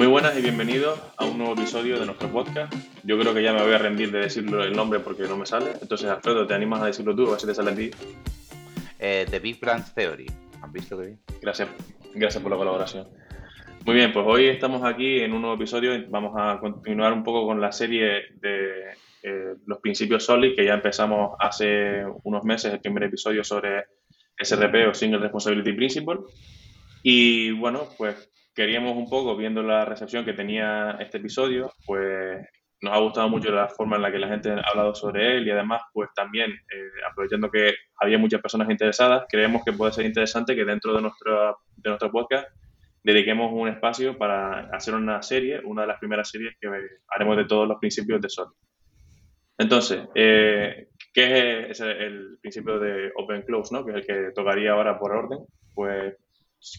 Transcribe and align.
Muy 0.00 0.06
buenas 0.06 0.34
y 0.38 0.40
bienvenidos 0.40 0.98
a 1.18 1.26
un 1.26 1.36
nuevo 1.36 1.52
episodio 1.52 2.00
de 2.00 2.06
nuestro 2.06 2.32
podcast. 2.32 2.72
Yo 3.02 3.18
creo 3.18 3.34
que 3.34 3.42
ya 3.42 3.52
me 3.52 3.62
voy 3.62 3.74
a 3.74 3.76
rendir 3.76 4.10
de 4.10 4.20
decirlo 4.20 4.64
el 4.64 4.72
nombre 4.72 5.00
porque 5.00 5.24
no 5.24 5.36
me 5.36 5.44
sale. 5.44 5.72
Entonces, 5.78 6.08
Alfredo, 6.08 6.46
¿te 6.46 6.54
animas 6.54 6.80
a 6.80 6.86
decirlo 6.86 7.14
tú? 7.14 7.26
A 7.26 7.32
ver 7.32 7.40
si 7.40 7.46
te 7.46 7.54
sale 7.54 7.72
a 7.72 7.74
ti. 7.74 7.90
Eh, 8.98 9.26
The 9.28 9.38
Big 9.40 9.60
Bang 9.60 9.84
Theory. 9.94 10.24
¿Has 10.62 10.72
visto 10.72 10.96
que 10.96 11.04
bien? 11.04 11.20
Gracias, 11.42 11.68
gracias 12.14 12.42
por 12.42 12.50
la 12.50 12.56
colaboración. 12.56 13.08
Muy 13.84 13.94
bien, 13.94 14.10
pues 14.14 14.24
hoy 14.26 14.46
estamos 14.46 14.82
aquí 14.84 15.20
en 15.20 15.34
un 15.34 15.42
nuevo 15.42 15.56
episodio 15.56 15.92
vamos 16.08 16.32
a 16.34 16.58
continuar 16.60 17.12
un 17.12 17.22
poco 17.22 17.44
con 17.44 17.60
la 17.60 17.70
serie 17.70 18.22
de 18.36 18.92
eh, 19.22 19.54
los 19.66 19.80
principios 19.80 20.24
SOLID 20.24 20.56
que 20.56 20.64
ya 20.64 20.72
empezamos 20.72 21.36
hace 21.38 22.06
unos 22.24 22.42
meses, 22.42 22.72
el 22.72 22.80
primer 22.80 23.02
episodio 23.02 23.44
sobre 23.44 23.84
SRP 24.38 24.88
o 24.88 24.94
Single 24.94 25.20
Responsibility 25.20 25.74
Principle. 25.74 26.20
Y 27.02 27.50
bueno, 27.50 27.86
pues 27.98 28.30
queríamos 28.60 28.94
un 28.94 29.08
poco, 29.08 29.38
viendo 29.38 29.62
la 29.62 29.86
recepción 29.86 30.22
que 30.22 30.34
tenía 30.34 30.98
este 31.00 31.16
episodio, 31.16 31.72
pues 31.86 32.46
nos 32.82 32.92
ha 32.92 32.98
gustado 32.98 33.30
mucho 33.30 33.50
la 33.50 33.68
forma 33.68 33.96
en 33.96 34.02
la 34.02 34.12
que 34.12 34.18
la 34.18 34.28
gente 34.28 34.50
ha 34.50 34.60
hablado 34.68 34.94
sobre 34.94 35.38
él 35.38 35.46
y 35.46 35.50
además, 35.50 35.80
pues 35.94 36.10
también, 36.14 36.50
eh, 36.50 36.90
aprovechando 37.10 37.50
que 37.50 37.72
había 37.96 38.18
muchas 38.18 38.42
personas 38.42 38.68
interesadas, 38.68 39.24
creemos 39.30 39.62
que 39.64 39.72
puede 39.72 39.92
ser 39.92 40.04
interesante 40.04 40.54
que 40.54 40.66
dentro 40.66 40.94
de, 40.94 41.00
nuestro 41.00 41.58
de 41.74 41.88
nuestro 41.88 42.10
podcast 42.10 42.48
dediquemos 43.02 43.50
un 43.50 43.68
espacio 43.68 44.18
para 44.18 44.68
hacer 44.76 44.92
una 44.92 45.22
serie, 45.22 45.62
una 45.64 45.80
de 45.80 45.88
las 45.88 45.98
primeras 45.98 46.28
series 46.28 46.54
que 46.60 46.68
haremos 47.08 47.38
de 47.38 47.46
todos 47.46 47.66
los 47.66 47.78
principios 47.78 48.20
de 48.20 48.28
Sol. 48.28 48.52
Entonces, 49.56 50.02
eh, 50.14 50.88
¿qué 51.14 51.70
es 51.70 51.80
el, 51.80 52.36
principio 52.42 52.78
de 52.78 53.10
Open 53.16 53.40
Close, 53.40 53.74
¿no? 53.74 53.86
que 53.86 53.92
es 53.92 53.96
el 53.96 54.06
que 54.06 54.32
tocaría 54.34 54.72
ahora 54.72 54.98
por 54.98 55.12
orden? 55.12 55.38
Pues 55.74 56.14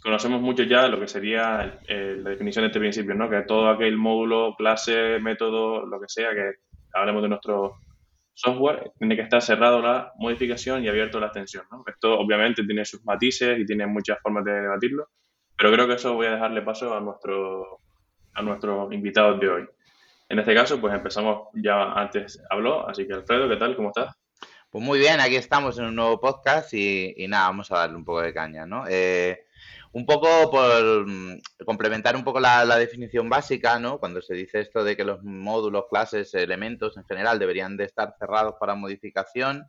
conocemos 0.03 0.41
mucho 0.41 0.63
ya 0.63 0.87
lo 0.87 0.99
que 0.99 1.07
sería 1.07 1.79
la 1.87 2.29
definición 2.29 2.63
de 2.63 2.67
este 2.67 2.79
principio, 2.79 3.15
¿no? 3.15 3.29
que 3.29 3.41
todo 3.41 3.69
aquel 3.69 3.97
módulo, 3.97 4.55
clase, 4.55 5.19
método, 5.19 5.85
lo 5.85 5.99
que 5.99 6.07
sea, 6.07 6.31
que 6.31 6.51
hablemos 6.93 7.23
de 7.23 7.29
nuestro 7.29 7.75
software, 8.33 8.91
tiene 8.97 9.15
que 9.15 9.23
estar 9.23 9.41
cerrado 9.41 9.81
la 9.81 10.11
modificación 10.17 10.83
y 10.83 10.89
abierto 10.89 11.19
la 11.19 11.27
extensión. 11.27 11.65
¿no? 11.71 11.83
Esto 11.87 12.19
obviamente 12.19 12.63
tiene 12.63 12.85
sus 12.85 13.03
matices 13.05 13.59
y 13.59 13.65
tiene 13.65 13.87
muchas 13.87 14.19
formas 14.21 14.45
de 14.45 14.53
debatirlo, 14.53 15.09
pero 15.57 15.71
creo 15.73 15.87
que 15.87 15.95
eso 15.95 16.13
voy 16.13 16.27
a 16.27 16.31
dejarle 16.31 16.61
paso 16.61 16.95
a 16.95 17.01
nuestro 17.01 17.81
a 18.33 18.41
nuestros 18.41 18.91
invitados 18.93 19.39
de 19.39 19.49
hoy. 19.49 19.67
En 20.29 20.39
este 20.39 20.55
caso, 20.55 20.79
pues 20.79 20.93
empezamos, 20.93 21.49
ya 21.53 21.91
antes 21.91 22.41
habló, 22.49 22.87
así 22.87 23.05
que 23.05 23.13
Alfredo, 23.13 23.49
¿qué 23.49 23.57
tal? 23.57 23.75
¿Cómo 23.75 23.89
estás? 23.89 24.15
Pues 24.69 24.81
muy 24.81 24.99
bien, 24.99 25.19
aquí 25.19 25.35
estamos 25.35 25.77
en 25.77 25.85
un 25.85 25.95
nuevo 25.95 26.21
podcast 26.21 26.73
y, 26.73 27.13
nada, 27.27 27.47
vamos 27.47 27.69
a 27.71 27.79
darle 27.79 27.97
un 27.97 28.05
poco 28.05 28.21
de 28.21 28.33
caña, 28.33 28.65
¿no? 28.65 28.85
Eh, 28.87 29.43
un 29.93 30.05
poco 30.05 30.49
por 30.49 31.07
mm, 31.07 31.41
complementar 31.65 32.15
un 32.15 32.23
poco 32.23 32.39
la, 32.39 32.65
definición 32.77 33.29
básica, 33.29 33.79
¿no? 33.79 33.99
Cuando 33.99 34.21
se 34.21 34.33
dice 34.33 34.61
esto 34.61 34.83
de 34.83 34.95
que 34.95 35.03
los 35.03 35.23
módulos, 35.23 35.85
clases, 35.89 36.33
elementos 36.33 36.97
en 36.97 37.05
general 37.05 37.39
deberían 37.39 37.77
de 37.77 37.85
estar 37.85 38.15
cerrados 38.17 38.55
para 38.59 38.75
modificación 38.75 39.67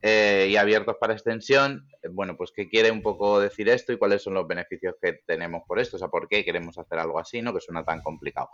eh, 0.00 0.48
y 0.50 0.56
abiertos 0.56 0.96
para 0.98 1.12
extensión, 1.12 1.86
eh, 2.02 2.08
bueno, 2.10 2.36
pues 2.36 2.50
qué 2.50 2.68
quiere 2.68 2.90
un 2.90 3.02
poco 3.02 3.38
decir 3.38 3.68
esto 3.68 3.92
y 3.92 3.98
cuáles 3.98 4.22
son 4.22 4.34
los 4.34 4.48
beneficios 4.48 4.96
que 5.00 5.20
tenemos 5.26 5.62
por 5.66 5.78
esto, 5.78 5.96
o 5.96 5.98
sea, 5.98 6.08
por 6.08 6.28
qué 6.28 6.44
queremos 6.44 6.76
hacer 6.78 6.98
algo 6.98 7.20
así, 7.20 7.42
¿no? 7.42 7.52
Que 7.54 7.60
suena 7.60 7.84
tan 7.84 8.00
complicado. 8.02 8.48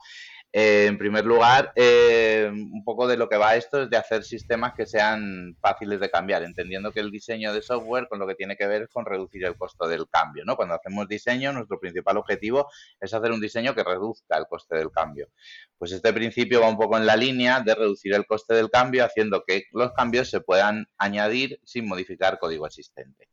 Eh, 0.51 0.87
en 0.87 0.97
primer 0.97 1.27
lugar, 1.27 1.73
eh, 1.77 2.51
un 2.51 2.83
poco 2.83 3.07
de 3.07 3.19
lo 3.19 3.29
que 3.29 3.37
va 3.37 3.57
esto 3.57 3.83
es 3.83 3.91
de 3.91 3.99
hacer 3.99 4.25
sistemas 4.25 4.73
que 4.75 4.87
sean 4.87 5.55
fáciles 5.61 6.01
de 6.01 6.11
cambiar, 6.11 6.43
entendiendo 6.43 6.91
que 6.91 7.01
el 7.01 7.11
diseño 7.11 7.53
de 7.53 7.61
software 7.61 8.09
con 8.09 8.19
lo 8.19 8.27
que 8.27 8.35
tiene 8.35 8.57
que 8.57 8.67
ver 8.67 8.83
es 8.83 8.89
con 8.89 9.05
reducir 9.05 9.45
el 9.45 9.57
costo 9.57 9.87
del 9.87 10.09
cambio. 10.09 10.45
¿no? 10.47 10.57
Cuando 10.57 10.75
hacemos 10.75 11.07
diseño, 11.07 11.53
nuestro 11.53 11.79
principal 11.79 12.17
objetivo 12.17 12.71
es 12.99 13.13
hacer 13.13 13.31
un 13.31 13.41
diseño 13.41 13.75
que 13.75 13.85
reduzca 13.85 14.39
el 14.39 14.47
coste 14.47 14.77
del 14.77 14.91
cambio. 14.91 15.29
Pues 15.77 15.93
este 15.93 16.13
principio 16.15 16.63
va 16.63 16.69
un 16.69 16.79
poco 16.79 16.97
en 16.97 17.05
la 17.05 17.17
línea 17.17 17.61
de 17.61 17.75
reducir 17.75 18.15
el 18.15 18.27
coste 18.27 18.55
del 18.55 18.71
cambio, 18.71 19.05
haciendo 19.05 19.45
que 19.47 19.65
los 19.73 19.93
cambios 19.93 20.31
se 20.31 20.41
puedan 20.41 20.87
añadir 20.97 21.61
sin 21.65 21.87
modificar 21.87 22.39
código 22.39 22.67
existente 22.67 23.29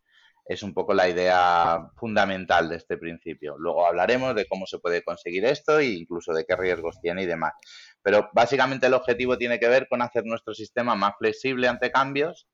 es 0.46 0.62
un 0.62 0.74
poco 0.74 0.94
la 0.94 1.10
idea 1.10 1.90
fundamental 1.98 2.70
de 2.70 2.78
este 2.78 2.98
principio. 2.98 3.56
Luego 3.58 3.88
hablaremos 3.88 4.36
de 4.36 4.46
cómo 4.46 4.68
se 4.68 4.80
puede 4.80 5.04
conseguir 5.04 5.46
esto 5.46 5.80
e 5.80 5.86
incluso 5.86 6.34
de 6.34 6.46
qué 6.46 6.56
riesgos 6.56 7.00
tiene 7.02 7.24
y 7.24 7.26
demás. 7.26 7.54
Pero 8.04 8.30
básicamente 8.34 8.86
el 8.86 8.94
objetivo 8.94 9.38
tiene 9.38 9.60
que 9.60 9.68
ver 9.68 9.88
con 9.90 10.02
hacer 10.02 10.24
nuestro 10.26 10.54
sistema 10.54 10.96
más 10.96 11.14
flexible 11.18 11.68
ante 11.68 11.92
cambios 11.92 12.48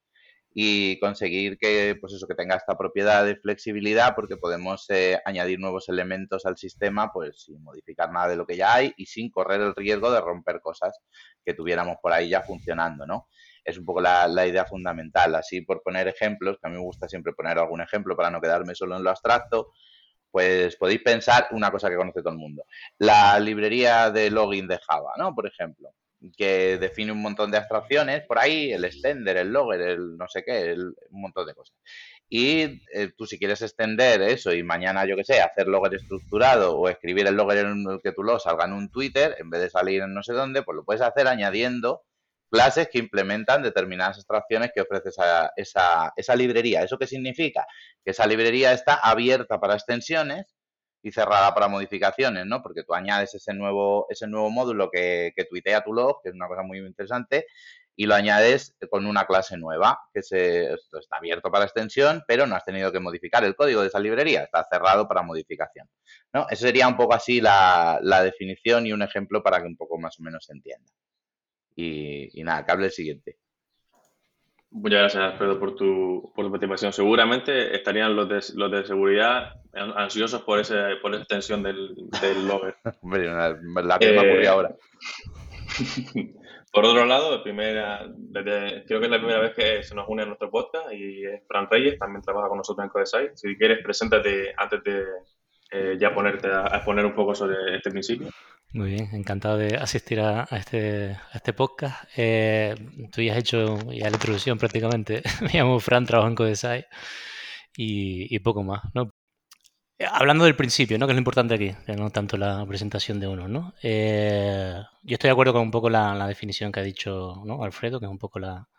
y 0.53 0.99
conseguir 0.99 1.57
que, 1.57 1.97
pues 1.99 2.13
eso, 2.13 2.27
que 2.27 2.35
tenga 2.35 2.55
esta 2.55 2.77
propiedad 2.77 3.25
de 3.25 3.37
flexibilidad 3.37 4.15
porque 4.15 4.37
podemos 4.37 4.85
eh, 4.89 5.19
añadir 5.25 5.59
nuevos 5.59 5.87
elementos 5.87 6.45
al 6.45 6.57
sistema 6.57 7.11
pues 7.13 7.43
sin 7.43 7.63
modificar 7.63 8.11
nada 8.11 8.29
de 8.29 8.35
lo 8.35 8.45
que 8.45 8.57
ya 8.57 8.73
hay 8.73 8.93
y 8.97 9.05
sin 9.05 9.31
correr 9.31 9.61
el 9.61 9.75
riesgo 9.75 10.11
de 10.11 10.19
romper 10.19 10.59
cosas 10.61 10.97
que 11.45 11.53
tuviéramos 11.53 11.97
por 12.01 12.11
ahí 12.11 12.29
ya 12.29 12.41
funcionando, 12.41 13.05
¿no? 13.05 13.27
Es 13.63 13.77
un 13.77 13.85
poco 13.85 14.01
la, 14.01 14.47
idea 14.47 14.65
fundamental. 14.65 15.35
Así, 15.35 15.61
por 15.61 15.81
poner 15.83 16.07
ejemplos, 16.07 16.57
que 16.61 16.67
a 16.67 16.69
mí 16.69 16.77
me 16.77 16.83
gusta 16.83 17.07
siempre 17.07 17.33
poner 17.33 17.57
algún 17.57 17.81
ejemplo 17.81 18.15
para 18.15 18.31
no 18.31 18.41
quedarme 18.41 18.75
solo 18.75 18.97
en 18.97 19.03
lo 19.03 19.09
abstracto, 19.09 19.71
pues 20.29 20.77
podéis 20.77 21.01
pensar 21.01 21.47
una 21.51 21.71
cosa 21.71 21.89
que 21.89 21.95
conoce 21.95 22.21
todo 22.21 22.33
el 22.33 22.39
mundo. 22.39 22.63
La 22.97 23.39
librería 23.39 24.11
de 24.11 24.31
login 24.31 24.67
de 24.67 24.79
Java, 24.79 25.11
¿no? 25.17 25.35
Por 25.35 25.47
ejemplo, 25.47 25.89
que 26.37 26.77
define 26.77 27.11
un 27.11 27.21
montón 27.21 27.51
de 27.51 27.57
abstracciones, 27.57 28.25
por 28.25 28.39
ahí 28.39 28.71
el 28.71 28.85
extender, 28.85 29.37
el 29.37 29.51
logger, 29.51 29.81
el 29.81 30.17
no 30.17 30.27
sé 30.27 30.43
qué, 30.43 30.75
un 31.09 31.21
montón 31.21 31.47
de 31.47 31.53
cosas. 31.53 31.75
Y 32.29 32.81
eh, 32.93 33.11
tú 33.17 33.25
si 33.25 33.37
quieres 33.37 33.61
extender 33.61 34.21
eso 34.21 34.53
y 34.53 34.63
mañana, 34.63 35.05
yo 35.05 35.17
que 35.17 35.25
sé, 35.25 35.41
hacer 35.41 35.67
logger 35.67 35.95
estructurado 35.95 36.77
o 36.77 36.87
escribir 36.87 37.27
el 37.27 37.35
logger 37.35 37.65
en 37.65 37.85
el 37.89 37.99
que 38.01 38.13
tú 38.13 38.23
lo 38.23 38.39
salga 38.39 38.65
en 38.65 38.73
un 38.73 38.89
Twitter, 38.89 39.35
en 39.39 39.49
vez 39.49 39.61
de 39.61 39.69
salir 39.69 40.01
en 40.01 40.13
no 40.13 40.23
sé 40.23 40.33
dónde, 40.33 40.63
pues 40.63 40.75
lo 40.77 40.85
puedes 40.85 41.01
hacer 41.01 41.27
añadiendo 41.27 42.03
clases 42.51 42.89
que 42.89 42.99
implementan 42.99 43.63
determinadas 43.63 44.17
abstracciones 44.17 44.71
que 44.75 44.81
ofrece 44.81 45.09
esa, 45.09 45.51
esa, 45.55 46.13
esa, 46.15 46.35
librería. 46.35 46.83
¿Eso 46.83 46.97
qué 46.97 47.07
significa? 47.07 47.65
Que 48.03 48.11
esa 48.11 48.27
librería 48.27 48.73
está 48.73 48.95
abierta 48.95 49.59
para 49.59 49.75
extensiones 49.75 50.53
y 51.01 51.11
cerrada 51.11 51.53
para 51.53 51.69
modificaciones, 51.69 52.45
¿no? 52.45 52.61
Porque 52.61 52.83
tú 52.83 52.93
añades 52.93 53.33
ese 53.33 53.53
nuevo, 53.53 54.05
ese 54.09 54.27
nuevo 54.27 54.51
módulo 54.51 54.91
que, 54.91 55.31
que 55.35 55.45
tuitea 55.45 55.83
tu 55.83 55.93
log, 55.93 56.21
que 56.21 56.29
es 56.29 56.35
una 56.35 56.47
cosa 56.47 56.61
muy 56.61 56.77
interesante, 56.79 57.47
y 57.95 58.05
lo 58.05 58.15
añades 58.15 58.75
con 58.89 59.05
una 59.05 59.25
clase 59.25 59.57
nueva, 59.57 59.99
que 60.13 60.21
se, 60.23 60.73
está 60.73 61.17
abierto 61.17 61.51
para 61.51 61.65
extensión, 61.65 62.23
pero 62.27 62.47
no 62.47 62.55
has 62.55 62.65
tenido 62.65 62.91
que 62.91 62.99
modificar 62.99 63.43
el 63.43 63.55
código 63.55 63.81
de 63.81 63.87
esa 63.87 63.99
librería, 63.99 64.43
está 64.43 64.67
cerrado 64.69 65.07
para 65.07 65.21
modificación. 65.21 65.89
¿no? 66.33 66.47
Eso 66.49 66.65
sería 66.65 66.87
un 66.87 66.97
poco 66.97 67.13
así 67.13 67.41
la, 67.41 67.99
la 68.01 68.23
definición 68.23 68.85
y 68.85 68.93
un 68.93 69.01
ejemplo 69.01 69.43
para 69.43 69.59
que 69.59 69.67
un 69.67 69.77
poco 69.77 69.97
más 69.97 70.19
o 70.19 70.23
menos 70.23 70.45
se 70.45 70.53
entienda. 70.53 70.91
Y, 71.75 72.43
nada, 72.43 72.65
cable 72.65 72.85
el 72.85 72.91
siguiente. 72.91 73.37
Muchas 74.71 74.99
gracias, 74.99 75.23
Alfredo, 75.23 75.59
por 75.59 75.75
tu, 75.75 76.31
por 76.33 76.45
tu 76.45 76.51
participación. 76.51 76.93
Seguramente 76.93 77.75
estarían 77.75 78.15
los 78.15 78.29
de, 78.29 78.41
los 78.55 78.71
de 78.71 78.85
seguridad 78.85 79.55
ansiosos 79.73 80.41
por 80.43 80.59
ese 80.59 80.95
por 81.01 81.11
la 81.11 81.17
extensión 81.17 81.63
del, 81.63 81.95
del 82.21 82.47
logger. 82.47 82.75
Hombre, 83.01 83.25
la 83.25 83.99
que 83.99 84.11
me 84.11 84.19
ocurrió 84.19 84.51
ahora. 84.51 84.75
por 86.71 86.85
otro 86.85 87.05
lado, 87.05 87.43
primera, 87.43 88.07
desde, 88.15 88.85
creo 88.85 88.99
que 88.99 89.05
es 89.05 89.11
la 89.11 89.17
primera 89.17 89.41
vez 89.41 89.53
que 89.53 89.83
se 89.83 89.93
nos 89.93 90.07
une 90.07 90.23
a 90.23 90.25
nuestro 90.25 90.49
podcast 90.49 90.91
y 90.93 91.25
es 91.25 91.41
Fran 91.47 91.67
Reyes, 91.69 91.99
también 91.99 92.21
trabaja 92.21 92.47
con 92.47 92.57
nosotros 92.57 92.85
en 92.85 92.89
Codesite. 92.89 93.35
Si 93.35 93.57
quieres, 93.57 93.79
preséntate 93.83 94.53
antes 94.55 94.83
de 94.83 95.03
eh, 95.71 95.97
ya 95.99 96.13
ponerte 96.13 96.47
a, 96.47 96.61
a, 96.63 96.77
exponer 96.77 97.05
un 97.05 97.15
poco 97.15 97.35
sobre 97.35 97.75
este 97.75 97.91
principio. 97.91 98.29
Muy 98.73 98.91
bien, 98.91 99.09
encantado 99.13 99.57
de 99.57 99.75
asistir 99.75 100.21
a, 100.21 100.47
este, 100.51 101.17
este 101.33 101.51
podcast. 101.51 102.05
Eh, 102.15 102.73
tú 103.11 103.21
ya 103.21 103.33
has 103.33 103.39
hecho 103.39 103.77
ya 103.91 104.09
la 104.09 104.15
introducción 104.15 104.57
prácticamente. 104.57 105.21
Me 105.41 105.49
llamo 105.53 105.79
Fran, 105.81 106.05
trabajo 106.05 106.29
en 106.29 106.35
Codesai 106.35 106.85
y, 107.75 108.39
poco 108.39 108.63
más. 108.63 108.81
Hablando 110.11 110.45
del 110.45 110.55
principio, 110.55 110.97
¿no? 110.97 111.05
que 111.05 111.11
es 111.11 111.15
lo 111.15 111.19
importante 111.19 111.53
aquí, 111.53 111.73
no 111.97 112.09
tanto 112.11 112.37
la 112.37 112.65
presentación 112.65 113.19
de 113.19 113.27
uno. 113.27 113.47
¿no? 113.49 113.73
Eh, 113.83 114.81
yo 115.03 115.13
estoy 115.15 115.27
de 115.27 115.31
acuerdo 115.33 115.53
con 115.53 115.63
un 115.63 115.71
poco 115.71 115.89
la, 115.89 116.25
definición 116.27 116.71
que 116.71 116.79
ha 116.79 116.83
dicho. 116.83 117.43
Alfredo, 117.61 117.99
que 117.99 118.05
es 118.05 118.11
un 118.11 118.19
poco 118.19 118.39
la, 118.39 118.69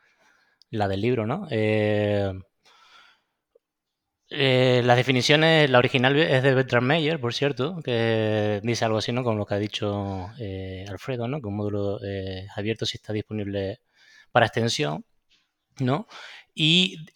la 0.71 0.89
del 0.89 1.03
libro. 1.03 1.27
¿no? 1.27 1.47
Eh, 1.51 2.33
eh, 4.35 4.83
las 4.85 4.97
definiciones, 4.97 5.69
la 5.71 5.79
original 5.79 6.17
es 6.17 6.43
de 6.43 6.55
Bertrand 6.55 6.87
Meyer, 6.87 7.21
por 7.21 7.35
cierto, 7.35 7.81
que 7.83 8.61
dice 8.63 8.85
algo 8.85 8.99
así, 8.99 9.13
¿no? 9.13 9.25
Como 9.25 9.39
lo 9.39 9.47
que 9.47 9.55
ha 9.55 9.59
dicho 9.59 10.31
eh, 10.39 10.85
Alfredo, 10.89 11.29
¿no? 11.29 11.41
Que 11.41 11.49
un 11.49 11.57
módulo 11.57 12.03
eh, 12.05 12.47
abierto 12.57 12.87
si 12.87 12.97
está 12.97 13.13
disponible 13.13 13.81
para 14.33 14.47
extensión, 14.47 15.05
¿no? 15.81 16.09
Y 16.55 17.07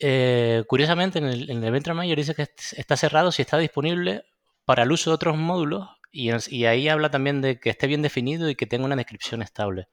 curiosamente 0.67 1.19
en 1.19 1.27
el, 1.27 1.51
en 1.51 1.65
el 1.65 1.73
Bertrand 1.73 2.01
Meyer 2.01 2.17
dice 2.19 2.35
que 2.35 2.49
está 2.77 2.97
cerrado 2.97 3.33
si 3.33 3.43
está 3.43 3.59
disponible 3.59 4.25
para 4.65 4.85
el 4.85 4.93
uso 4.93 5.11
de 5.11 5.15
otros 5.15 5.37
módulos 5.37 5.89
y, 6.13 6.31
y 6.55 6.67
ahí 6.67 6.89
habla 6.89 7.11
también 7.11 7.43
de 7.43 7.61
que 7.61 7.71
esté 7.71 7.87
bien 7.87 8.03
definido 8.03 8.49
y 8.51 8.57
que 8.57 8.67
tenga 8.67 8.87
una 8.87 8.97
descripción 8.97 9.43
estable. 9.43 9.89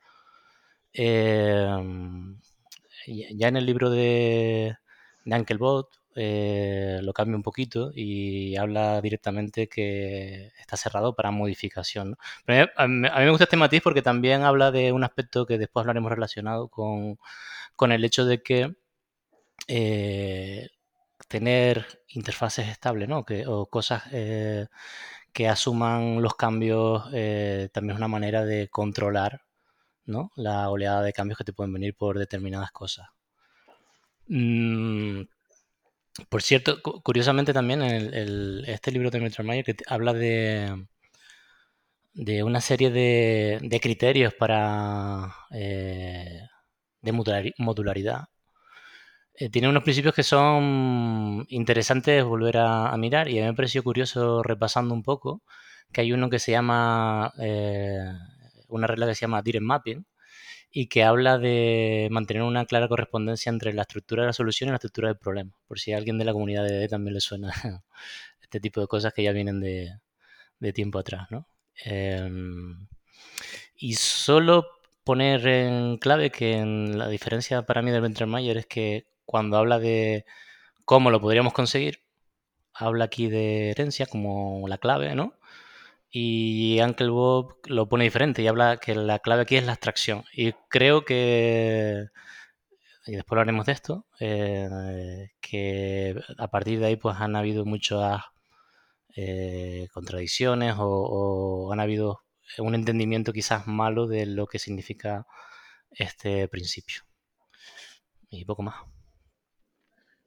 ya 0.96 1.78
en 3.48 3.58
el 3.58 3.66
libro 3.66 3.90
de, 3.90 4.78
de 5.25 5.36
Ankelbot 5.36 6.02
eh, 6.15 7.00
lo 7.01 7.13
cambia 7.13 7.36
un 7.36 7.44
poquito 7.44 7.92
y 7.94 8.56
habla 8.56 9.01
directamente 9.01 9.68
que 9.68 10.51
está 10.60 10.77
cerrado 10.77 11.15
para 11.15 11.31
modificación. 11.31 12.18
a, 12.48 12.88
mí, 12.88 13.10
me 13.10 13.30
gusta 13.30 13.45
este 13.45 13.57
matiz 13.57 13.81
porque 13.81 14.01
también 14.01 14.44
habla 14.44 14.71
de 14.71 14.92
un 14.92 15.04
aspecto 15.04 15.45
que 15.45 15.57
después 15.57 15.83
hablaremos 15.83 16.12
relacionado 16.12 16.68
con, 16.69 17.18
el 17.92 18.06
hecho 18.06 18.25
de 18.25 18.42
que 18.42 18.75
eh, 19.68 20.69
tener 21.27 22.04
interfaces 22.10 22.68
estables 22.68 23.10
¿no? 23.10 23.25
que, 23.25 23.45
o 23.48 23.65
cosas 23.68 24.04
eh, 24.12 24.68
que 25.33 25.48
asuman 25.50 26.21
los 26.21 26.36
cambios 26.36 27.04
también 27.71 27.92
es 27.92 27.98
una 27.98 28.07
manera 28.07 28.45
de 28.45 28.69
controlar 28.69 29.42
¿no? 30.06 30.31
la 30.36 30.69
oleada 30.69 31.01
de 31.01 31.13
cambios 31.13 31.38
que 31.38 31.44
te 31.44 31.54
pueden 31.54 31.74
venir 31.74 31.95
por 31.95 32.19
determinadas 32.19 32.71
cosas. 32.71 33.07
Mm, 34.27 35.21
por 36.30 36.42
cierto, 36.42 36.81
curiosamente 36.81 37.54
también 37.54 37.81
este 37.81 38.92
libro 38.92 39.10
de 39.10 39.31
Mayer 39.44 39.65
que 39.65 39.75
habla 39.88 40.13
de, 40.13 40.86
de 42.13 42.44
una 42.44 42.62
serie 42.62 42.92
de, 42.92 43.80
criterios 43.81 44.33
para 44.33 45.36
eh, 45.51 46.42
de 47.01 47.12
modularidad. 47.57 48.25
Eh, 49.36 49.50
tiene 49.50 49.68
unos 49.69 49.83
principios 49.83 50.13
que 50.13 50.24
son 50.24 51.45
interesantes 51.50 52.24
volver 52.24 52.57
a, 52.57 52.95
mirar 52.98 53.27
y 53.30 53.39
a 53.39 53.42
mí 53.42 53.48
me 53.48 53.56
pareció 53.56 53.83
curioso 53.83 54.44
repasando 54.44 54.94
un 54.94 55.01
poco 55.04 55.42
que 55.92 56.01
hay 56.01 56.13
uno 56.13 56.30
que 56.30 56.39
se 56.39 56.51
llama 56.51 57.31
eh, 57.39 58.06
una 58.69 58.88
regla 58.88 59.07
que 59.07 59.15
se 59.15 59.21
llama 59.21 59.42
Direct 59.42 59.63
Mapping 59.65 60.06
y 60.75 60.88
que 60.88 61.04
habla 61.04 61.38
de 61.38 62.08
mantener 62.12 62.42
una 62.42 62.66
clara 62.66 62.88
correspondencia 62.88 63.52
entre 63.52 63.74
la 63.74 63.84
estructura 63.84 64.24
de 64.24 64.28
la 64.28 64.34
solución 64.34 64.68
y 64.68 64.72
la 64.72 64.78
estructura 64.78 65.08
del 65.10 65.18
problema. 65.18 65.52
Por 65.68 65.80
si 65.80 65.94
a 65.94 65.98
alguien 65.98 66.18
de 66.18 66.25
la 66.25 66.34
comunidad 66.34 66.64
de 66.64 66.80
DD 66.80 66.90
también 66.90 67.14
le 67.14 67.22
suena 67.22 67.54
este 68.42 68.60
tipo 68.60 68.81
de 68.81 68.88
cosas 68.88 69.14
que 69.14 69.22
ya 69.22 69.31
vienen 69.34 69.62
de, 69.62 70.00
tiempo 70.74 70.98
atrás, 70.98 71.28
¿no? 71.30 71.48
Em, 71.86 72.88
y 73.75 73.94
solo 73.94 74.66
poner 75.04 75.46
en 75.48 75.98
clave 75.98 76.31
que 76.31 76.64
la 76.66 77.08
diferencia 77.08 77.64
para 77.64 77.81
mí 77.84 77.92
del 77.92 78.28
Mayer 78.28 78.58
es 78.58 78.66
que 78.66 79.06
cuando 79.25 79.58
habla 79.58 79.78
de 79.78 80.25
cómo 80.86 81.12
lo 81.12 81.22
podríamos 81.22 81.54
conseguir, 81.54 82.04
habla 82.74 83.06
aquí 83.06 83.28
de 83.28 83.72
herencia 83.72 84.08
como 84.08 84.68
la 84.68 84.80
clave, 84.80 85.14
¿no? 85.16 85.36
Y 86.15 86.80
Uncle 86.81 87.10
Bob 87.10 87.56
lo 87.65 87.89
pone 87.89 88.04
diferente 88.04 88.44
y 88.44 88.48
habla 88.48 88.77
que 88.77 88.94
la 88.94 89.18
clave 89.19 89.42
aquí 89.42 89.56
es 89.57 89.65
la 89.65 89.71
abstracción. 89.74 90.24
Y 90.31 90.54
creo 90.69 91.06
que, 91.06 92.06
y 93.07 93.13
después 93.13 93.31
hablaremos 93.31 93.65
de 93.65 93.71
esto, 93.74 94.06
eh, 94.19 95.31
que 95.42 96.15
a 96.38 96.48
partir 96.50 96.80
de 96.80 96.86
ahí 96.88 96.98
pues 96.98 97.18
han 97.19 97.36
habido 97.36 97.65
muchas 97.65 98.21
eh, 99.15 99.88
contradicciones 99.94 100.75
o, 100.77 101.71
han 101.74 101.80
habido 101.80 102.21
un 102.60 102.75
entendimiento 102.75 103.33
quizás 103.33 103.68
malo 103.68 104.07
de 104.07 104.27
lo 104.27 104.45
que 104.48 104.60
significa 104.60 105.25
este 105.92 106.48
principio. 106.48 107.01
Y 108.30 108.45
poco 108.45 108.63
más. 108.63 108.75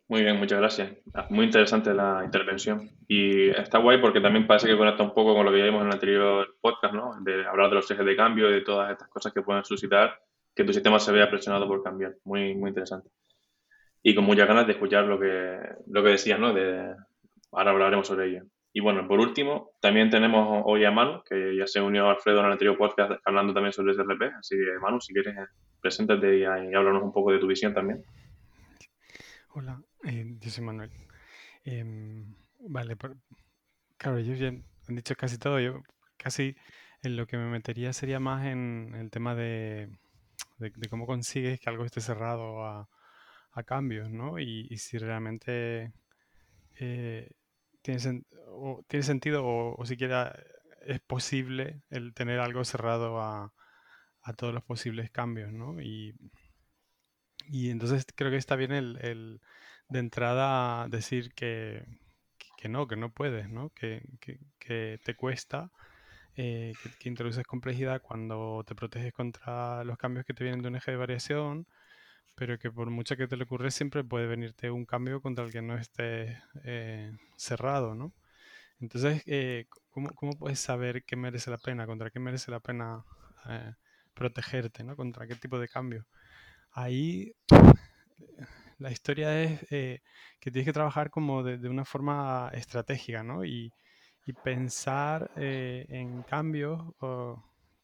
Muy 0.09 0.23
bien, 0.23 0.37
muchas 0.39 0.61
gracias. 0.61 0.93
Ah, 1.15 1.27
muy 1.31 1.47
interesante 1.47 1.93
la 1.93 2.23
intervención. 2.25 2.91
Y 3.09 3.51
está 3.51 3.79
guay 3.79 4.01
porque 4.01 4.21
también 4.21 4.47
parece 4.47 4.69
que 4.69 4.77
conecta 4.77 5.03
un 5.03 5.13
poco 5.13 5.35
con 5.35 5.45
lo 5.45 5.51
que 5.51 5.59
ya 5.59 5.65
vimos 5.65 5.81
en 5.81 5.89
el 5.89 5.95
anterior 5.95 6.57
podcast, 6.61 6.95
¿no? 6.95 7.11
De 7.23 7.45
hablar 7.45 7.71
de 7.71 7.77
los 7.77 7.91
ejes 7.91 8.07
de 8.07 8.15
cambio 8.15 8.49
y 8.49 8.55
de 8.55 8.61
todas 8.61 8.93
estas 8.93 9.09
cosas 9.09 9.33
que 9.33 9.43
pueden 9.43 9.65
suscitar 9.65 10.21
que 10.55 10.63
tu 10.63 10.73
sistema 10.73 11.01
se 11.01 11.11
vea 11.11 11.29
presionado 11.29 11.67
por 11.67 11.83
cambiar. 11.83 12.15
Muy, 12.25 12.55
muy 12.55 12.69
interesante. 12.69 13.11
Y 14.01 14.15
con 14.15 14.25
muchas 14.25 14.47
ganas 14.47 14.67
de 14.67 14.75
escuchar 14.75 15.05
lo 15.05 15.19
que, 15.19 15.59
lo 15.89 16.05
que 16.05 16.11
decías, 16.11 16.39
¿no? 16.39 16.55
De, 16.55 16.95
ahora 17.51 17.73
hablaremos 17.73 18.07
sobre 18.07 18.29
ello. 18.29 18.45
Y 18.73 18.81
bueno, 18.81 19.09
por 19.09 19.19
último, 19.19 19.73
también 19.81 20.09
tenemos 20.09 20.63
hoy 20.67 20.85
a 20.85 20.93
Manu, 20.93 21.23
que 21.29 21.57
ya 21.57 21.67
se 21.67 21.81
unió 21.81 22.07
a 22.07 22.13
Alfredo 22.13 22.41
en 22.41 22.47
el 22.47 22.53
anterior 22.53 22.79
podcast 22.79 23.13
hablando 23.25 23.53
también 23.53 23.73
sobre 23.73 23.95
SRP. 23.95 24.23
Así 24.39 24.55
que, 24.55 24.79
Manu, 24.81 25.01
si 25.01 25.13
quieres, 25.13 25.35
preséntate 25.81 26.39
y, 26.39 26.43
y 26.43 26.75
háblanos 26.75 27.03
un 27.03 27.13
poco 27.13 27.33
de 27.33 27.41
tu 27.41 27.49
visión 27.49 27.75
también. 27.75 28.05
Hola, 29.59 29.81
eh, 30.05 30.39
soy 30.49 30.65
Manuel. 30.65 30.91
Em, 31.65 32.35
vale, 32.61 32.97
claro, 33.97 34.19
ellos 34.19 34.39
ya 34.39 34.49
han 34.49 34.95
dicho 34.97 35.15
casi 35.17 35.39
todo. 35.39 35.61
Yo 35.61 35.83
casi 36.17 36.57
en 37.03 37.17
lo 37.17 37.27
que 37.27 37.37
me 37.37 37.47
metería 37.47 37.93
sería 37.93 38.21
más 38.21 38.47
en 38.47 38.95
el 38.95 39.11
tema 39.11 39.35
de, 39.35 39.91
cómo 40.91 41.07
consigues 41.07 41.61
que 41.61 41.71
algo 41.71 41.85
esté 41.85 42.01
cerrado 42.01 42.65
a, 42.65 42.89
cambios, 43.65 44.11
¿no? 44.11 44.39
Y, 44.39 44.77
si 44.77 44.99
realmente 44.99 45.95
eh, 46.79 47.31
tiene, 47.83 48.23
tiene, 48.87 49.03
sentido 49.03 49.43
o, 49.47 49.87
siquiera 49.87 50.39
es 50.83 51.01
posible 51.01 51.83
el 51.89 52.13
tener 52.15 52.39
algo 52.41 52.65
cerrado 52.65 53.21
a, 53.23 53.53
todos 54.37 54.53
los 54.53 54.65
posibles 54.65 55.11
cambios, 55.11 55.53
¿no? 55.53 55.81
Y, 55.81 56.15
y 57.49 57.71
entonces 57.71 58.07
creo 58.15 58.31
que 58.31 58.37
está 58.37 58.57
bien 58.57 58.73
el 58.73 59.41
de 59.89 59.99
entrada 59.99 60.89
decir 60.89 61.33
que, 61.35 61.85
que 62.57 62.69
no, 62.69 62.87
que 62.89 62.97
no 62.97 63.11
puedes, 63.11 63.49
¿no? 63.49 63.71
Que, 63.71 64.03
que, 64.59 64.99
te 65.05 65.15
cuesta, 65.15 65.71
eh, 66.37 66.75
que, 66.99 67.09
introduces 67.09 67.45
complejidad 67.47 68.03
cuando 68.03 68.65
te 68.67 68.75
proteges 68.75 69.13
contra 69.13 69.85
los 69.85 69.99
cambios 69.99 70.27
que 70.27 70.35
te 70.35 70.45
vienen 70.45 70.63
de 70.63 70.69
un 70.69 70.77
eje 70.77 70.91
de 70.93 70.97
variación, 70.97 71.67
pero 72.37 72.59
que 72.59 72.71
por 72.71 72.91
mucho 72.91 73.17
que 73.17 73.29
te 73.29 73.37
le 73.37 73.45
ocurre 73.45 73.71
siempre 73.71 74.05
puede 74.05 74.27
venirte 74.27 74.71
un 74.71 74.87
cambio 74.87 75.23
contra 75.23 75.45
el 75.45 75.53
que 75.53 75.63
no 75.63 75.77
esté 75.77 76.43
eh, 76.65 77.13
cerrado, 77.37 77.95
¿no? 77.95 78.13
Entonces, 78.81 79.23
eh, 79.27 79.67
¿cómo, 79.91 80.11
¿cómo, 80.15 80.33
puedes 80.39 80.61
saber 80.61 81.05
qué 81.05 81.17
merece 81.17 81.51
la 81.51 81.59
pena, 81.59 81.87
contra 81.87 82.11
qué 82.11 82.21
merece 82.21 82.51
la 82.51 82.61
pena 82.61 83.05
protegerte, 84.15 84.83
¿no? 84.85 84.97
Contra 84.97 85.27
qué 85.27 85.37
tipo 85.37 85.59
de 85.59 85.69
cambio? 85.69 86.07
Ahí 86.77 87.33
la 88.79 88.91
historia 88.91 89.43
es 89.43 89.67
eh, 89.73 90.03
que 90.39 90.51
tienes 90.51 90.67
que 90.67 90.75
trabajar 90.75 91.09
como 91.09 91.43
de, 91.43 91.69
una 91.71 91.87
forma 91.87 92.51
estratégica, 92.53 93.23
¿no? 93.23 93.45
Y, 93.45 93.73
pensar 94.43 95.31
eh, 95.37 95.87
en 95.89 96.25
cambios 96.25 96.83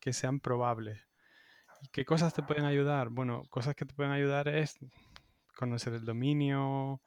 que 0.00 0.12
sean 0.12 0.40
probables. 0.40 1.00
¿Y 1.80 1.88
qué 1.88 2.04
cosas 2.04 2.34
te 2.34 2.42
pueden 2.42 2.64
ayudar? 2.64 3.10
Bueno, 3.10 3.44
cosas 3.48 3.76
que 3.76 3.86
te 3.86 3.94
pueden 3.94 4.12
ayudar 4.12 4.48
es 4.48 4.76
conocer 5.56 5.94
el 5.94 6.04
dominio, 6.04 7.00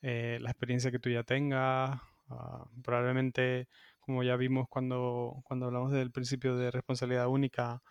eh, 0.00 0.38
la 0.40 0.50
experiencia 0.50 0.90
que 0.90 0.98
tú 0.98 1.10
ya 1.10 1.22
tengas, 1.24 2.00
ah, 2.30 2.64
probablemente, 2.82 3.68
como 4.00 4.22
ya 4.22 4.36
vimos 4.36 4.66
cuando, 4.68 5.42
cuando 5.44 5.66
hablamos 5.66 5.92
del 5.92 6.10
principio 6.10 6.56
de 6.56 6.70
responsabilidad 6.70 7.28
única, 7.28 7.82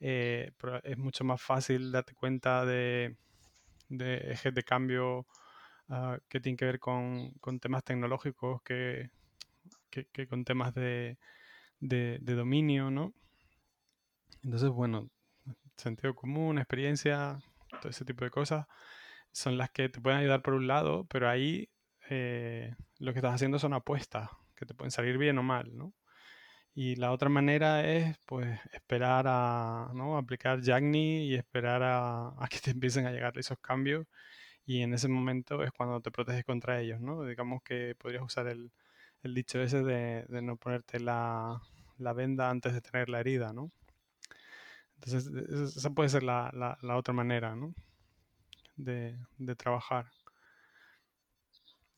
es 0.00 0.98
mucho 0.98 1.24
más 1.24 1.40
fácil 1.42 1.90
darte 1.92 2.14
cuenta 2.14 2.64
de 2.64 3.16
de 3.88 4.32
ejes 4.32 4.54
de 4.54 4.62
cambio 4.62 5.26
ah, 5.88 6.18
que 6.28 6.40
tienen 6.40 6.56
que 6.56 6.64
ver 6.64 6.78
con, 6.78 7.32
temas 7.60 7.84
tecnológicos 7.84 8.62
que, 8.62 9.10
con 10.28 10.44
temas 10.44 10.74
de, 10.74 11.18
dominio, 11.80 12.90
¿no? 12.90 13.14
Entonces, 14.42 14.70
bueno, 14.70 15.10
sentido 15.76 16.14
común, 16.14 16.58
experiencia, 16.58 17.40
todo 17.80 17.90
ese 17.90 18.04
tipo 18.04 18.24
de 18.24 18.30
cosas 18.30 18.66
son 19.32 19.58
las 19.58 19.70
que 19.70 19.88
te 19.88 20.00
pueden 20.00 20.20
ayudar 20.20 20.42
por 20.42 20.54
un 20.54 20.66
lado, 20.66 21.04
pero 21.06 21.28
ahí 21.28 21.68
eh, 22.08 22.74
lo 22.98 23.12
que 23.12 23.18
estás 23.18 23.34
haciendo 23.34 23.58
son 23.58 23.74
apuestas 23.74 24.30
que 24.54 24.66
te 24.66 24.74
pueden 24.74 24.90
salir 24.90 25.18
bien 25.18 25.38
o 25.38 25.42
mal, 25.42 25.76
¿no? 25.76 25.92
Y 26.74 26.96
la 26.96 27.12
otra 27.12 27.28
manera 27.28 27.84
es, 27.84 28.16
pues, 28.26 28.60
esperar 28.72 29.26
a, 29.28 29.90
¿no? 29.94 30.16
Aplicar 30.16 30.62
Jagni 30.62 31.26
y 31.26 31.34
esperar 31.34 31.82
a, 31.82 32.34
que 32.50 32.58
te 32.60 32.70
empiecen 32.70 33.06
a 33.06 33.10
llegar 33.12 33.36
esos 33.38 33.58
cambios. 33.58 34.06
Y 34.66 34.82
en 34.82 34.94
ese 34.94 35.08
momento 35.08 35.62
es 35.64 35.72
cuando 35.72 36.00
te 36.00 36.10
proteges 36.10 36.44
contra 36.44 36.80
ellos, 36.80 37.00
¿no? 37.00 37.24
Digamos 37.24 37.62
que 37.62 37.94
podrías 37.98 38.22
usar 38.22 38.46
el, 38.48 38.70
dicho 39.22 39.60
ese 39.60 39.82
de, 39.82 40.26
no 40.42 40.56
ponerte 40.56 41.00
la, 41.00 41.60
venda 41.98 42.50
antes 42.50 42.74
de 42.74 42.80
tener 42.80 43.08
la 43.08 43.20
herida, 43.20 43.52
¿no? 43.52 43.72
Entonces, 44.96 45.76
esa 45.76 45.90
puede 45.90 46.08
ser 46.10 46.22
la, 46.22 46.78
otra 46.96 47.14
manera, 47.14 47.56
¿no? 47.56 47.74
De, 48.76 49.18
de 49.38 49.56
trabajar. 49.56 50.10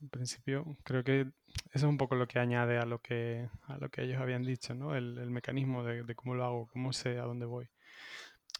En 0.00 0.08
principio, 0.08 0.76
creo 0.84 1.04
que 1.04 1.30
eso 1.72 1.86
es 1.86 1.90
un 1.90 1.98
poco 1.98 2.16
lo 2.16 2.26
que 2.26 2.40
añade 2.40 2.78
a 2.78 2.84
lo 2.84 2.98
que, 2.98 3.48
a 3.62 3.78
lo 3.78 3.88
que 3.90 4.02
ellos 4.02 4.20
habían 4.20 4.42
dicho, 4.42 4.74
¿no? 4.74 4.96
El, 4.96 5.30
mecanismo 5.30 5.84
de, 5.84 6.14
cómo 6.16 6.34
lo 6.34 6.44
hago, 6.44 6.66
cómo 6.72 6.92
sé 6.92 7.18
a 7.18 7.24
dónde 7.24 7.46
voy. 7.46 7.68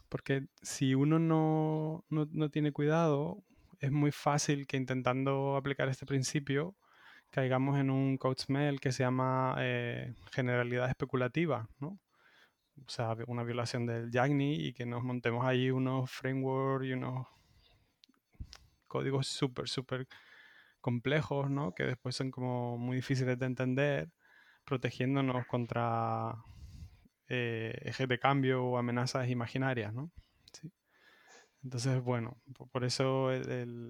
Porque 0.09 0.47
si 0.63 0.95
uno 0.95 1.19
no, 1.19 2.51
tiene 2.51 2.73
cuidado, 2.73 3.43
es 3.81 3.91
muy 3.91 4.13
fácil 4.13 4.67
que 4.67 4.77
intentando 4.77 5.57
aplicar 5.57 5.89
este 5.89 6.07
principio 6.07 6.77
caigamos 7.31 7.79
en 7.79 7.91
un 7.91 8.19
coach 8.19 8.49
mail 8.49 8.81
que 8.81 8.91
se 8.91 9.05
llama 9.05 9.55
eh, 9.61 10.15
generalidad 10.33 10.89
especulativa, 10.89 11.69
¿no? 11.79 12.01
O 12.85 12.89
sea, 12.89 13.15
una 13.27 13.45
violación 13.45 13.87
del 13.87 14.11
Jagni 14.11 14.55
y 14.55 14.73
que 14.73 14.87
nos 14.87 15.05
montemos 15.05 15.45
ahí 15.45 15.71
unos 15.71 16.11
frameworks 16.11 16.87
y 16.87 16.93
unos 16.93 17.27
códigos 18.89 19.29
súper, 19.29 19.69
súper 19.69 20.09
complejos, 20.81 21.51
¿no? 21.51 21.75
Que 21.75 21.85
después 21.85 22.17
son 22.17 22.31
como 22.31 22.79
muy 22.79 22.97
difíciles 22.97 23.39
de 23.39 23.47
entender, 23.47 24.11
protegiéndonos 24.65 25.47
contra 25.47 26.35
eh, 27.29 27.79
ejes 27.85 28.09
de 28.09 28.19
cambio 28.19 28.65
o 28.65 28.79
amenazas 28.79 29.29
imaginarias, 29.29 29.95
¿no? 29.95 30.11
Entonces, 31.63 32.01
bueno, 32.03 32.41
por 32.73 32.85
eso 32.85 33.29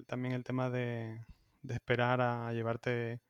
también 0.07 0.35
el 0.35 0.45
tema 0.45 0.71
de, 0.71 1.25
esperar 1.69 2.21
a 2.21 2.53
llevarte 2.53 3.21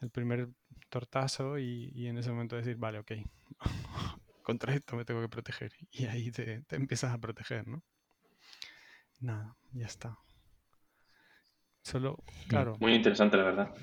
el 0.00 0.10
primer 0.10 0.48
tortazo 0.88 1.58
y, 1.58 2.06
en 2.08 2.18
ese 2.18 2.30
momento 2.30 2.56
decir, 2.56 2.76
vale, 2.76 2.98
ok, 2.98 3.12
contra 4.42 4.74
esto 4.74 4.96
me 4.96 5.04
tengo 5.04 5.20
que 5.20 5.28
proteger. 5.28 5.72
Y 5.92 6.06
ahí 6.06 6.32
te, 6.32 6.62
te 6.62 6.76
empiezas 6.76 7.12
a 7.12 7.18
proteger, 7.18 7.68
¿no? 7.68 7.82
Nada, 9.20 9.56
ya 9.72 9.86
está. 9.86 10.18
Solo, 11.82 12.18
claro. 12.48 12.76
Muy 12.80 12.94
interesante, 12.94 13.36
la 13.36 13.44
verdad. 13.44 13.74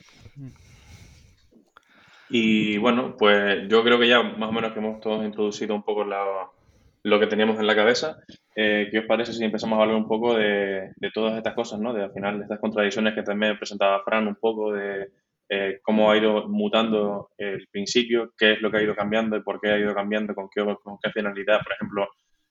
Y 2.29 2.77
bueno, 2.77 3.15
pues 3.17 3.67
yo 3.69 3.83
creo 3.83 3.99
que 3.99 4.07
ya 4.07 4.21
más 4.21 4.49
o 4.49 4.51
menos 4.51 4.73
que 4.73 4.79
hemos 4.79 4.99
todos 4.99 5.25
introducido 5.25 5.75
un 5.75 5.83
poco 5.83 6.03
lo 6.03 7.19
que 7.19 7.27
teníamos 7.27 7.59
en 7.59 7.67
la 7.67 7.75
cabeza. 7.75 8.17
Eh, 8.55 8.89
¿Qué 8.91 8.99
os 8.99 9.05
parece 9.05 9.33
si 9.33 9.43
empezamos 9.43 9.79
a 9.79 9.83
hablar 9.83 9.95
un 9.95 10.07
poco 10.07 10.35
de, 10.35 10.91
todas 11.13 11.37
estas 11.37 11.53
cosas, 11.53 11.79
¿no? 11.79 11.93
De 11.93 12.03
al 12.03 12.11
final 12.11 12.37
de 12.37 12.43
estas 12.43 12.59
contradicciones 12.59 13.13
que 13.13 13.23
también 13.23 13.57
presentaba 13.57 14.03
Fran 14.03 14.27
un 14.27 14.35
poco 14.35 14.73
de 14.73 15.09
eh, 15.49 15.79
cómo 15.81 16.11
ha 16.11 16.17
ido 16.17 16.47
mutando 16.49 17.29
el 17.37 17.67
principio, 17.71 18.33
qué 18.37 18.53
es 18.53 18.61
lo 18.61 18.69
que 18.69 18.77
ha 18.77 18.83
ido 18.83 18.95
cambiando 18.95 19.37
y 19.37 19.41
por 19.41 19.61
qué 19.61 19.69
ha 19.69 19.79
ido 19.79 19.95
cambiando, 19.95 20.35
con 20.35 20.49
qué, 20.53 20.63
con 20.83 20.97
qué 21.01 21.11
finalidad. 21.11 21.61
Por 21.63 21.73
ejemplo, 21.73 22.09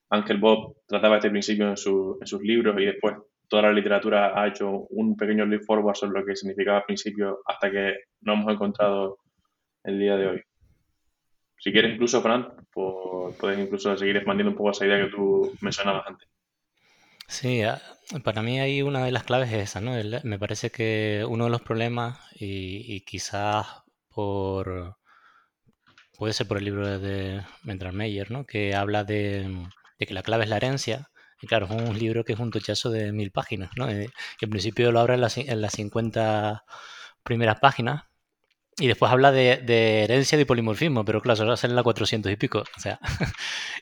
Ángel 0.09 0.37
Bob 0.37 0.77
trataba 0.87 1.17
este 1.17 1.29
principio 1.29 1.69
en, 1.69 1.77
su, 1.77 2.17
en 2.19 2.25
sus 2.25 2.41
libros 2.41 2.75
y 2.81 2.85
después 2.85 3.15
toda 3.47 3.63
la 3.63 3.73
literatura 3.73 4.39
ha 4.39 4.47
hecho 4.47 4.69
un 4.89 5.15
pequeño 5.15 5.45
leap 5.45 5.63
forward 5.63 5.95
sobre 5.95 6.19
lo 6.19 6.25
que 6.25 6.35
significaba 6.35 6.85
principio 6.85 7.39
hasta 7.45 7.71
que 7.71 7.95
nos 8.21 8.39
hemos 8.39 8.53
encontrado 8.53 9.17
el 9.83 9.99
día 9.99 10.17
de 10.17 10.27
hoy. 10.27 10.41
Si 11.59 11.71
quieres 11.71 11.93
incluso, 11.93 12.21
Fran, 12.21 12.53
pues 12.71 13.35
puedes 13.39 13.59
incluso 13.59 13.97
seguir 13.97 14.17
expandiendo 14.17 14.51
un 14.51 14.57
poco 14.57 14.71
esa 14.71 14.85
idea 14.85 15.03
que 15.03 15.11
tú 15.11 15.51
mencionabas 15.61 16.07
antes. 16.07 16.29
Sí, 17.27 17.61
para 18.23 18.41
mí 18.41 18.59
hay 18.59 18.81
una 18.81 19.03
de 19.03 19.11
las 19.11 19.23
claves 19.23 19.51
es 19.51 19.69
esa, 19.69 19.81
¿no? 19.81 19.91
me 20.23 20.39
parece 20.39 20.71
que 20.71 21.25
uno 21.27 21.45
de 21.45 21.49
los 21.49 21.61
problemas, 21.61 22.19
y, 22.35 23.01
quizás 23.01 23.83
por 24.09 24.95
puede 26.17 26.33
ser 26.33 26.47
por 26.47 26.57
el 26.57 26.65
libro 26.65 26.99
de 26.99 27.41
Mendral 27.63 27.93
Meyer, 27.93 28.31
¿no? 28.31 28.45
que 28.45 28.73
habla 28.73 29.03
de, 29.03 29.67
que 29.99 30.13
la 30.13 30.23
clave 30.23 30.45
es 30.45 30.49
la 30.49 30.57
herencia. 30.57 31.09
Y 31.41 31.47
claro, 31.47 31.67
es 31.67 31.71
un 31.71 31.97
libro 31.97 32.23
que 32.23 32.33
es 32.33 32.39
un 32.39 32.51
tochazo 32.51 32.89
de 32.89 33.11
mil 33.11 33.31
páginas, 33.31 33.71
¿no? 33.77 33.89
Eh, 33.89 34.09
que 34.39 34.45
en 34.45 34.49
principio 34.51 34.91
lo 34.91 34.99
abre 34.99 35.15
en 35.15 35.21
las, 35.21 35.37
en 35.37 35.61
las 35.61 35.73
50 35.73 36.65
primeras 37.23 37.59
páginas, 37.59 38.05
y 38.79 38.87
después 38.87 39.11
habla 39.11 39.31
de, 39.31 40.03
herencia 40.03 40.39
y 40.39 40.45
polimorfismo, 40.45 41.03
pero 41.03 41.21
claro, 41.21 41.37
solo 41.37 41.57
sale 41.57 41.71
en 41.71 41.75
la 41.77 41.83
400 41.83 42.31
y 42.31 42.35
pico. 42.35 42.63
O 42.77 42.79
sea, 42.79 42.99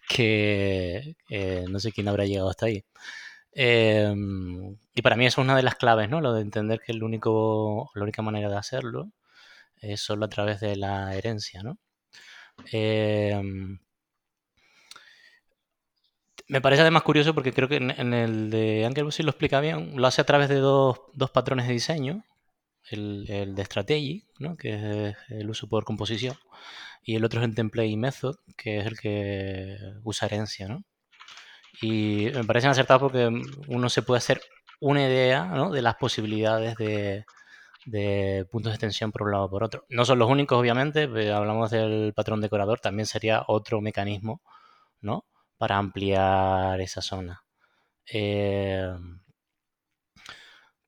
que 0.10 1.18
eh, 1.30 1.66
no 1.70 1.80
sé 1.80 1.92
quién 1.92 2.08
habrá 2.08 2.26
llegado 2.26 2.50
hasta 2.50 2.68
ahí. 2.68 2.86
Em, 3.52 4.78
y 4.94 5.02
para 5.02 5.16
mí 5.18 5.26
eso 5.26 5.42
es 5.42 5.46
una 5.46 5.56
de 5.56 5.64
las 5.64 5.76
claves, 5.76 6.10
¿no? 6.10 6.22
Lo 6.22 6.34
de 6.34 6.42
entender 6.42 6.82
que 6.82 6.94
el 6.94 7.04
único, 7.04 7.92
la 7.96 8.04
única 8.04 8.22
manera 8.22 8.50
de 8.50 8.58
hacerlo 8.58 9.12
es 9.82 10.02
solo 10.02 10.26
a 10.26 10.30
través 10.30 10.60
de 10.62 10.78
la 10.78 11.16
herencia, 11.16 11.64
¿no? 11.64 11.80
Em, 12.72 13.80
me 16.48 16.62
parece 16.62 16.82
además 16.82 17.04
curioso 17.04 17.34
porque 17.34 17.54
creo 17.54 17.68
que 17.68 17.78
en, 17.78 18.14
el 18.14 18.50
de 18.50 18.86
Anker 18.86 19.04
lo 19.04 19.10
explica 19.10 19.60
bien, 19.60 19.94
lo 19.96 20.08
hace 20.08 20.22
a 20.22 20.26
través 20.26 20.50
de 20.50 20.56
dos, 20.56 21.00
dos 21.14 21.32
patrones 21.32 21.68
de 21.68 21.74
diseño, 21.74 22.24
el, 22.92 23.56
de 23.56 23.66
strategy, 23.66 24.28
¿no? 24.40 24.56
que 24.56 25.10
es 25.10 25.16
el 25.30 25.50
uso 25.50 25.68
por 25.68 25.86
composición, 25.86 26.38
y 27.04 27.16
el 27.16 27.26
otro 27.26 27.40
es 27.40 27.48
el 27.48 27.56
template 27.56 27.98
method, 27.98 28.36
que 28.58 28.80
es 28.80 28.86
el 28.86 29.00
que 29.00 29.78
usa 30.04 30.28
herencia. 30.28 30.68
¿no? 30.68 30.84
Y 31.82 32.30
me 32.34 32.44
parecen 32.44 32.72
acertados 32.72 33.02
porque 33.02 33.30
uno 33.68 33.90
se 33.90 34.02
puede 34.04 34.20
hacer 34.20 34.42
una 34.80 35.02
idea 35.08 35.46
¿no? 35.46 35.72
de 35.72 35.82
las 35.82 35.96
posibilidades 35.96 36.76
de, 36.78 37.26
de, 37.86 38.46
puntos 38.52 38.72
de 38.72 38.76
extensión 38.76 39.12
por 39.12 39.24
un 39.24 39.32
lado 39.32 39.46
o 39.46 39.50
por 39.50 39.64
otro. 39.64 39.86
No 39.90 40.06
son 40.06 40.20
los 40.20 40.30
únicos, 40.30 40.60
obviamente, 40.60 41.04
hablamos 41.32 41.72
del 41.72 42.14
patrón 42.16 42.42
decorador, 42.42 42.80
también 42.80 43.08
sería 43.08 43.44
otro 43.48 43.82
mecanismo 43.82 44.42
¿no? 45.02 45.26
Para 45.58 45.78
ampliar 45.78 46.80
esa 46.82 47.02
zona. 47.02 47.44
Eh, 48.12 48.94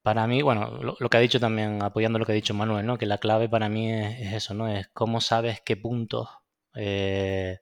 para 0.07 0.25
mí, 0.25 0.41
bueno, 0.41 0.79
lo, 0.99 1.09
que 1.09 1.17
ha 1.17 1.19
dicho 1.19 1.39
también, 1.39 1.83
apoyando 1.83 2.17
lo 2.17 2.25
que 2.25 2.31
ha 2.31 2.35
dicho 2.35 2.53
Manuel, 2.53 2.85
¿no? 2.85 2.97
Que 2.97 3.05
la 3.05 3.17
clave 3.17 3.49
para 3.49 3.67
mí 3.67 3.91
es, 3.91 4.33
eso, 4.33 4.53
¿no? 4.53 4.69
Es 4.69 4.87
cómo 4.93 5.19
sabes 5.19 5.59
qué 5.61 5.75
puntos 5.75 6.29
eh, 6.75 7.59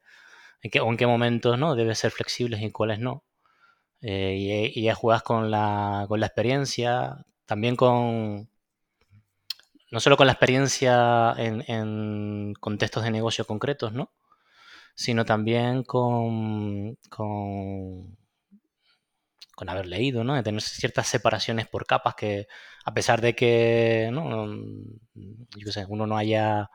en 0.62 0.72
qué, 0.72 0.80
o 0.80 0.90
en 0.92 0.98
qué 0.98 1.08
momentos, 1.08 1.58
¿no? 1.58 1.76
Debes 1.76 2.00
ser 2.00 2.12
flexibles 2.12 2.62
y 2.62 2.72
cuáles 2.72 3.00
no. 3.00 3.24
Eh, 4.02 4.72
y, 4.76 4.84
ya 4.84 4.96
juegas 4.96 5.24
con 5.24 5.50
la, 5.52 6.06
con 6.08 6.20
la 6.20 6.28
experiencia, 6.28 7.26
también 7.48 7.76
con, 7.76 8.50
no 9.92 10.00
solo 10.00 10.18
con 10.18 10.28
la 10.28 10.34
experiencia 10.34 11.34
en, 11.38 11.64
en, 11.68 12.54
contextos 12.60 13.04
de 13.04 13.12
negocio 13.12 13.46
concretos, 13.46 13.94
¿no? 13.94 14.12
Sino 14.96 15.26
también 15.26 15.84
con, 15.84 16.98
con 19.56 19.70
haber 19.70 19.88
leído, 19.88 20.24
¿no? 20.24 20.36
De 20.36 20.44
tener 20.44 20.62
ciertas 20.62 21.08
separaciones 21.08 21.68
por 21.68 21.86
capas 21.86 22.16
que, 22.16 22.48
a 22.84 22.94
pesar 22.94 23.22
de 23.22 23.36
que, 23.36 24.10
¿no? 24.12 24.48
Yo 25.58 25.72
sé, 25.72 25.86
uno 25.88 26.06
no 26.06 26.18
haya 26.18 26.70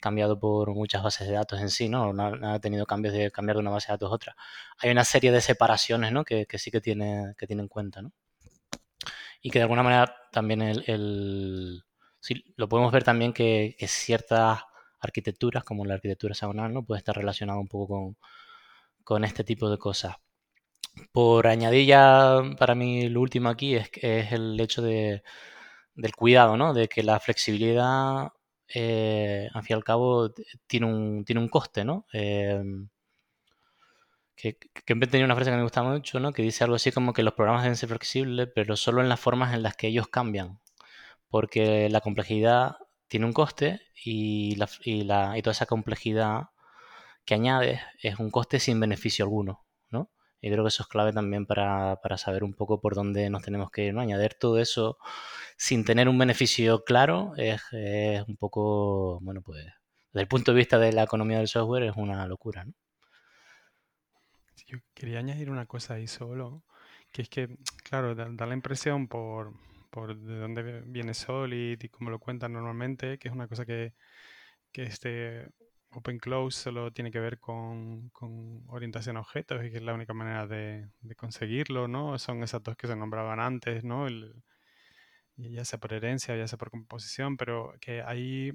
cambiado 0.00 0.38
por 0.38 0.74
muchas 0.74 1.02
bases 1.02 1.26
de 1.26 1.34
datos 1.34 1.60
en 1.60 1.70
sí, 1.70 1.88
¿no? 1.88 2.12
No, 2.12 2.52
ha 2.52 2.60
tenido 2.60 2.86
cambios 2.86 3.14
de 3.14 3.30
cambiar 3.30 3.56
de 3.56 3.60
una 3.60 3.70
base 3.70 3.88
de 3.88 3.94
datos 3.94 4.10
a 4.10 4.14
otra. 4.14 4.36
Hay 4.78 4.90
una 4.90 5.04
serie 5.04 5.32
de 5.32 5.40
separaciones, 5.40 6.12
¿no? 6.12 6.24
Que, 6.24 6.46
sí 6.58 6.70
que 6.70 6.80
tiene, 6.80 7.34
que 7.38 7.46
tiene 7.46 7.62
en 7.62 7.68
cuenta, 7.68 8.02
¿no? 8.02 8.12
Y 9.40 9.50
que 9.50 9.58
de 9.58 9.64
alguna 9.64 9.82
manera 9.82 10.14
también 10.32 10.62
el, 10.62 11.84
sí, 12.20 12.44
lo 12.56 12.68
podemos 12.68 12.92
ver 12.92 13.04
también 13.04 13.32
que, 13.32 13.76
ciertas 13.88 14.62
arquitecturas, 15.06 15.64
como 15.64 15.84
la 15.84 15.94
arquitectura 15.94 16.32
hexagonal, 16.32 16.72
¿no? 16.72 16.84
Puede 16.84 16.98
estar 16.98 17.16
relacionado 17.16 17.60
un 17.60 17.68
poco 17.68 17.88
con, 17.88 18.16
con 19.04 19.24
este 19.24 19.44
tipo 19.44 19.70
de 19.70 19.78
cosas. 19.78 20.16
Por 21.12 21.46
añadir 21.46 21.86
ya 21.86 22.40
para 22.58 22.74
mí 22.74 23.08
lo 23.08 23.20
último 23.20 23.48
aquí 23.50 23.74
es, 23.76 23.90
es 24.02 24.32
el 24.32 24.58
hecho 24.60 24.82
de, 24.82 25.22
del 25.94 26.16
cuidado, 26.16 26.56
¿no? 26.56 26.74
De 26.74 26.88
que 26.88 27.02
la 27.02 27.20
flexibilidad, 27.20 28.30
eh, 28.68 29.48
al 29.54 29.62
fin 29.62 29.74
y 29.74 29.78
al 29.78 29.84
cabo, 29.84 30.30
tiene 30.66 30.86
un, 30.86 31.24
tiene 31.24 31.40
un 31.40 31.48
coste, 31.48 31.84
¿no? 31.84 32.06
Eh, 32.12 32.62
que, 34.36 34.56
que 34.58 34.94
tenía 35.06 35.24
una 35.24 35.34
frase 35.34 35.50
que 35.50 35.56
me 35.56 35.62
gusta 35.62 35.82
mucho, 35.82 36.20
¿no? 36.20 36.32
Que 36.32 36.42
dice 36.42 36.64
algo 36.64 36.76
así 36.76 36.92
como 36.92 37.12
que 37.12 37.22
los 37.22 37.34
programas 37.34 37.62
deben 37.62 37.76
ser 37.76 37.88
flexibles, 37.88 38.48
pero 38.54 38.76
solo 38.76 39.00
en 39.02 39.08
las 39.08 39.20
formas 39.20 39.54
en 39.54 39.62
las 39.62 39.76
que 39.76 39.88
ellos 39.88 40.08
cambian. 40.08 40.60
Porque 41.28 41.88
la 41.90 42.00
complejidad 42.00 42.76
tiene 43.08 43.26
un 43.26 43.32
coste 43.32 43.80
y, 44.04 44.56
la, 44.56 44.68
y, 44.84 45.04
la, 45.04 45.38
y 45.38 45.42
toda 45.42 45.52
esa 45.52 45.66
complejidad 45.66 46.50
que 47.24 47.34
añades 47.34 47.80
es 48.02 48.18
un 48.18 48.30
coste 48.30 48.60
sin 48.60 48.80
beneficio 48.80 49.24
alguno. 49.24 49.66
Y 50.40 50.50
creo 50.50 50.62
que 50.62 50.68
eso 50.68 50.82
es 50.82 50.88
clave 50.88 51.12
también 51.12 51.46
para, 51.46 51.98
saber 52.18 52.44
un 52.44 52.54
poco 52.54 52.80
por 52.80 52.94
dónde 52.94 53.28
nos 53.30 53.42
tenemos 53.42 53.70
que 53.70 53.86
ir. 53.86 53.94
¿no? 53.94 54.00
Añadir 54.00 54.34
todo 54.34 54.60
eso 54.60 54.98
sin 55.56 55.84
tener 55.84 56.08
un 56.08 56.18
beneficio 56.18 56.84
claro 56.84 57.32
es, 57.36 57.62
un 58.28 58.36
poco, 58.36 59.18
bueno, 59.22 59.42
pues 59.42 59.64
desde 60.12 60.22
el 60.22 60.28
punto 60.28 60.52
de 60.52 60.58
vista 60.58 60.78
de 60.78 60.92
la 60.92 61.04
economía 61.04 61.38
del 61.38 61.48
software 61.48 61.84
es 61.84 61.96
una 61.96 62.26
locura. 62.26 62.64
¿no? 62.64 62.74
Yo 64.66 64.78
quería 64.94 65.18
añadir 65.18 65.50
una 65.50 65.66
cosa 65.66 65.94
ahí 65.94 66.06
solo, 66.06 66.64
que 67.12 67.22
es 67.22 67.28
que, 67.28 67.56
claro, 67.82 68.14
da, 68.14 68.46
la 68.46 68.54
impresión 68.54 69.08
por, 69.08 69.52
por 69.96 70.14
de 70.14 70.38
dónde 70.38 70.82
viene 70.82 71.14
Solid 71.14 71.82
y 71.82 71.88
cómo 71.88 72.10
lo 72.10 72.18
cuentan 72.18 72.52
normalmente, 72.52 73.18
que 73.18 73.28
es 73.28 73.34
una 73.34 73.48
cosa 73.48 73.64
que, 73.64 73.94
que 74.70 74.82
este 74.82 75.48
Open 75.90 76.18
Close 76.18 76.64
solo 76.64 76.92
tiene 76.92 77.10
que 77.10 77.18
ver 77.18 77.40
con, 77.40 78.12
orientación 78.68 79.16
a 79.16 79.20
objetos 79.20 79.64
y 79.64 79.70
que 79.70 79.78
es 79.78 79.82
la 79.82 79.94
única 79.94 80.12
manera 80.12 80.46
de, 80.46 80.90
conseguirlo, 81.16 81.88
¿no? 81.88 82.18
Son 82.18 82.42
esas 82.42 82.62
dos 82.62 82.76
que 82.76 82.86
se 82.86 82.94
nombraban 82.94 83.40
antes, 83.40 83.84
¿no? 83.84 84.06
ya 85.36 85.64
sea 85.64 85.78
por 85.80 85.94
herencia, 85.94 86.36
ya 86.36 86.46
sea 86.46 86.58
por 86.58 86.70
composición, 86.70 87.38
pero 87.38 87.72
que 87.80 88.02
ahí, 88.02 88.52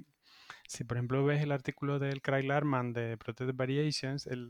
si 0.68 0.84
por 0.84 0.96
ejemplo 0.96 1.24
ves 1.24 1.42
el 1.42 1.50
artículo 1.50 1.98
del 1.98 2.22
Craig 2.22 2.44
Larman 2.44 2.92
de 2.92 3.16
Protected 3.16 3.56
Variations, 3.56 4.28
él, 4.28 4.48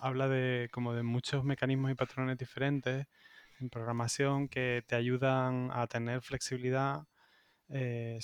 habla 0.00 0.26
de 0.28 0.68
como 0.72 0.94
de 0.94 1.04
muchos 1.04 1.44
mecanismos 1.44 1.92
y 1.92 1.94
patrones 1.94 2.38
diferentes 2.38 3.06
en 3.60 3.70
programación 3.70 4.48
que 4.48 4.84
te 4.86 4.94
ayudan 4.96 5.70
a 5.72 5.86
tener 5.86 6.22
flexibilidad 6.22 7.06
eh, 7.68 8.18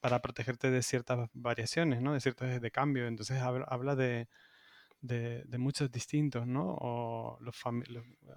para 0.00 0.20
protegerte 0.20 0.70
de 0.70 0.82
ciertas 0.82 1.28
variaciones, 1.32 2.00
¿no? 2.00 2.12
de 2.12 2.20
ciertos 2.20 2.60
de 2.60 2.70
cambio. 2.70 3.06
Entonces 3.06 3.40
habla, 3.40 3.96
de, 3.96 4.28
de, 5.00 5.58
muchos 5.58 5.90
distintos, 5.90 6.46
¿no? 6.46 6.76
O 6.80 7.38
los, 7.40 7.56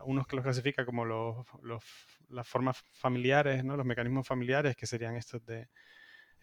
unos 0.05 0.27
que 0.27 0.35
los 0.35 0.43
clasifica 0.43 0.85
como 0.85 1.05
los, 1.05 1.45
las 2.29 2.47
formas 2.47 2.83
familiares, 2.93 3.63
¿no? 3.63 3.77
Los 3.77 3.85
mecanismos 3.85 4.27
familiares, 4.27 4.75
que 4.75 4.87
serían 4.87 5.15
estos 5.15 5.45
de 5.45 5.69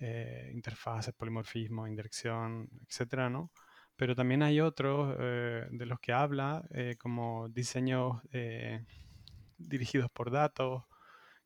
eh, 0.01 0.51
interfaces, 0.53 1.15
polimorfismo, 1.15 1.87
indirección, 1.87 2.69
etcétera, 2.89 3.31
¿no? 3.31 3.53
Pero 3.97 4.15
también 4.17 4.43
hay 4.43 4.61
otros 4.61 5.17
eh, 5.21 5.67
de 5.71 5.87
los 5.87 6.01
que 6.01 6.13
habla, 6.13 6.65
eh, 6.73 6.97
como 6.99 7.49
diseños 7.49 8.21
dirigidos 9.68 10.11
por 10.11 10.30
datos, 10.30 10.85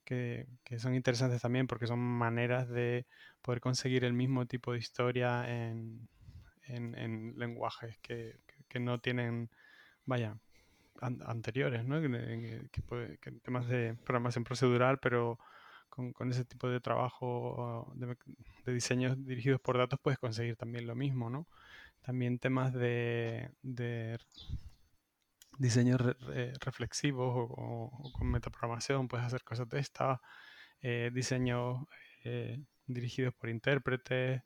que, 0.08 0.78
son 0.78 0.94
interesantes 0.94 1.42
también 1.42 1.66
porque 1.66 1.87
son 1.87 1.98
maneras 1.98 2.68
de 2.68 3.06
poder 3.42 3.60
conseguir 3.60 4.04
el 4.04 4.14
mismo 4.14 4.46
tipo 4.46 4.72
de 4.72 4.78
historia 4.78 5.44
en, 5.48 6.08
en, 6.62 7.34
lenguajes 7.37 7.98
que, 7.98 8.40
que, 8.68 8.80
no 8.80 9.00
tienen, 9.00 9.50
vaya, 10.06 10.38
anteriores, 11.00 11.84
¿no? 11.84 12.00
Que, 12.00 13.28
temas 13.42 13.68
de 13.68 13.96
programación 14.04 14.44
procedural, 14.44 14.98
pero 14.98 15.38
con, 15.90 16.12
con 16.12 16.30
ese 16.30 16.44
tipo 16.44 16.68
de 16.68 16.80
trabajo 16.80 17.92
de, 17.94 18.16
de, 18.64 18.72
diseños 18.72 19.22
dirigidos 19.25 19.60
por 19.60 19.76
datos 19.76 19.98
puedes 20.02 20.18
conseguir 20.18 20.56
también 20.56 20.87
lo 20.87 20.94
mismo, 20.94 21.28
¿no? 21.28 21.46
También 22.00 22.38
temas 22.38 22.72
de, 22.72 23.50
de 23.62 24.18
diseños 25.58 26.00
reflexivos 26.60 27.32
o, 27.34 28.12
con 28.12 28.30
metaprogramación, 28.30 29.08
puedes 29.08 29.26
hacer 29.26 29.44
cosas 29.44 29.68
de 29.68 29.80
esta, 29.80 30.20
eh, 30.80 31.10
diseños 31.12 31.84
eh, 32.24 32.62
dirigidos 32.86 33.34
por 33.34 33.50
intérpretes 33.50 34.42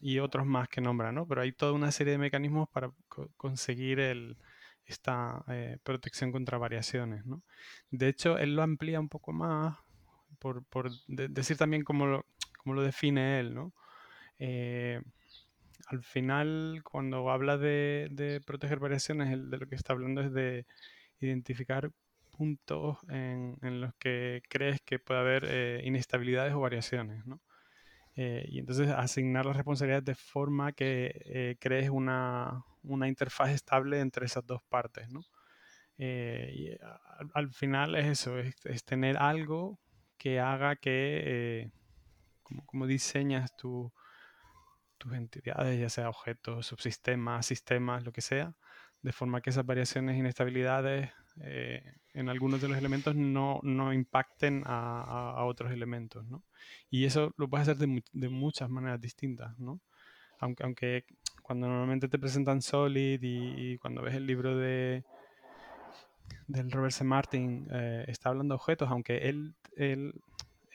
y 0.00 0.18
otros 0.18 0.46
más 0.46 0.68
que 0.68 0.80
nombra, 0.80 1.12
¿no? 1.12 1.26
Pero 1.26 1.42
hay 1.42 1.52
toda 1.52 1.72
una 1.72 1.92
serie 1.92 2.12
de 2.12 2.18
mecanismos 2.18 2.68
para 2.68 2.90
conseguir 3.36 4.00
el, 4.00 4.36
esta 4.84 5.44
eh, 5.48 5.78
protección 5.82 6.32
contra 6.32 6.58
variaciones, 6.58 7.24
¿no? 7.24 7.42
De 7.90 8.08
hecho, 8.08 8.38
él 8.38 8.56
lo 8.56 8.62
amplía 8.62 9.00
un 9.00 9.08
poco 9.08 9.32
más 9.32 9.76
por, 10.38 10.64
por 10.64 10.90
decir 11.06 11.56
también 11.56 11.84
cómo 11.84 12.06
lo, 12.06 12.26
cómo 12.58 12.74
lo 12.74 12.82
define 12.82 13.40
él, 13.40 13.54
¿no? 13.54 13.72
Al 15.92 16.02
final, 16.02 16.80
cuando 16.84 17.30
habla 17.30 17.58
de, 17.58 18.40
proteger 18.46 18.78
variaciones, 18.78 19.50
de 19.50 19.58
lo 19.58 19.66
que 19.66 19.74
está 19.74 19.92
hablando 19.92 20.22
es 20.22 20.32
de 20.32 20.66
identificar 21.20 21.90
puntos 22.30 22.96
en, 23.10 23.58
los 23.80 23.94
que 23.96 24.42
crees 24.48 24.80
que 24.80 24.98
puede 24.98 25.20
haber 25.20 25.44
eh, 25.46 25.82
inestabilidades 25.84 26.54
o 26.54 26.60
variaciones, 26.60 27.26
¿no? 27.26 27.42
Eh, 28.16 28.46
y 28.48 28.58
entonces 28.58 28.88
asignar 28.88 29.46
las 29.46 29.56
responsabilidades 29.56 30.04
de 30.04 30.14
forma 30.14 30.72
que 30.72 31.12
eh, 31.26 31.56
crees 31.60 31.90
una, 31.90 32.64
interfaz 33.06 33.50
estable 33.50 34.00
entre 34.00 34.26
esas 34.26 34.46
dos 34.46 34.62
partes, 34.68 35.08
¿no? 35.10 35.20
y 35.98 36.68
al, 37.34 37.52
final 37.52 37.94
es 37.94 38.06
eso, 38.06 38.36
es, 38.38 38.84
tener 38.84 39.16
algo 39.18 39.78
que 40.18 40.40
haga 40.40 40.74
que, 40.74 41.70
como, 42.42 42.66
como, 42.66 42.86
diseñas 42.88 43.56
tu, 43.56 43.92
tus 45.02 45.14
entidades, 45.14 45.80
ya 45.80 45.88
sea 45.88 46.08
objetos, 46.08 46.66
subsistemas, 46.66 47.44
sistemas, 47.44 48.04
lo 48.04 48.12
que 48.12 48.20
sea, 48.20 48.54
de 49.02 49.12
forma 49.12 49.40
que 49.40 49.50
esas 49.50 49.66
variaciones 49.66 50.16
inestabilidades 50.16 51.10
eh, 51.40 51.82
en 52.14 52.28
algunos 52.28 52.60
de 52.60 52.68
los 52.68 52.78
elementos 52.78 53.16
no, 53.16 53.58
no 53.64 53.92
impacten 53.92 54.62
a, 54.64 55.42
otros 55.44 55.72
elementos, 55.72 56.24
¿no? 56.26 56.44
Y 56.88 57.04
eso 57.04 57.34
lo 57.36 57.48
puedes 57.48 57.68
hacer 57.68 57.78
de, 57.78 58.04
de, 58.12 58.28
muchas 58.28 58.70
maneras 58.70 59.00
distintas, 59.00 59.58
¿no? 59.58 59.80
Aunque, 60.38 60.62
aunque 60.62 61.04
cuando 61.42 61.66
normalmente 61.66 62.08
te 62.08 62.18
presentan 62.18 62.62
Solid 62.62 63.18
y, 63.22 63.78
cuando 63.78 64.02
ves 64.02 64.14
el 64.14 64.26
libro 64.26 64.56
de 64.56 65.04
del 66.46 66.70
Robert 66.70 66.92
C. 66.92 67.02
Martin 67.04 67.66
eh, 67.72 68.04
está 68.06 68.28
hablando 68.28 68.54
de 68.54 68.56
objetos, 68.56 68.88
aunque 68.90 69.28
él, 69.28 69.54
él 69.76 70.14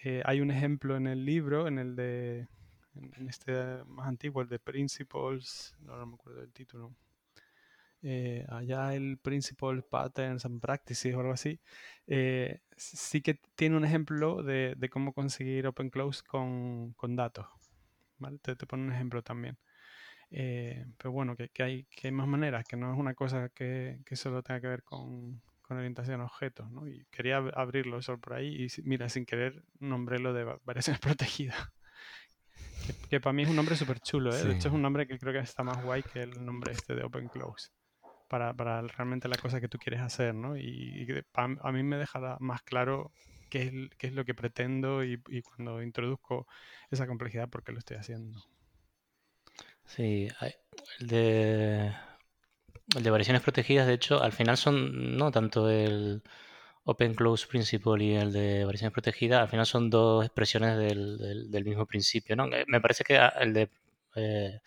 eh, 0.04 0.22
hay 0.26 0.42
un 0.42 0.52
ejemplo 0.52 0.98
en 0.98 1.08
el 1.08 1.24
libro, 1.24 1.68
en 1.68 1.78
el 1.78 1.96
de 1.96 2.48
en, 3.18 3.30
este 3.30 3.84
más 3.86 4.08
antiguo, 4.08 4.42
el 4.42 4.50
de 4.50 4.60
Principles, 4.60 5.76
no, 5.80 6.06
me 6.06 6.16
acuerdo 6.16 6.42
del 6.42 6.54
título. 6.54 6.96
Eh, 8.04 8.46
allá 8.50 8.94
el 8.94 9.18
Principles, 9.18 9.84
Patterns 9.84 10.46
and 10.46 10.62
Practices 10.62 11.16
o 11.16 11.20
algo 11.20 11.34
así, 11.34 11.60
eh, 12.06 12.62
sí 12.76 13.22
que 13.22 13.42
tiene 13.56 13.76
un 13.78 13.86
ejemplo 13.86 14.44
de, 14.44 14.76
de 14.78 14.90
cómo 14.90 15.14
conseguir 15.14 15.68
Open 15.68 15.90
Close 15.90 16.24
con, 16.24 16.94
con 16.94 17.16
datos. 17.16 17.48
¿vale? 18.18 18.40
Te, 18.40 18.56
te 18.56 18.66
pone 18.68 18.84
un 18.84 18.94
ejemplo 18.94 19.24
también. 19.24 19.58
Eh, 20.32 20.86
pero 20.98 21.12
bueno, 21.12 21.36
que, 21.36 21.50
que, 21.50 21.64
hay, 21.64 21.84
que 21.86 22.08
hay 22.08 22.12
más 22.12 22.28
maneras, 22.28 22.66
que 22.66 22.78
no 22.78 22.94
es 22.94 23.00
una 23.00 23.14
cosa 23.14 23.50
que, 23.50 24.00
que 24.06 24.16
solo 24.16 24.44
tenga 24.44 24.62
que 24.62 24.68
ver 24.68 24.84
con, 24.84 25.42
con 25.62 25.78
orientación 25.78 26.22
a 26.22 26.26
objetos, 26.26 26.70
¿no? 26.72 26.88
Y 26.88 27.06
quería 27.12 27.38
abrirlo 27.38 28.02
solo 28.02 28.20
por 28.20 28.34
ahí 28.34 28.66
y 28.66 28.82
mira, 28.84 29.10
sin 29.10 29.26
querer 29.26 29.64
nombré 29.80 30.20
lo 30.20 30.34
de 30.34 30.46
variaciones 30.64 31.00
protegidas. 31.02 31.58
Que, 33.10 33.20
para 33.20 33.34
mí 33.34 33.44
es 33.44 33.50
un 33.50 33.56
nombre 33.56 33.76
súper 33.76 34.00
chulo, 34.00 34.36
¿eh? 34.36 34.44
De 34.44 34.56
hecho, 34.56 34.68
es 34.68 34.74
un 34.74 34.82
nombre 34.82 35.08
que 35.08 35.18
creo 35.18 35.34
que 35.34 35.40
está 35.40 35.64
más 35.64 35.84
guay 35.84 36.04
que 36.04 36.22
el 36.22 36.46
nombre 36.46 36.72
este 36.72 36.96
de 36.96 37.04
Open 37.04 37.28
Close. 37.30 37.70
Para, 38.28 38.54
para 38.54 38.82
realmente 38.82 39.30
la 39.30 39.38
cosa 39.38 39.62
que 39.62 39.70
tú 39.70 39.78
quieres 39.78 40.02
hacer, 40.02 40.36
¿no? 40.36 40.58
Y, 40.58 41.08
a 41.34 41.72
mí 41.72 41.84
me 41.84 41.98
deja 41.98 42.38
más 42.40 42.62
claro 42.64 43.12
qué 43.50 43.64
es, 43.64 43.74
qué 43.98 44.08
es 44.08 44.14
lo 44.14 44.26
que 44.26 44.34
pretendo 44.34 45.04
y, 45.04 45.22
y, 45.30 45.42
cuando 45.42 45.82
introduzco 45.82 46.48
esa 46.92 47.08
complejidad, 47.08 47.50
por 47.50 47.64
qué 47.64 47.72
lo 47.72 47.80
estoy 47.80 47.98
haciendo. 47.98 48.44
Sí, 49.86 50.28
el 51.00 51.08
de, 51.08 51.94
el 52.96 53.04
de 53.04 53.10
variaciones 53.10 53.42
protegidas, 53.42 53.88
de 53.88 53.94
hecho, 53.94 54.22
al 54.22 54.34
final 54.34 54.58
son 54.58 55.16
no 55.18 55.32
tanto 55.32 55.70
el 55.70 56.22
Open 56.90 57.16
Close 57.16 57.46
Principle 57.48 58.02
y 58.02 58.16
el 58.16 58.32
de 58.32 58.64
variaciones 58.64 58.94
protegidas, 58.94 59.42
al 59.42 59.50
final 59.50 59.66
son 59.66 59.90
dos 59.90 60.24
expresiones 60.26 60.78
del, 60.78 61.52
del, 61.52 61.66
mismo 61.66 61.86
principio. 61.86 62.38
¿no? 62.38 62.46
Eh, 62.46 62.64
me 62.68 62.80
parece 62.80 63.04
que 63.04 63.20
el 63.42 63.54
de 63.54 63.70
eh, 64.16 64.62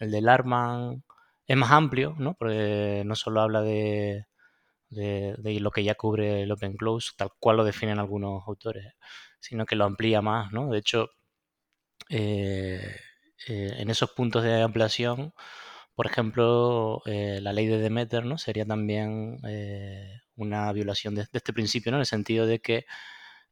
el 0.00 0.10
del 0.10 0.28
Arman 0.28 1.04
es 1.46 1.56
más 1.56 1.70
amplio, 1.70 2.16
¿no? 2.18 2.34
porque 2.34 3.04
no 3.06 3.14
solo 3.14 3.40
habla 3.40 3.62
de, 3.62 4.26
de, 4.88 5.60
lo 5.60 5.70
que 5.70 5.84
ya 5.84 5.94
cubre 5.94 6.42
el 6.42 6.50
Open 6.50 6.76
Close, 6.76 7.12
tal 7.16 7.30
cual 7.38 7.58
lo 7.58 7.64
definen 7.64 8.00
algunos 8.00 8.42
autores, 8.48 8.94
sino 9.38 9.64
que 9.64 9.76
lo 9.76 9.84
amplía 9.84 10.20
más. 10.22 10.52
¿no? 10.52 10.70
De 10.70 10.78
hecho, 10.78 11.10
eh, 12.08 12.96
en 13.46 13.90
esos 13.90 14.10
puntos 14.10 14.42
de 14.42 14.60
ampliación, 14.60 15.34
por 15.94 16.06
ejemplo, 16.06 17.02
la 17.06 17.52
ley 17.52 17.66
de 17.68 17.78
Demeter 17.78 18.24
¿no? 18.24 18.38
sería 18.38 18.66
también 18.66 19.38
una 20.40 20.72
violación 20.72 21.14
de, 21.14 21.26
este 21.32 21.52
principio, 21.52 21.92
¿no? 21.92 21.98
En 21.98 22.00
el 22.00 22.06
sentido 22.06 22.46
de 22.46 22.60
que 22.60 22.86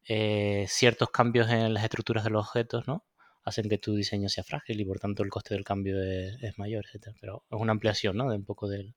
eh, 0.08 0.66
ciertos 0.68 1.10
cambios 1.10 1.50
en 1.50 1.74
las 1.74 1.84
estructuras 1.84 2.24
de 2.24 2.30
los 2.30 2.46
objetos, 2.46 2.86
¿no? 2.88 3.04
hacen 3.48 3.68
que 3.68 3.78
tu 3.78 3.94
diseño 3.94 4.28
sea 4.28 4.44
frágil 4.44 4.80
y 4.80 4.84
por 4.84 5.00
tanto 5.00 5.22
el 5.22 5.30
coste 5.30 5.54
del 5.54 5.64
cambio 5.64 5.96
es, 6.02 6.58
mayor, 6.58 6.84
etc. 6.92 7.16
Pero 7.20 7.44
es 7.50 7.60
una 7.60 7.72
ampliación, 7.72 8.16
¿no? 8.16 8.30
De 8.30 8.36
un 8.36 8.44
poco 8.44 8.68
del, 8.68 8.94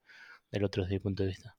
otro 0.63 0.83
desde 0.83 0.95
mi 0.95 0.99
punto 0.99 1.23
de 1.23 1.29
vista. 1.29 1.55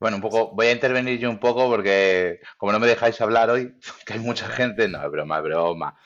Bueno, 0.00 0.16
un 0.16 0.22
poco, 0.22 0.52
voy 0.54 0.68
a 0.68 0.72
intervenir 0.72 1.18
yo 1.18 1.28
un 1.28 1.38
poco 1.38 1.68
porque 1.68 2.40
como 2.56 2.72
no 2.72 2.80
me 2.80 2.86
dejáis 2.86 3.20
hablar 3.20 3.50
hoy, 3.50 3.74
que 4.06 4.14
hay 4.14 4.18
mucha 4.18 4.48
gente, 4.48 4.88
no, 4.88 5.04
es 5.04 5.10
broma, 5.10 5.40
broma. 5.42 5.98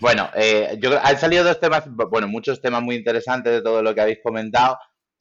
Bueno, 0.00 0.28
eh, 0.34 0.76
yo 0.80 0.98
han 1.00 1.16
salido 1.16 1.44
dos 1.44 1.60
temas, 1.60 1.84
bueno, 2.10 2.26
muchos 2.26 2.60
temas 2.60 2.82
muy 2.82 2.96
interesantes 2.96 3.52
de 3.52 3.62
todo 3.62 3.82
lo 3.82 3.94
que 3.94 4.00
habéis 4.00 4.18
comentado. 4.20 4.76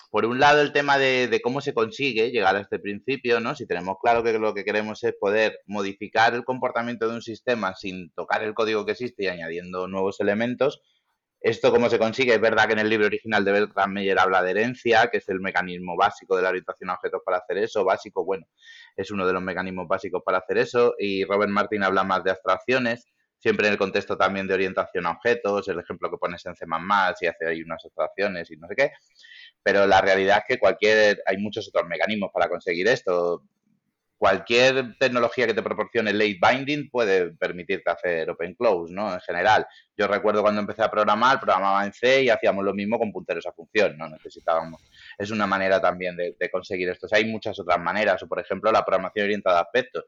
Por 0.10 0.26
un 0.26 0.40
lado, 0.40 0.62
el 0.62 0.72
tema 0.72 0.98
de, 0.98 1.40
cómo 1.44 1.62
se 1.62 1.74
consigue 1.74 2.32
llegar 2.32 2.56
a 2.56 2.62
este 2.62 2.80
principio, 2.80 3.40
¿no? 3.42 3.54
Si 3.54 3.68
tenemos 3.68 3.98
claro 4.02 4.24
que 4.24 4.34
lo 4.40 4.54
que 4.54 4.64
queremos 4.64 5.04
es 5.04 5.14
poder 5.20 5.60
modificar 5.68 6.34
el 6.34 6.46
comportamiento 6.46 7.08
de 7.08 7.16
un 7.16 7.22
sistema 7.22 7.76
sin 7.76 8.12
tocar 8.14 8.42
el 8.42 8.54
código 8.54 8.86
que 8.86 8.94
existe 8.94 9.26
y 9.26 9.28
añadiendo 9.28 9.88
nuevos 9.88 10.20
elementos, 10.20 10.82
esto 11.46 11.70
cómo 11.70 11.92
se 11.92 12.00
consigue, 12.00 12.34
es 12.34 12.42
verdad 12.42 12.66
que 12.66 12.74
en 12.74 12.80
el 12.80 12.90
libro 12.90 13.06
original 13.06 13.46
de 13.46 13.52
Bertrand 13.52 13.94
Meyer 13.94 14.18
habla 14.18 14.42
de 14.42 14.50
herencia, 14.50 15.10
que 15.12 15.18
es 15.18 15.30
el 15.30 15.40
mecanismo 15.40 15.96
básico 15.96 16.36
de 16.36 16.42
la 16.42 16.50
orientación 16.50 16.90
a 16.90 16.96
objetos 16.96 17.22
para 17.24 17.38
hacer 17.38 17.60
eso, 17.60 17.86
básico, 17.86 18.26
bueno, 18.26 18.48
es 18.98 19.12
uno 19.12 19.28
de 19.28 19.34
los 19.34 19.44
mecanismos 19.44 19.88
básicos 19.88 20.24
para 20.26 20.40
hacer 20.40 20.58
eso, 20.58 20.96
y 20.98 21.24
Robert 21.24 21.52
Martin 21.52 21.84
habla 21.84 22.04
más 22.04 22.24
de 22.24 22.32
abstracciones, 22.32 23.06
siempre 23.38 23.68
en 23.68 23.74
el 23.74 23.78
contexto 23.78 24.18
también 24.18 24.48
de 24.48 24.56
orientación 24.56 25.06
a 25.06 25.12
objetos, 25.12 25.68
el 25.68 25.80
ejemplo 25.80 26.10
que 26.10 26.18
pones 26.18 26.44
en 26.48 26.56
C++ 26.56 26.66
y 27.22 27.28
hace 27.28 27.48
ahí 27.48 27.62
unas 27.62 27.86
abstracciones 27.86 28.50
y 28.50 28.58
no 28.58 28.68
sé 28.68 28.76
qué, 28.76 28.92
pero 29.62 29.86
la 29.86 30.02
realidad 30.02 30.40
es 30.40 30.46
que 30.48 30.60
cualquier, 30.60 31.22
hay 31.28 31.38
muchos 31.38 31.68
otros 31.68 31.88
mecanismos 31.88 32.32
para 32.34 32.50
conseguir 32.50 32.88
esto, 32.88 33.44
cualquier 34.26 34.98
tecnología 34.98 35.46
que 35.46 35.54
te 35.54 35.62
proporcione 35.62 36.12
late 36.12 36.40
binding 36.42 36.90
puede 36.90 37.30
permitirte 37.36 37.92
hacer 37.92 38.28
open 38.28 38.56
close, 38.56 38.92
¿no? 38.92 39.14
En 39.14 39.20
general. 39.22 39.68
Yo 39.96 40.08
recuerdo 40.08 40.42
cuando 40.42 40.62
empecé 40.62 40.82
a 40.82 40.90
programar, 40.90 41.40
programaba 41.40 41.86
en 41.86 41.94
C 41.94 42.24
y 42.24 42.30
hacíamos 42.30 42.66
lo 42.66 42.74
mismo 42.74 42.98
con 42.98 43.12
punteros 43.12 43.46
a 43.46 43.52
función, 43.52 43.96
¿no? 43.96 44.10
Necesitábamos. 44.10 44.82
Es 45.16 45.30
una 45.30 45.46
manera 45.46 45.80
también 45.80 46.18
de, 46.18 46.36
conseguir 46.52 46.90
esto. 46.90 47.06
hay 47.12 47.26
muchas 47.26 47.60
otras 47.60 47.80
maneras, 47.80 48.24
o 48.24 48.28
por 48.28 48.40
ejemplo 48.40 48.72
la 48.72 48.84
programación 48.84 49.26
orientada 49.26 49.60
a 49.60 49.62
aspectos. 49.62 50.06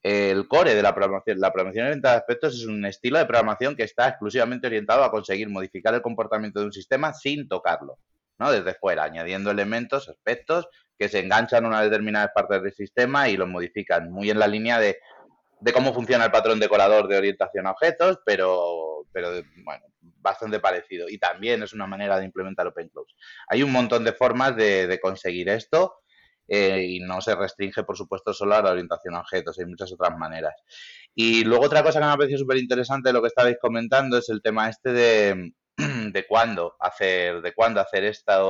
el 0.00 0.46
core 0.46 0.76
de 0.76 0.82
la 0.82 0.94
programación. 0.94 1.40
La 1.40 1.52
programación 1.52 1.86
orientada 1.86 2.14
a 2.14 2.18
aspectos 2.18 2.54
es 2.54 2.66
un 2.66 2.84
estilo 2.86 3.18
de 3.18 3.26
programación 3.26 3.74
que 3.74 3.82
está 3.82 4.06
exclusivamente 4.06 4.68
orientado 4.68 5.02
a 5.02 5.10
conseguir 5.10 5.48
modificar 5.48 5.92
el 5.92 6.02
comportamiento 6.02 6.60
de 6.60 6.66
un 6.66 6.72
sistema 6.72 7.12
sin 7.12 7.48
tocarlo, 7.48 7.98
¿no? 8.38 8.52
Desde 8.52 8.74
fuera, 8.74 9.02
añadiendo 9.02 9.50
elementos, 9.50 10.08
aspectos 10.08 10.68
que 10.98 11.08
se 11.08 11.20
enganchan 11.20 11.64
a 11.64 11.68
una 11.68 11.82
determinadas 11.82 12.30
partes 12.34 12.62
del 12.62 12.72
sistema 12.72 13.28
y 13.28 13.36
los 13.36 13.48
modifican, 13.48 14.10
muy 14.10 14.30
en 14.30 14.38
la 14.38 14.46
línea 14.46 14.78
de, 14.78 14.98
cómo 15.72 15.92
funciona 15.92 16.24
el 16.24 16.30
patrón 16.30 16.60
decorador 16.60 17.08
de 17.08 17.18
orientación 17.18 17.66
a 17.66 17.72
objetos, 17.72 18.20
pero, 18.24 19.06
pero 19.12 19.30
bueno, 19.64 19.84
bastante 20.00 20.60
parecido. 20.60 21.08
Y 21.08 21.18
también 21.18 21.62
es 21.62 21.72
una 21.72 21.86
manera 21.86 22.18
de 22.18 22.24
implementar 22.24 22.66
OpenClose. 22.66 23.14
Hay 23.48 23.62
un 23.62 23.72
montón 23.72 24.04
de 24.04 24.12
formas 24.12 24.56
de, 24.56 24.98
conseguir 25.00 25.48
esto 25.48 26.00
eh, 26.48 26.84
y 26.88 27.00
no 27.00 27.20
se 27.20 27.34
restringe, 27.34 27.84
por 27.84 27.96
supuesto, 27.96 28.32
solo 28.32 28.54
a 28.54 28.62
la 28.62 28.70
orientación 28.70 29.14
a 29.14 29.20
objetos, 29.20 29.58
hay 29.58 29.66
muchas 29.66 29.92
otras 29.92 30.16
maneras. 30.16 30.54
Y 31.14 31.44
luego 31.44 31.66
otra 31.66 31.82
cosa 31.82 31.98
que 31.98 32.06
me 32.06 32.12
ha 32.12 32.16
parecido 32.16 32.38
súper 32.38 32.58
interesante 32.58 33.08
de 33.08 33.12
lo 33.12 33.22
que 33.22 33.28
estabais 33.28 33.56
comentando 33.60 34.18
es 34.18 34.28
el 34.28 34.42
tema 34.42 34.68
este 34.68 34.92
de, 34.92 35.52
de 36.12 36.26
cuándo 36.26 36.76
hacer, 36.80 37.42
de 37.42 37.54
cuándo 37.54 37.80
hacer 37.80 38.04
esta 38.04 38.44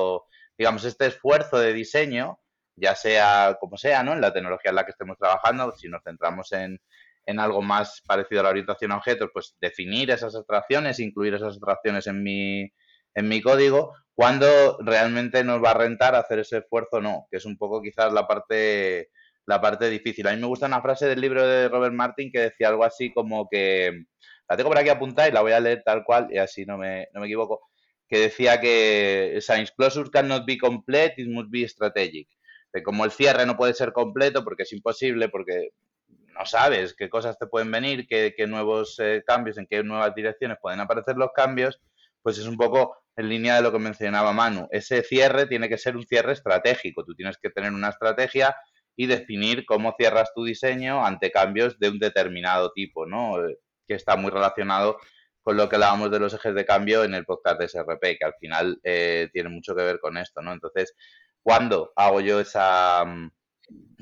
digamos, 0.59 0.85
este 0.85 1.07
esfuerzo 1.07 1.59
de 1.59 1.73
diseño, 1.73 2.39
ya 2.77 2.95
sea 2.95 3.57
como 3.61 3.77
sea, 3.77 4.03
¿no? 4.03 4.13
En 4.13 4.21
la 4.21 4.33
tecnología 4.33 4.71
en 4.71 4.77
la 4.77 4.85
que 4.85 4.91
estemos 4.91 5.17
trabajando, 5.19 5.75
si 5.77 5.89
nos 5.89 6.03
centramos 6.03 6.53
en, 6.53 6.79
en 7.27 7.41
algo 7.41 7.63
más 7.63 8.03
parecido 8.07 8.41
a 8.41 8.45
la 8.45 8.51
orientación 8.51 8.93
a 8.93 8.97
objetos, 8.97 9.31
pues 9.33 9.57
definir 9.61 10.11
esas 10.11 10.35
abstracciones, 10.35 11.01
incluir 11.01 11.35
esas 11.35 11.55
abstracciones 11.55 12.07
en 12.07 12.23
mi, 12.23 12.71
en 13.15 13.29
mi 13.29 13.43
código, 13.43 13.95
cuando 14.15 14.79
realmente 14.81 15.45
nos 15.45 15.63
va 15.63 15.73
a 15.73 15.79
rentar 15.79 16.15
hacer 16.15 16.39
ese 16.39 16.59
esfuerzo 16.59 17.01
no, 17.01 17.27
que 17.31 17.39
es 17.39 17.45
un 17.45 17.59
poco 17.59 17.83
quizás 17.83 18.13
la 18.13 18.27
parte, 18.27 19.11
la 19.45 19.61
parte 19.61 19.91
difícil. 19.91 20.27
A 20.27 20.33
mí 20.33 20.41
me 20.41 20.47
gusta 20.47 20.67
una 20.67 20.81
frase 20.81 21.07
del 21.07 21.21
libro 21.21 21.47
de 21.47 21.69
Robert 21.69 21.95
Martin 21.95 22.31
que 22.31 22.41
decía 22.41 22.69
algo 22.69 22.85
así 22.85 23.13
como 23.13 23.49
que, 23.49 24.05
la 24.49 24.57
tengo 24.57 24.71
por 24.71 24.79
aquí 24.79 24.89
apuntada 24.89 25.29
y 25.29 25.33
la 25.33 25.43
voy 25.43 25.53
a 25.53 25.61
leer 25.61 25.83
tal 25.85 26.05
cual 26.05 26.29
y 26.31 26.39
así 26.39 26.65
no 26.65 26.79
me, 26.79 27.09
no 27.13 27.21
me 27.21 27.27
equivoco, 27.27 27.69
que 28.09 28.19
decía 28.19 28.61
que 28.61 29.39
Science 29.41 29.73
Closure 29.77 30.11
cannot 30.11 30.47
be 30.47 30.59
complete, 30.59 31.15
it 31.17 31.29
must 31.29 31.51
be 31.51 31.69
strategic. 31.69 32.29
Que 32.73 32.83
como 32.83 33.05
el 33.05 33.11
cierre 33.11 33.47
no 33.47 33.57
puede 33.57 33.75
ser 33.75 33.93
completo 33.93 34.45
porque 34.45 34.63
es 34.65 34.73
imposible, 34.73 35.29
porque 35.29 35.71
no 36.09 36.45
sabes 36.45 36.95
qué 36.95 37.09
cosas 37.09 37.39
te 37.39 37.47
pueden 37.47 37.71
venir, 37.71 38.07
qué, 38.07 38.35
nuevos 38.47 38.99
eh, 38.99 39.23
cambios, 39.27 39.59
en 39.59 39.67
qué 39.67 39.83
nuevas 39.83 40.15
direcciones 40.15 40.59
pueden 40.61 40.81
aparecer 40.81 41.17
los 41.17 41.31
cambios, 41.35 41.81
pues 42.23 42.39
es 42.39 42.47
un 42.47 42.57
poco 42.57 42.97
en 43.17 43.29
línea 43.29 43.57
de 43.57 43.63
lo 43.63 43.73
que 43.73 43.79
mencionaba 43.79 44.33
Manu. 44.33 44.69
Ese 44.71 45.03
cierre 45.03 45.47
tiene 45.47 45.69
que 45.69 45.79
ser 45.79 45.97
un 45.97 46.07
cierre 46.07 46.33
estratégico. 46.33 47.05
Tú 47.05 47.15
tienes 47.15 47.39
que 47.39 47.51
tener 47.51 47.73
una 47.73 47.89
estrategia 47.89 48.55
y 48.95 49.07
definir 49.07 49.65
cómo 49.65 49.95
cierras 49.99 50.33
tu 50.35 50.45
diseño 50.45 51.05
ante 51.05 51.31
cambios 51.31 51.79
de 51.79 51.89
un 51.89 51.99
determinado 51.99 52.73
tipo, 52.73 53.07
¿no? 53.07 53.47
Eh, 53.47 53.59
que 53.87 53.95
está 53.95 54.17
muy 54.17 54.31
relacionado 54.31 54.99
con 55.47 55.57
lo 55.57 55.69
que 55.69 55.77
hablábamos 55.77 56.11
de 56.11 56.19
los 56.19 56.35
ejes 56.35 56.57
de 56.57 56.65
cambio 56.65 57.05
en 57.05 57.15
el 57.15 57.25
podcast 57.25 57.61
de 57.61 57.69
SRP, 57.69 58.19
que 58.19 58.25
al 58.25 58.35
final 58.35 58.81
eh, 58.83 59.29
tiene 59.33 59.49
mucho 59.49 59.77
que 59.77 59.85
ver 59.85 60.01
con 60.01 60.17
esto, 60.17 60.43
¿no? 60.43 60.53
Entonces, 60.53 60.97
¿cuándo 61.41 61.93
hago 61.95 62.21
yo 62.21 62.41
esa... 62.41 63.05
Mm, 63.05 63.31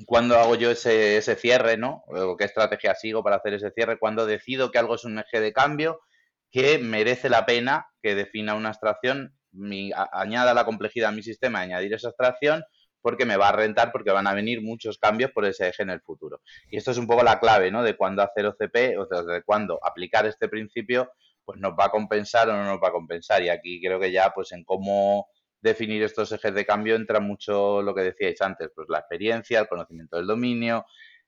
¿Cuándo 0.07 0.38
hago 0.38 0.54
yo 0.57 0.70
ese, 0.70 1.18
ese 1.18 1.37
cierre, 1.37 1.76
¿no? 1.76 2.02
O 2.07 2.37
qué 2.38 2.44
estrategia 2.44 2.94
sigo 2.94 3.22
para 3.22 3.37
hacer 3.37 3.52
ese 3.52 3.70
cierre? 3.72 3.98
¿Cuándo 3.98 4.24
decido 4.24 4.70
que 4.70 4.78
algo 4.78 4.94
es 4.94 5.04
un 5.04 5.18
eje 5.18 5.40
de 5.40 5.52
cambio? 5.52 6.00
que 6.54 6.78
merece 6.78 7.28
la 7.28 7.46
pena 7.46 7.88
que 8.00 8.14
defina 8.14 8.54
una 8.54 8.68
abstracción, 8.68 9.35
añada 10.12 10.54
la 10.54 10.64
complejidad 10.64 11.09
a 11.09 11.12
mi 11.12 11.24
sistema, 11.24 11.59
añadir 11.59 11.92
esa 11.92 12.09
abstracción, 12.11 12.62
porque 13.02 13.26
me 13.26 13.37
va 13.37 13.48
a 13.48 13.52
rentar, 13.57 13.90
porque 13.90 14.12
van 14.12 14.28
a 14.28 14.35
venir 14.35 14.62
muchos 14.62 14.98
cambios 14.98 15.33
por 15.33 15.46
ese 15.46 15.66
eje 15.66 15.83
en 15.83 15.90
el 15.90 16.00
futuro. 16.00 16.42
Y 16.70 16.76
esto 16.76 16.92
es 16.92 16.98
un 16.98 17.09
poco 17.09 17.24
la 17.24 17.40
clave, 17.40 17.72
¿no? 17.72 17.83
De 17.83 17.96
cuándo 17.96 18.22
hacer 18.22 18.46
OCP, 18.46 18.96
o 18.96 19.24
de 19.24 19.42
cuándo 19.42 19.80
aplicar 19.85 20.26
este 20.26 20.48
principio, 20.48 21.11
pues 21.44 21.61
nos 21.61 21.72
va 21.72 21.87
a 21.87 21.90
compensar 21.90 22.48
o 22.48 22.52
no 22.52 22.64
nos 22.64 22.78
va 22.83 22.88
a 22.88 22.92
compensar. 22.92 23.42
Y 23.42 23.48
aquí 23.48 23.80
creo 23.80 24.00
que 24.00 24.11
ya, 24.12 24.33
pues 24.35 24.52
en 24.52 24.64
cómo 24.64 25.28
definir 25.61 26.02
estos 26.02 26.30
ejes 26.33 26.54
de 26.54 26.66
cambio 26.66 26.94
entra 26.94 27.20
mucho 27.20 27.83
lo 27.83 27.94
que 27.94 28.02
decíais 28.02 28.40
antes, 28.42 28.70
pues 28.74 28.87
la 28.88 28.98
experiencia, 28.98 29.61
el 29.61 29.68
conocimiento 29.68 30.16
del 30.16 30.26
dominio, 30.26 30.85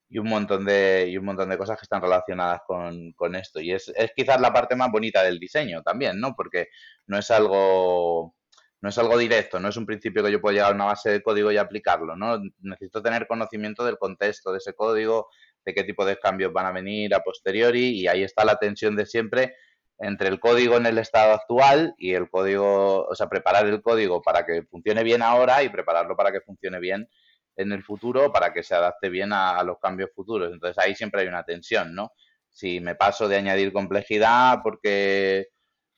y 0.09 0.19
un 0.19 0.29
montón 0.29 0.65
de, 0.65 1.07
y 1.09 1.17
un 1.17 1.25
montón 1.25 1.49
de 1.49 1.59
cosas 1.59 1.79
que 1.79 1.85
están 1.85 2.03
relacionadas 2.03 2.61
con, 2.67 3.13
con 3.13 3.35
esto. 3.35 3.61
Y 3.61 3.73
es, 3.73 3.89
es, 3.97 4.13
quizás 4.15 4.41
la 4.41 4.53
parte 4.53 4.77
más 4.77 4.91
bonita 4.91 5.23
del 5.23 5.39
diseño 5.41 5.83
también, 5.83 6.21
¿no? 6.21 6.35
Porque 6.37 6.69
no 7.07 7.19
es 7.19 7.31
algo 7.31 8.35
no 8.83 8.91
es 8.91 8.99
algo 8.99 9.19
directo, 9.19 9.59
no 9.59 9.69
es 9.69 9.77
un 9.77 9.87
principio 9.87 10.23
que 10.23 10.31
yo 10.31 10.41
puedo 10.41 10.53
llegar 10.53 10.71
a 10.71 10.75
una 10.75 10.85
base 10.85 11.11
de 11.11 11.23
código 11.23 11.51
y 11.51 11.57
aplicarlo, 11.57 12.15
¿no? 12.15 12.41
Necesito 12.61 13.03
tener 13.03 13.27
conocimiento 13.27 13.85
del 13.85 13.99
contexto 13.99 14.53
de 14.53 14.59
ese 14.59 14.75
código, 14.75 15.29
de 15.65 15.75
qué 15.75 15.83
tipo 15.83 16.05
de 16.05 16.19
cambios 16.19 16.53
van 16.53 16.67
a 16.67 16.73
venir 16.73 17.15
a 17.15 17.21
posteriori, 17.21 18.01
y 18.01 18.07
ahí 18.07 18.23
está 18.23 18.45
la 18.45 18.57
tensión 18.57 18.95
de 18.95 19.07
siempre 19.07 19.57
entre 19.99 20.29
el 20.29 20.41
código 20.41 20.77
en 20.77 20.87
el 20.87 20.99
estado 20.99 21.33
actual 21.33 21.95
y 21.99 22.15
el 22.15 22.29
código, 22.29 23.07
o 23.07 23.15
sea, 23.15 23.29
preparar 23.29 23.67
el 23.67 23.81
código 23.81 24.21
para 24.23 24.45
que 24.45 24.63
funcione 24.65 25.03
bien 25.03 25.23
ahora 25.23 25.63
y 25.63 25.69
prepararlo 25.69 26.17
para 26.17 26.33
que 26.33 26.41
funcione 26.41 26.79
bien 26.81 27.09
en 27.57 27.73
el 27.73 27.83
futuro 27.83 28.31
para 28.33 28.53
que 28.53 28.63
se 28.63 28.75
adapte 28.75 29.09
bien 29.09 29.33
a, 29.33 29.63
los 29.63 29.79
cambios 29.81 30.11
futuros. 30.15 30.53
Entonces 30.53 30.83
ahí 30.83 30.95
siempre 30.95 31.23
hay 31.23 31.29
una 31.29 31.45
tensión, 31.45 31.95
¿no? 31.95 32.13
Si 32.51 32.81
me 32.81 32.95
paso 32.95 33.29
de 33.29 33.37
añadir 33.37 33.73
complejidad 33.73 34.59
porque, 34.63 35.49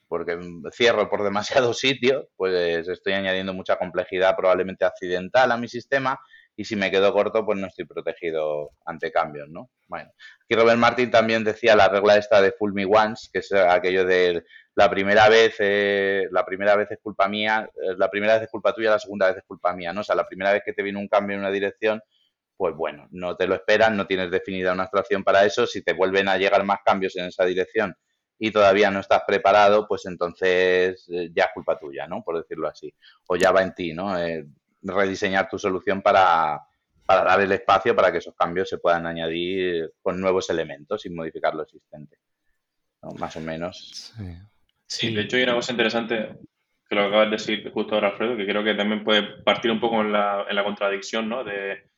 porque 0.07 0.39
cierro 0.73 1.09
por 1.11 1.25
demasiado 1.25 1.75
sitio, 1.75 2.29
pues 2.37 2.89
estoy 2.89 3.15
añadiendo 3.15 3.53
mucha 3.53 3.77
complejidad 3.77 4.37
probablemente 4.37 4.85
accidental 4.85 5.51
a 5.53 5.57
mi 5.57 5.69
sistema 5.69 6.19
y 6.59 6.65
si 6.65 6.75
me 6.75 6.91
quedo 6.91 7.13
corto, 7.13 7.47
pues 7.47 7.57
no 7.57 7.69
estoy 7.69 7.85
protegido 7.85 8.73
ante 8.85 9.13
cambios, 9.13 9.49
¿no? 9.49 9.71
Bueno, 9.87 10.11
aquí 10.43 10.57
Robert 10.57 10.77
Martin 10.77 11.09
también 11.09 11.45
decía 11.45 11.77
la 11.77 11.89
regla 11.89 12.17
esta 12.17 12.43
de 12.43 12.51
Full 12.51 12.73
Me 12.73 12.85
Once, 12.85 13.29
que 13.33 13.39
es 13.39 13.53
aquello 13.53 14.05
de 14.05 14.45
la 14.75 14.91
primera 14.91 15.29
vez, 15.29 15.55
eh, 15.61 16.27
la 16.33 16.45
primera 16.45 16.75
vez 16.75 16.91
es 16.91 16.99
culpa 17.01 17.29
mía, 17.29 17.71
eh, 17.77 17.95
la 17.97 18.11
primera 18.11 18.35
vez 18.35 18.43
es 18.43 18.51
culpa 18.51 18.73
tuya, 18.73 18.91
la 18.91 18.99
segunda 18.99 19.29
vez 19.29 19.37
es 19.37 19.45
culpa 19.45 19.73
mía, 19.73 19.93
¿no? 19.93 20.01
O 20.01 20.03
sea, 20.03 20.17
la 20.17 20.27
primera 20.27 20.53
vez 20.53 20.63
que 20.65 20.73
te 20.73 20.83
viene 20.83 20.99
un 20.99 21.07
cambio 21.07 21.35
en 21.37 21.43
una 21.43 21.53
dirección, 21.53 22.03
pues 22.57 22.75
bueno, 22.75 23.07
no 23.13 23.37
te 23.37 23.47
lo 23.47 23.55
esperan, 23.55 23.97
no 23.97 24.09
tienes 24.09 24.29
definida 24.29 24.73
una 24.73 24.83
abstracción 24.83 25.23
para 25.23 25.45
eso, 25.45 25.65
si 25.65 25.83
te 25.83 25.93
vuelven 25.93 26.27
a 26.27 26.39
llegar 26.39 26.65
más 26.65 26.81
cambios 26.85 27.15
en 27.19 27.27
esa 27.27 27.45
dirección 27.45 27.95
y 28.37 28.51
todavía 28.51 28.91
no 28.91 28.99
estás 28.99 29.23
preparado, 29.25 29.87
pues 29.87 30.07
entonces 30.07 31.07
eh, 31.09 31.31
ya 31.33 31.45
es 31.45 31.51
culpa 31.55 31.79
tuya, 31.79 32.09
¿no? 32.09 32.25
Por 32.25 32.37
decirlo 32.37 32.67
así. 32.67 32.93
O 33.29 33.37
ya 33.37 33.53
va 33.53 33.63
en 33.63 33.75
ti, 33.77 33.95
¿no? 33.95 34.13
Rediseñar 34.89 35.49
tu 35.49 35.59
solución 35.59 36.03
para, 36.03 36.61
para 37.07 37.25
dar 37.25 37.41
el 37.41 37.53
espacio 37.53 37.97
para 37.97 38.13
que 38.13 38.19
esos 38.19 38.35
cambios 38.35 38.69
se 38.69 38.79
puedan 38.79 39.07
añadir 39.07 39.93
con 40.03 40.21
nuevos 40.21 40.51
elementos 40.51 41.03
sin 41.03 41.15
modificar 41.15 41.55
lo 41.55 41.63
existente. 41.63 42.19
Más 43.19 43.37
o 43.37 43.41
menos. 43.41 44.13
Sí. 44.87 45.15
de 45.15 45.23
hecho 45.23 45.37
hay 45.37 45.45
una 45.45 45.55
cosa 45.55 45.73
interesante 45.73 46.37
que 46.89 46.95
lo 46.95 47.05
acabas 47.05 47.27
de 47.27 47.37
decir 47.37 47.71
justo 47.73 47.95
ahora, 47.95 48.09
Alfredo, 48.09 48.37
que 48.37 48.47
creo 48.47 48.65
que 48.65 48.75
también 48.75 49.05
puede 49.05 49.23
partir 49.43 49.71
un 49.71 49.81
poco 49.81 50.01
en 50.01 50.13
la, 50.13 50.47
en 50.49 50.57
la 50.57 50.65
contradicción, 50.65 51.29
¿no? 51.29 51.45
De 51.45 51.89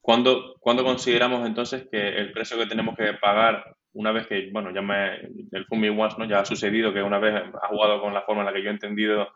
cuando, 0.00 0.56
cuando 0.58 0.84
consideramos 0.84 1.46
entonces 1.46 1.86
que 1.90 2.08
el 2.08 2.32
precio 2.32 2.56
que 2.58 2.66
tenemos 2.66 2.96
que 2.96 3.12
pagar 3.14 3.76
una 3.92 4.12
vez 4.12 4.26
que, 4.26 4.48
bueno, 4.52 4.72
ya 4.72 4.82
me, 4.82 5.16
el 5.52 5.66
Fumi 5.66 5.88
Once, 5.88 6.16
¿no? 6.18 6.24
Ya 6.24 6.40
ha 6.40 6.44
sucedido 6.44 6.92
que 6.92 7.02
una 7.02 7.18
vez 7.18 7.34
ha 7.34 7.68
jugado 7.68 8.00
con 8.00 8.14
la 8.14 8.22
forma 8.22 8.42
en 8.42 8.46
la 8.46 8.52
que 8.52 8.62
yo 8.62 8.68
he 8.68 8.72
entendido 8.72 9.28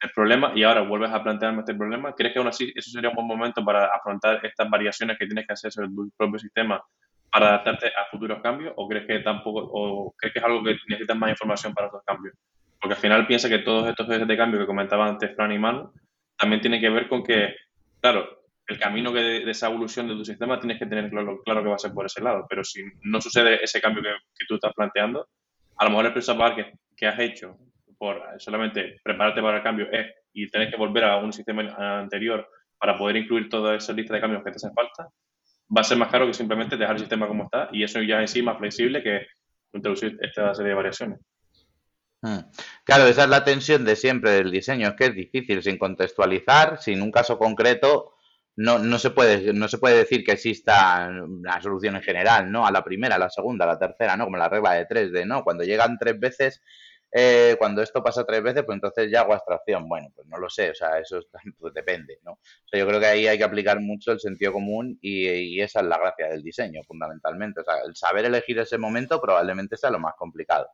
el 0.00 0.10
problema 0.12 0.52
y 0.54 0.62
ahora 0.62 0.80
vuelves 0.80 1.10
a 1.10 1.22
plantearme 1.22 1.60
este 1.60 1.74
problema, 1.74 2.14
¿crees 2.14 2.32
que 2.32 2.38
aún 2.38 2.48
así 2.48 2.72
eso 2.74 2.90
sería 2.90 3.10
un 3.10 3.16
buen 3.16 3.26
momento 3.26 3.64
para 3.64 3.86
afrontar 3.86 4.44
estas 4.44 4.68
variaciones 4.70 5.18
que 5.18 5.26
tienes 5.26 5.46
que 5.46 5.52
hacer 5.52 5.70
sobre 5.70 5.88
tu 5.88 6.10
propio 6.16 6.38
sistema 6.38 6.82
para 7.30 7.48
adaptarte 7.48 7.88
a 7.88 8.06
futuros 8.10 8.40
cambios 8.42 8.72
o 8.76 8.88
crees 8.88 9.06
que 9.06 9.20
tampoco 9.20 9.60
o 9.72 10.14
crees 10.16 10.32
que 10.32 10.38
es 10.38 10.44
algo 10.44 10.64
que 10.64 10.76
necesitas 10.88 11.16
más 11.16 11.30
información 11.30 11.74
para 11.74 11.88
esos 11.88 12.02
cambios? 12.04 12.34
Porque 12.80 12.94
al 12.94 13.00
final 13.00 13.26
piensa 13.26 13.48
que 13.48 13.58
todos 13.58 13.88
estos 13.88 14.08
ejes 14.08 14.26
de 14.26 14.36
cambio 14.36 14.58
que 14.58 14.66
comentaba 14.66 15.06
antes 15.06 15.36
Fran 15.36 15.52
y 15.52 15.58
Manu 15.58 15.92
también 16.38 16.62
tienen 16.62 16.80
que 16.80 16.88
ver 16.88 17.06
con 17.06 17.22
que, 17.22 17.54
claro, 18.00 18.40
el 18.66 18.78
camino 18.78 19.12
que 19.12 19.20
de, 19.20 19.50
esa 19.50 19.66
evolución 19.66 20.08
de 20.08 20.14
tu 20.14 20.24
sistema 20.24 20.58
tienes 20.58 20.78
que 20.78 20.86
tener 20.86 21.10
claro, 21.10 21.42
claro, 21.44 21.62
que 21.62 21.68
va 21.68 21.74
a 21.74 21.78
ser 21.78 21.92
por 21.92 22.06
ese 22.06 22.22
lado, 22.22 22.46
pero 22.48 22.64
si 22.64 22.82
no 23.02 23.20
sucede 23.20 23.62
ese 23.62 23.82
cambio 23.82 24.02
que, 24.02 24.10
que 24.10 24.46
tú 24.48 24.54
estás 24.54 24.72
planteando, 24.72 25.28
a 25.76 25.84
lo 25.84 25.90
mejor 25.90 26.06
el 26.06 26.12
precio 26.14 26.36
que, 26.56 26.72
que 26.96 27.06
has 27.06 27.18
hecho 27.18 27.58
por 28.00 28.18
solamente 28.38 28.98
prepararte 29.04 29.42
para 29.42 29.58
el 29.58 29.62
cambio 29.62 29.86
es 29.92 30.06
y 30.32 30.48
tener 30.48 30.70
que 30.70 30.78
volver 30.78 31.04
a 31.04 31.18
un 31.18 31.34
sistema 31.34 31.62
anterior 32.00 32.48
para 32.78 32.96
poder 32.96 33.16
incluir 33.16 33.50
toda 33.50 33.76
esa 33.76 33.92
lista 33.92 34.14
de 34.14 34.22
cambios 34.22 34.42
que 34.42 34.50
te 34.50 34.56
hacen 34.56 34.72
falta, 34.72 35.10
va 35.76 35.82
a 35.82 35.84
ser 35.84 35.98
más 35.98 36.10
caro 36.10 36.26
que 36.26 36.32
simplemente 36.32 36.78
dejar 36.78 36.94
el 36.94 37.00
sistema 37.00 37.28
como 37.28 37.44
está 37.44 37.68
y 37.72 37.84
eso 37.84 38.00
ya 38.00 38.22
en 38.22 38.26
sí 38.26 38.40
más 38.40 38.56
flexible 38.56 39.02
que 39.02 39.26
introducir 39.74 40.16
esta 40.22 40.54
serie 40.54 40.70
de 40.70 40.76
variaciones. 40.76 41.20
Hmm. 42.22 42.38
Claro, 42.84 43.04
esa 43.04 43.24
es 43.24 43.28
la 43.28 43.44
tensión 43.44 43.84
de 43.84 43.94
siempre 43.96 44.30
del 44.30 44.50
diseño, 44.50 44.88
es 44.88 44.94
que 44.94 45.04
es 45.04 45.14
difícil 45.14 45.62
sin 45.62 45.76
contextualizar, 45.76 46.78
sin 46.80 47.02
un 47.02 47.10
caso 47.10 47.38
concreto, 47.38 48.14
no, 48.56 48.78
no, 48.78 48.98
se 48.98 49.10
puede, 49.10 49.52
no 49.52 49.68
se 49.68 49.76
puede 49.76 49.98
decir 49.98 50.24
que 50.24 50.32
exista 50.32 51.06
una 51.22 51.60
solución 51.60 51.96
en 51.96 52.02
general, 52.02 52.50
¿no? 52.50 52.66
A 52.66 52.70
la 52.70 52.82
primera, 52.82 53.16
a 53.16 53.18
la 53.18 53.28
segunda, 53.28 53.66
a 53.66 53.68
la 53.68 53.78
tercera, 53.78 54.16
¿no? 54.16 54.24
Como 54.24 54.38
la 54.38 54.48
regla 54.48 54.72
de 54.72 54.86
tres, 54.86 55.12
de 55.12 55.26
no, 55.26 55.44
cuando 55.44 55.64
llegan 55.64 55.98
tres 55.98 56.18
veces 56.18 56.62
eh, 57.12 57.56
cuando 57.58 57.82
esto 57.82 58.02
pasa 58.02 58.24
tres 58.24 58.42
veces, 58.42 58.62
pues 58.64 58.76
entonces 58.76 59.10
ya 59.10 59.22
hago 59.22 59.34
abstracción. 59.34 59.88
Bueno, 59.88 60.08
pues 60.14 60.26
no 60.28 60.38
lo 60.38 60.48
sé, 60.48 60.70
o 60.70 60.74
sea, 60.74 60.98
eso 60.98 61.20
pues 61.58 61.74
depende, 61.74 62.18
¿no? 62.22 62.32
O 62.32 62.68
sea, 62.70 62.78
yo 62.78 62.86
creo 62.86 63.00
que 63.00 63.06
ahí 63.06 63.26
hay 63.26 63.38
que 63.38 63.44
aplicar 63.44 63.80
mucho 63.80 64.12
el 64.12 64.20
sentido 64.20 64.52
común 64.52 64.98
y, 65.00 65.60
esa 65.60 65.80
es 65.80 65.86
la 65.86 65.98
gracia 65.98 66.28
del 66.28 66.42
diseño, 66.42 66.82
fundamentalmente. 66.86 67.60
O 67.60 67.64
sea, 67.64 67.74
el 67.86 67.96
saber 67.96 68.24
elegir 68.24 68.58
ese 68.58 68.78
momento 68.78 69.20
probablemente 69.20 69.76
sea 69.76 69.90
lo 69.90 69.98
más 69.98 70.14
complicado. 70.16 70.68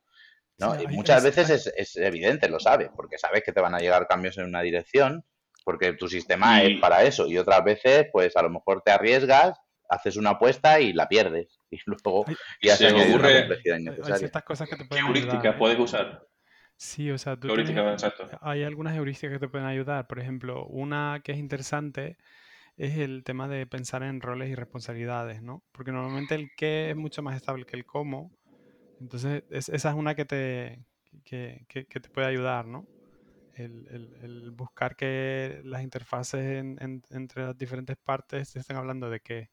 ¿no? 0.58 0.80
y 0.80 0.86
muchas 0.86 1.22
veces 1.22 1.50
es, 1.50 1.66
es, 1.76 1.96
evidente, 1.96 2.48
lo 2.48 2.58
sabes, 2.58 2.88
porque 2.96 3.18
sabes 3.18 3.42
que 3.42 3.52
te 3.52 3.60
van 3.60 3.74
a 3.74 3.78
llegar 3.78 4.06
cambios 4.06 4.38
en 4.38 4.46
una 4.46 4.62
dirección, 4.62 5.22
porque 5.64 5.92
tu 5.92 6.08
sistema 6.08 6.62
es 6.62 6.80
para 6.80 7.02
eso. 7.02 7.26
Y 7.26 7.36
otras 7.36 7.62
veces, 7.62 8.06
pues 8.10 8.34
a 8.36 8.42
lo 8.42 8.48
mejor 8.48 8.80
te 8.82 8.90
arriesgas, 8.90 9.60
haces 9.88 10.16
una 10.16 10.30
apuesta 10.30 10.80
y 10.80 10.92
la 10.92 11.08
pierdes. 11.08 11.60
Y 11.70 11.78
luego 11.84 12.24
ya 12.62 12.76
se, 12.76 12.86
añade 12.86 13.14
una 13.14 13.38
complejidad 13.40 13.78
innecesaria. 13.78 14.14
Hay 14.14 14.18
ciertas 14.20 14.44
cosas 14.44 14.68
que 14.68 14.76
te 14.76 14.84
pueden 14.84 15.04
¿Qué 15.04 15.08
heurísticas 15.08 15.54
¿eh? 15.54 15.58
puedes 15.58 15.78
usar? 15.78 16.26
Sí, 16.76 17.10
o 17.10 17.18
sea, 17.18 17.36
tú 17.36 17.48
hay 18.42 18.62
algunas 18.62 18.94
heurísticas 18.96 19.32
que 19.32 19.38
te 19.40 19.48
pueden 19.48 19.66
ayudar. 19.66 20.06
Por 20.06 20.20
ejemplo, 20.20 20.66
una 20.66 21.20
que 21.24 21.32
es 21.32 21.38
interesante 21.38 22.18
es 22.76 22.98
el 22.98 23.24
tema 23.24 23.48
de 23.48 23.66
pensar 23.66 24.02
en 24.02 24.20
roles 24.20 24.50
y 24.50 24.54
responsabilidades, 24.54 25.42
¿no? 25.42 25.64
Porque 25.72 25.92
normalmente 25.92 26.34
el 26.34 26.50
qué 26.56 26.90
es 26.90 26.96
mucho 26.96 27.22
más 27.22 27.34
estable 27.34 27.64
que 27.64 27.76
el 27.76 27.86
cómo. 27.86 28.30
Entonces, 29.00 29.44
esa 29.50 29.88
es 29.88 29.94
una 29.94 30.14
que 30.14 30.24
te, 30.26 30.84
que, 31.24 31.64
te 31.68 32.10
puede 32.10 32.26
ayudar, 32.26 32.66
¿no? 32.66 32.86
El, 33.54 34.50
buscar 34.52 34.96
que 34.96 35.62
las 35.64 35.82
interfaces 35.82 36.62
entre 37.10 37.42
las 37.42 37.56
diferentes 37.56 37.96
partes 37.96 38.54
estén 38.54 38.76
hablando 38.76 39.08
de 39.08 39.20
qué 39.20 39.50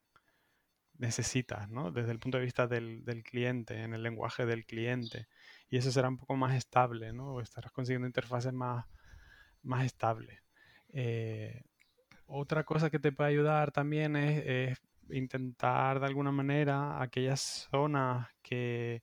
necesitas, 0.97 1.69
¿no? 1.69 1.91
Desde 1.91 2.12
el 2.12 2.19
punto 2.19 2.38
de 2.38 2.45
vista 2.45 2.67
del, 2.67 3.03
del 3.03 3.23
cliente, 3.23 3.82
en 3.82 3.93
el 3.93 4.03
lenguaje 4.03 4.45
del 4.45 4.65
cliente 4.65 5.27
y 5.73 5.77
eso 5.77 5.91
será 5.91 6.08
un 6.08 6.17
poco 6.17 6.36
más 6.36 6.56
estable, 6.56 7.13
¿no? 7.13 7.41
Estarás 7.41 7.71
consiguiendo 7.71 8.06
interfaces 8.08 8.53
más, 8.53 8.86
más 9.63 9.86
estables. 9.86 10.39
Eh, 10.93 11.63
otra 12.27 12.63
cosa 12.63 12.91
que 12.91 12.99
te 12.99 13.12
puede 13.12 13.32
ayudar 13.32 13.71
también 13.71 14.15
es, 14.15 14.79
intentar 15.10 15.99
de 15.99 16.06
alguna 16.06 16.32
manera 16.32 17.01
aquellas 17.01 17.67
zonas 17.71 18.27
que, 18.43 19.01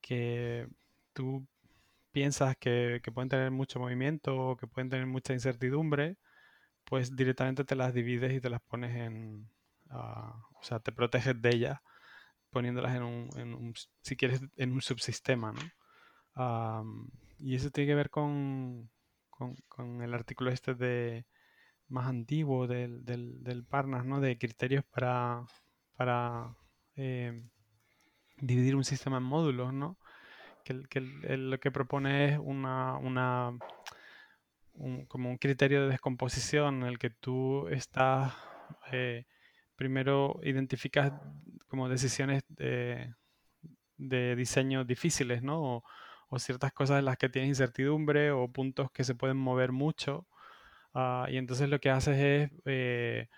que 0.00 0.66
tú 1.12 1.46
piensas 2.12 2.56
que, 2.56 3.02
pueden 3.12 3.28
tener 3.28 3.50
mucho 3.50 3.78
movimiento 3.78 4.36
o 4.36 4.56
que 4.56 4.66
pueden 4.66 4.88
tener 4.88 5.06
mucha 5.06 5.34
incertidumbre, 5.34 6.16
pues 6.84 7.14
directamente 7.16 7.64
te 7.64 7.76
las 7.76 7.94
divides 7.94 8.32
y 8.32 8.40
te 8.40 8.50
las 8.50 8.62
pones 8.62 8.96
en, 8.96 9.50
ah, 9.90 10.40
o 10.64 10.66
sea, 10.66 10.80
te 10.80 10.92
proteges 10.92 11.40
de 11.42 11.50
ellas 11.50 11.78
poniéndolas 12.48 12.96
en 12.96 13.02
un, 13.02 13.74
si 14.00 14.16
quieres, 14.16 14.40
en 14.56 14.72
un 14.72 14.80
subsistema, 14.80 15.52
¿no? 15.52 15.60
y 17.38 17.54
eso 17.54 17.70
tiene 17.70 17.88
que 17.88 17.94
ver 17.94 18.08
con, 18.08 18.90
con, 19.28 20.02
el 20.02 20.14
artículo 20.14 20.50
este 20.50 20.74
de 20.74 21.26
más 21.88 22.06
antiguo 22.06 22.66
del, 22.66 23.04
del, 23.04 23.64
Parnas, 23.68 24.06
¿no? 24.06 24.20
De 24.20 24.38
criterios 24.38 24.84
para, 24.84 25.44
para 25.96 26.56
eh, 26.96 27.42
dividir 28.38 28.74
un 28.74 28.84
sistema 28.84 29.18
en 29.18 29.24
módulos, 29.24 29.74
¿no? 29.74 29.98
Que, 30.64 30.82
que 30.88 31.00
lo 31.00 31.60
que 31.60 31.70
propone 31.70 32.32
es 32.32 32.38
una, 32.38 32.96
una 32.96 33.58
como 35.08 35.28
un 35.28 35.36
criterio 35.36 35.82
de 35.82 35.90
descomposición 35.90 36.82
en 36.82 36.88
el 36.88 36.98
que 36.98 37.10
tú 37.10 37.68
estás 37.68 38.32
eh, 38.92 39.26
primero 39.76 40.40
identificas 40.42 41.12
como 41.68 41.88
decisiones 41.88 42.44
de, 42.48 43.14
diseño 44.36 44.84
difíciles, 44.84 45.42
¿no? 45.42 45.82
O, 46.30 46.38
ciertas 46.38 46.72
cosas 46.72 46.98
en 46.98 47.04
las 47.04 47.16
que 47.16 47.28
tienes 47.28 47.50
incertidumbre 47.50 48.32
o 48.32 48.48
puntos 48.48 48.90
que 48.90 49.04
se 49.04 49.14
pueden 49.14 49.36
mover 49.36 49.70
mucho. 49.70 50.26
Ah, 50.94 51.28
y 51.30 51.36
entonces 51.36 51.68
lo 51.68 51.78
que 51.80 51.90
haces 51.90 52.16
es 52.18 52.50
eh, 52.64 53.28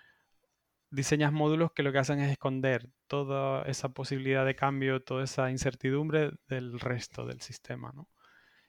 diseñas 0.90 1.33
módulos 1.33 1.72
que 1.72 1.83
lo 1.83 1.92
que 1.92 1.99
hacen 1.99 2.20
es 2.20 2.31
esconder 2.33 2.88
toda 3.07 3.64
esa 3.64 3.90
posibilidad 3.90 4.46
de 4.46 4.57
cambio, 4.57 5.03
toda 5.03 5.25
esa 5.25 5.51
incertidumbre 5.51 6.33
del 6.49 6.81
resto 6.81 7.27
del 7.27 7.40
sistema, 7.42 7.92
¿no? 7.94 8.09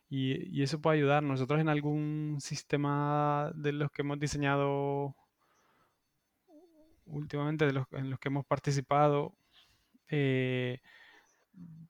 Y, 0.10 0.60
y 0.60 0.64
eso 0.64 0.82
puede 0.82 0.98
ayudar. 0.98 1.24
Nosotros 1.24 1.62
en 1.62 1.70
algún 1.70 2.38
sistema 2.42 3.52
de 3.56 3.74
los 3.74 3.92
que 3.92 4.02
hemos 4.04 4.20
diseñado 4.20 5.16
últimamente 7.08 7.66
de 7.66 7.74
los, 7.74 7.86
en 7.92 8.10
los 8.10 8.20
que 8.20 8.30
hemos 8.30 8.46
participado, 8.46 9.36
eh, 10.10 10.80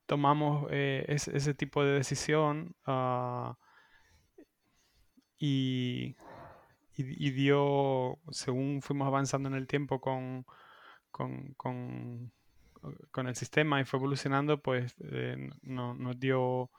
tomamos 0.06 0.66
eh, 0.70 1.04
ese, 1.08 1.54
tipo 1.54 1.84
de 1.84 1.92
decisión 1.92 2.74
ah, 2.86 3.56
y, 5.38 6.16
dio, 6.96 8.18
según 8.30 8.82
fuimos 8.82 9.06
avanzando 9.06 9.48
en 9.48 9.54
el 9.54 9.66
tiempo 9.66 10.00
con, 10.00 10.46
con, 11.10 12.32
el 13.14 13.36
sistema 13.36 13.80
y 13.80 13.84
fue 13.84 13.98
evolucionando, 13.98 14.60
pues 14.60 14.94
eh, 15.00 15.50
nos 15.62 16.18
dio 16.18 16.70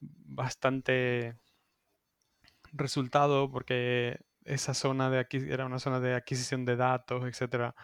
bastante 0.00 1.36
resultado 2.72 3.50
porque 3.50 4.20
esa 4.44 4.74
zona 4.74 5.10
de 5.10 5.18
aquí 5.18 5.38
era 5.48 5.66
una 5.66 5.78
zona 5.78 6.00
de 6.00 6.14
adquisición 6.14 6.64
de 6.64 6.76
datos, 6.76 7.24
etcétera, 7.24 7.74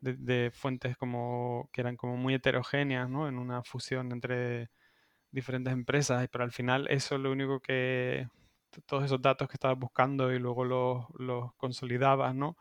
de, 0.00 0.50
fuentes 0.52 0.96
como 0.96 1.68
que 1.72 1.80
eran 1.80 1.96
como 1.96 2.16
muy 2.16 2.34
heterogéneas, 2.34 3.08
¿no? 3.08 3.28
En 3.28 3.38
una 3.38 3.62
fusión 3.62 4.12
entre 4.12 4.70
diferentes 5.30 5.72
empresas, 5.72 6.26
pero 6.30 6.44
al 6.44 6.52
final 6.52 6.86
eso 6.90 7.16
es 7.16 7.20
lo 7.20 7.32
único 7.32 7.60
que 7.60 8.28
todos 8.86 9.04
esos 9.04 9.22
datos 9.22 9.48
que 9.48 9.54
estabas 9.54 9.78
buscando 9.78 10.32
y 10.32 10.38
luego 10.38 10.64
los, 10.64 11.06
los 11.18 11.54
consolidabas, 11.54 12.34
¿no? 12.34 12.56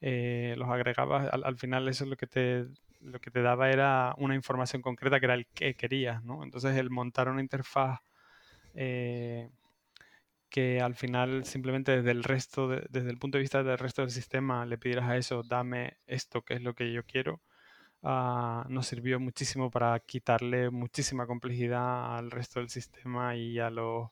Eh, 0.00 0.54
los 0.58 0.68
agregabas, 0.68 1.28
al, 1.32 1.56
final 1.58 1.88
eso 1.88 2.04
es 2.04 2.10
lo 2.10 2.16
que 2.16 2.26
te 2.26 2.66
lo 3.00 3.20
que 3.20 3.30
te 3.30 3.42
daba 3.42 3.70
era 3.70 4.14
una 4.18 4.34
información 4.34 4.82
concreta 4.82 5.20
que 5.20 5.26
era 5.26 5.34
el 5.34 5.46
que 5.46 5.74
querías, 5.74 6.22
¿no? 6.24 6.42
Entonces 6.42 6.76
el 6.76 6.90
montar 6.90 7.28
una 7.28 7.42
interfaz 7.42 8.00
eh, 8.74 9.50
que 10.54 10.80
al 10.80 10.94
final 10.94 11.44
simplemente 11.44 11.96
desde 11.96 12.12
el 12.12 12.22
resto, 12.22 12.68
desde 12.68 13.10
el 13.10 13.18
punto 13.18 13.38
de 13.38 13.42
vista 13.42 13.64
del 13.64 13.76
resto 13.76 14.02
del 14.02 14.12
sistema, 14.12 14.64
le 14.64 14.78
pidieras 14.78 15.10
a 15.10 15.16
eso, 15.16 15.42
dame 15.42 15.98
esto 16.06 16.42
que 16.42 16.54
es 16.54 16.62
lo 16.62 16.74
que 16.74 16.92
yo 16.92 17.04
quiero, 17.04 17.42
ah, 18.04 18.64
nos 18.68 18.86
sirvió 18.86 19.18
muchísimo 19.18 19.68
para 19.68 19.98
quitarle 19.98 20.70
muchísima 20.70 21.26
complejidad 21.26 22.16
al 22.16 22.30
resto 22.30 22.60
del 22.60 22.70
sistema 22.70 23.34
y 23.34 23.58
a 23.58 23.68
los 23.68 24.10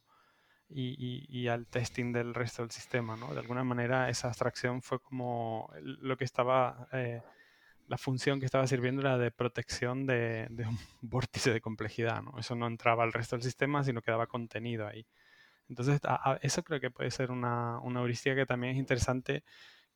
y, 0.68 1.46
al 1.46 1.68
testing 1.68 2.12
del 2.12 2.34
resto 2.34 2.62
del 2.62 2.72
sistema, 2.72 3.16
¿no? 3.16 3.32
De 3.34 3.38
alguna 3.40 3.62
manera 3.62 4.08
esa 4.08 4.26
abstracción 4.26 4.82
fue 4.82 4.98
como 5.00 5.70
lo 5.80 6.16
que 6.16 6.24
estaba, 6.24 6.88
eh, 6.92 7.22
la 7.86 7.98
función 7.98 8.40
que 8.40 8.46
estaba 8.46 8.66
sirviendo 8.66 9.02
era 9.02 9.16
de 9.16 9.30
protección 9.30 10.06
de, 10.06 10.48
de, 10.50 10.66
un 10.66 10.76
vórtice 11.02 11.52
de 11.52 11.60
complejidad, 11.60 12.20
¿no? 12.20 12.36
Eso 12.40 12.56
no 12.56 12.66
entraba 12.66 13.04
al 13.04 13.12
resto 13.12 13.36
del 13.36 13.44
sistema, 13.44 13.84
sino 13.84 14.02
quedaba 14.02 14.26
contenido 14.26 14.88
ahí. 14.88 15.06
Entonces, 15.68 16.00
eso 16.42 16.62
creo 16.62 16.80
que 16.80 16.90
puede 16.90 17.10
ser 17.10 17.30
una, 17.30 17.78
una 17.80 18.00
heurística 18.00 18.34
que 18.34 18.46
también 18.46 18.74
es 18.74 18.78
interesante, 18.78 19.44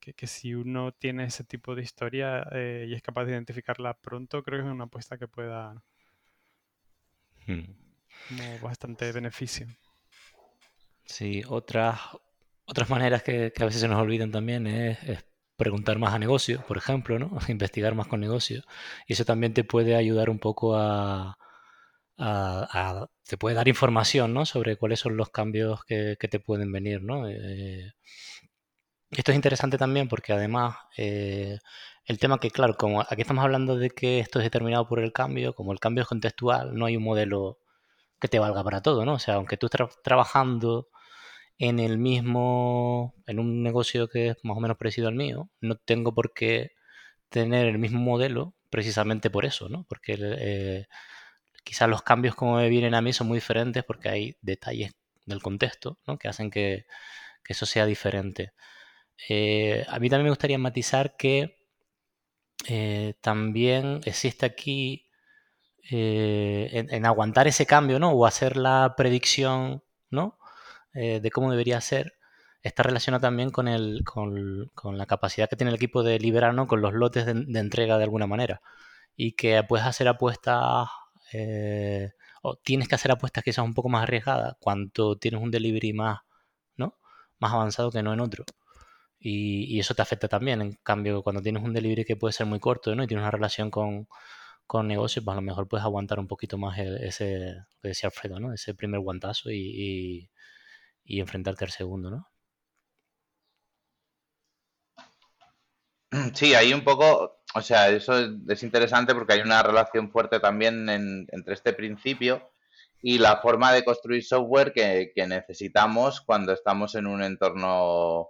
que, 0.01 0.15
que, 0.15 0.27
si 0.27 0.55
uno 0.55 0.93
tiene 0.93 1.25
ese 1.25 1.45
tipo 1.45 1.75
de 1.75 1.83
historia 1.83 2.47
eh, 2.53 2.87
y 2.89 2.95
es 2.95 3.03
capaz 3.03 3.25
de 3.25 3.33
identificarla 3.33 3.95
pronto, 3.95 4.43
creo 4.43 4.61
que 4.61 4.67
es 4.67 4.73
una 4.73 4.85
apuesta 4.85 5.19
que 5.19 5.29
pueda 5.29 5.75
dar 5.75 5.83
hmm. 7.47 8.63
bastante 8.63 9.11
beneficio. 9.13 9.67
Sí, 11.05 11.43
otras, 11.49 12.01
otras 12.67 12.91
maneras 12.91 13.23
que, 13.23 13.53
a 13.57 13.65
veces 13.65 13.81
se 13.81 13.89
nos 13.89 14.01
olvidan 14.01 14.33
también 14.33 14.67
es, 14.67 14.99
preguntar 15.57 15.99
más 15.99 16.13
a 16.13 16.19
negocios, 16.19 16.63
por 16.65 16.77
ejemplo, 16.77 17.19
¿no? 17.19 17.31
investigar 17.49 17.95
más 17.95 18.07
con 18.09 18.21
negocios. 18.21 18.67
Y 19.07 19.15
eso 19.15 19.25
también 19.25 19.55
te 19.55 19.65
puede 19.65 19.95
ayudar 19.97 20.31
un 20.31 20.39
poco 20.39 20.77
a, 20.77 21.39
te 22.17 23.37
puede 23.37 23.57
dar 23.57 23.69
información 23.69 24.33
¿no? 24.33 24.47
sobre 24.47 24.77
cuáles 24.77 25.01
son 25.01 25.17
los 25.17 25.31
cambios 25.31 25.85
que, 25.85 26.17
te 26.17 26.41
pueden 26.41 26.73
venir. 26.73 27.03
¿no? 27.03 27.29
Eh, 27.29 27.93
esto 29.11 29.31
es 29.33 29.37
interesante 29.37 29.79
también 29.79 30.09
porque 30.09 30.33
además 30.33 30.77
eh, 30.97 31.59
el 32.05 32.19
tema 32.19 32.39
que, 32.39 32.51
claro, 32.51 32.77
como 32.77 33.03
aquí 33.03 33.23
estamos 33.23 33.45
hablando 33.45 33.77
de 33.77 33.91
que 33.91 34.21
esto 34.21 34.39
es 34.39 34.45
determinado 34.45 34.89
por 34.89 35.01
el 35.01 35.13
cambio, 35.13 35.55
como 35.55 35.73
el 35.73 35.81
cambio 35.81 36.03
es 36.03 36.09
contextual, 36.09 36.75
no 36.75 36.87
hay 36.87 36.97
un 36.97 37.05
modelo 37.05 37.59
que 38.21 38.29
te 38.29 38.39
valga 38.39 38.65
para 38.65 38.83
todo, 38.83 39.05
¿no? 39.05 39.15
O 39.15 39.19
sea, 39.19 39.35
aunque 39.35 39.57
tú 39.57 39.67
estés 39.67 39.87
trabajando 40.03 40.89
en 41.59 41.81
el 41.81 41.99
mismo, 41.99 43.15
en 43.27 43.39
un 43.41 43.63
negocio 43.63 44.09
que 44.09 44.29
es 44.31 44.37
más 44.45 44.57
o 44.57 44.61
menos 44.61 44.77
parecido 44.79 45.09
al 45.09 45.15
mío, 45.15 45.51
no 45.61 45.77
tengo 45.77 46.15
por 46.15 46.33
qué 46.35 46.73
tener 47.29 47.67
el 47.67 47.79
mismo 47.79 48.01
modelo 48.01 48.55
precisamente 48.71 49.31
por 49.31 49.45
eso, 49.45 49.69
¿no? 49.69 49.85
Porque 49.89 50.17
eh, 50.19 50.87
quizás 51.67 51.89
los 51.89 52.03
cambios 52.03 52.37
como 52.37 52.57
me 52.57 52.69
vienen 52.69 52.95
a 52.95 53.03
mí 53.03 53.13
son 53.13 53.27
muy 53.27 53.39
diferentes 53.39 53.83
porque 53.83 54.09
hay 54.09 54.37
detalles 54.41 54.93
del 55.25 55.43
contexto 55.43 55.99
¿no? 56.07 56.17
que 56.17 56.29
hacen 56.29 56.49
que, 56.49 56.87
eso 57.49 57.67
sea 57.67 57.87
diferente. 57.87 58.53
Eh, 59.29 59.85
a 59.89 59.99
mí 60.01 60.09
también 60.11 60.25
me 60.25 60.31
gustaría 60.31 60.59
matizar 60.59 61.17
que 61.17 61.59
eh, 62.69 63.15
también 63.21 64.01
existe 64.05 64.47
aquí 64.47 65.09
eh, 65.91 66.87
en, 66.91 67.07
aguantar 67.07 67.47
ese 67.49 67.67
cambio 67.67 67.99
¿no? 67.99 68.11
o 68.11 68.27
hacer 68.27 68.57
la 68.57 68.95
predicción 68.97 69.83
¿no? 70.11 70.39
De 70.93 71.31
cómo 71.31 71.51
debería 71.51 71.79
ser, 71.83 72.17
está 72.63 72.83
relacionado 72.83 73.21
también 73.23 73.51
con, 73.51 73.69
el, 73.69 74.03
con, 74.05 74.99
la 74.99 75.07
capacidad 75.07 75.49
que 75.49 75.57
tiene 75.57 75.71
el 75.71 75.77
equipo 75.77 76.03
de 76.03 76.19
liberar 76.19 76.55
¿no? 76.55 76.67
con 76.67 76.81
los 76.81 76.95
lotes 76.95 77.27
de, 77.27 77.61
entrega 77.61 77.99
de 77.99 78.05
alguna 78.05 78.27
manera. 78.27 78.63
Y 79.15 79.33
que 79.33 79.63
puedes 79.63 79.87
hacer 79.87 80.09
apuestas, 80.09 80.89
eh, 81.33 82.13
o 82.43 82.57
tienes 82.57 82.89
que 82.89 82.95
hacer 82.95 83.11
apuestas 83.13 83.45
quizás 83.45 83.65
un 83.65 83.75
poco 83.75 83.89
más 83.89 84.05
arriesgadas 84.05 84.57
cuanto 84.61 85.19
tienes 85.19 85.41
un 85.43 85.51
delivery 85.51 85.93
más, 85.93 86.21
¿no? 86.77 86.99
más 87.39 87.53
avanzado 87.53 87.91
que 87.91 88.03
no 88.03 88.13
en 88.13 88.21
otro. 88.21 88.45
Y, 89.19 89.65
y, 89.77 89.81
eso 89.81 89.95
te 89.95 90.03
afecta 90.03 90.29
también. 90.29 90.61
En 90.63 90.73
cambio, 90.83 91.23
cuando 91.23 91.43
tienes 91.43 91.63
un 91.63 91.73
delivery 91.73 92.05
que 92.05 92.17
puede 92.17 92.33
ser 92.33 92.47
muy 92.47 92.61
corto 92.61 92.95
¿no? 92.95 93.05
y 93.05 93.07
tienes 93.07 93.23
una 93.23 93.31
relación 93.31 93.71
con, 93.71 94.09
con 94.67 94.87
negocios, 94.89 95.25
pues 95.25 95.33
a 95.35 95.37
lo 95.37 95.43
mejor 95.43 95.69
puedes 95.69 95.85
aguantar 95.85 96.19
un 96.21 96.29
poquito 96.29 96.59
más 96.59 96.79
el, 96.79 96.99
ese, 96.99 97.55
lo 97.55 97.81
que 97.83 97.89
decía 97.89 98.09
Alfredo, 98.09 98.41
¿no? 98.41 98.53
ese 98.53 98.75
primer 98.75 99.01
guantazo 99.01 99.51
y, 99.51 99.57
y, 100.25 100.31
y 101.05 101.21
enfrentarte 101.21 101.65
al 101.65 101.71
segundo, 101.71 102.11
¿no? 102.11 102.29
Sí, 106.35 106.55
hay 106.55 106.73
un 106.73 106.85
poco, 106.85 107.41
o 107.55 107.63
sea, 107.63 107.89
eso 107.89 108.15
es, 108.49 108.63
interesante 108.63 109.15
porque 109.15 109.35
hay 109.35 109.41
una 109.41 109.63
relación 109.63 110.11
fuerte 110.11 110.41
también 110.41 110.89
en, 110.89 111.27
entre 111.33 111.55
este 111.55 111.73
principio 111.73 112.51
y 113.03 113.19
la 113.19 113.39
forma 113.39 113.73
de 113.73 113.85
construir 113.85 114.25
software 114.25 114.73
que, 114.73 115.13
que, 115.15 115.27
necesitamos 115.27 116.21
cuando 116.21 116.53
estamos 116.53 116.95
en 116.95 117.07
un 117.07 117.23
entorno 117.23 118.29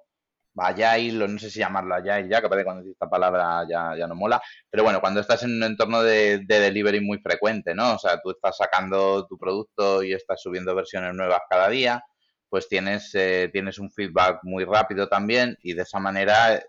agile, 0.58 1.28
no 1.28 1.38
sé 1.38 1.50
si 1.50 1.60
llamarlo 1.60 1.94
agile 1.94 2.28
ya, 2.28 2.40
que 2.40 2.48
parece 2.48 2.64
cuando 2.64 2.90
esta 2.90 3.08
palabra 3.08 3.66
ya, 3.68 3.94
ya 3.96 4.06
no 4.06 4.14
mola, 4.14 4.40
pero 4.70 4.84
bueno, 4.84 5.00
cuando 5.00 5.20
estás 5.20 5.42
en 5.42 5.56
un 5.56 5.62
entorno 5.62 6.02
de, 6.02 6.38
de, 6.46 6.60
delivery 6.60 7.00
muy 7.00 7.18
frecuente, 7.18 7.74
¿no? 7.74 7.94
O 7.94 7.98
sea, 7.98 8.20
tú 8.22 8.30
estás 8.30 8.56
sacando 8.56 9.26
tu 9.26 9.38
producto 9.38 10.02
y 10.02 10.12
estás 10.14 10.40
subiendo 10.42 10.74
versiones 10.74 11.14
nuevas 11.14 11.40
cada 11.48 11.68
día, 11.68 12.02
pues 12.48 12.68
tienes, 12.68 13.14
eh, 13.14 13.50
tienes 13.52 13.78
un 13.78 13.90
feedback 13.90 14.40
muy 14.42 14.64
rápido 14.64 15.08
también 15.08 15.56
y 15.62 15.74
de 15.74 15.82
esa 15.82 15.98
manera 15.98 16.62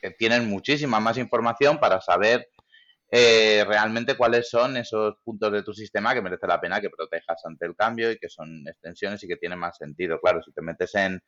que 0.00 0.10
tienen 0.10 0.48
muchísima 0.48 1.00
más 1.00 1.18
información 1.18 1.78
para 1.78 2.00
saber 2.00 2.48
eh, 3.10 3.64
realmente 3.66 4.16
cuáles 4.16 4.50
son 4.50 4.76
esos 4.76 5.14
puntos 5.22 5.52
de 5.52 5.62
tu 5.62 5.72
sistema 5.72 6.12
que 6.12 6.22
merece 6.22 6.46
la 6.46 6.60
pena 6.60 6.80
que 6.80 6.90
protejas 6.90 7.40
ante 7.44 7.66
el 7.66 7.76
cambio 7.76 8.10
y 8.10 8.18
que 8.18 8.28
son 8.28 8.66
extensiones 8.66 9.22
y 9.22 9.28
que 9.28 9.36
tienen 9.36 9.58
más 9.58 9.76
sentido. 9.76 10.20
Claro, 10.20 10.42
si 10.42 10.52
te 10.52 10.60
metes 10.60 10.94
en, 10.96 11.20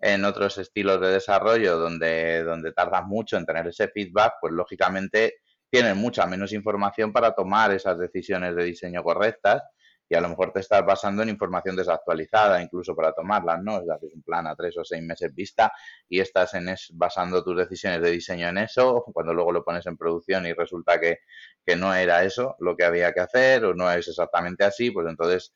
en 0.00 0.24
otros 0.24 0.58
estilos 0.58 1.00
de 1.00 1.08
desarrollo 1.08 1.78
donde, 1.78 2.42
donde 2.42 2.72
tardas 2.72 3.04
mucho 3.06 3.36
en 3.36 3.46
tener 3.46 3.66
ese 3.68 3.88
feedback, 3.88 4.34
pues 4.40 4.52
lógicamente 4.52 5.36
tienes 5.70 5.94
mucha 5.94 6.26
menos 6.26 6.52
información 6.52 7.12
para 7.12 7.32
tomar 7.32 7.70
esas 7.72 7.96
decisiones 7.98 8.56
de 8.56 8.64
diseño 8.64 9.04
correctas 9.04 9.62
y 10.10 10.16
a 10.16 10.20
lo 10.20 10.28
mejor 10.28 10.52
te 10.52 10.58
estás 10.58 10.84
basando 10.84 11.22
en 11.22 11.28
información 11.28 11.76
desactualizada 11.76 12.60
incluso 12.60 12.96
para 12.96 13.12
tomarlas, 13.12 13.62
¿no? 13.62 13.78
Es 13.78 13.86
decir, 13.86 14.10
un 14.12 14.22
plan 14.22 14.44
a 14.48 14.56
tres 14.56 14.76
o 14.76 14.84
seis 14.84 15.00
meses 15.02 15.32
vista 15.32 15.72
y 16.08 16.18
estás 16.18 16.52
en 16.54 16.68
es, 16.68 16.90
basando 16.92 17.44
tus 17.44 17.56
decisiones 17.56 18.02
de 18.02 18.10
diseño 18.10 18.48
en 18.48 18.58
eso, 18.58 19.04
cuando 19.14 19.32
luego 19.32 19.52
lo 19.52 19.64
pones 19.64 19.86
en 19.86 19.96
producción 19.96 20.46
y 20.46 20.52
resulta 20.52 20.98
que, 20.98 21.20
que 21.64 21.76
no 21.76 21.94
era 21.94 22.24
eso 22.24 22.56
lo 22.58 22.76
que 22.76 22.84
había 22.84 23.12
que 23.12 23.20
hacer 23.20 23.64
o 23.64 23.72
no 23.72 23.88
es 23.88 24.08
exactamente 24.08 24.64
así, 24.64 24.90
pues 24.90 25.06
entonces 25.08 25.54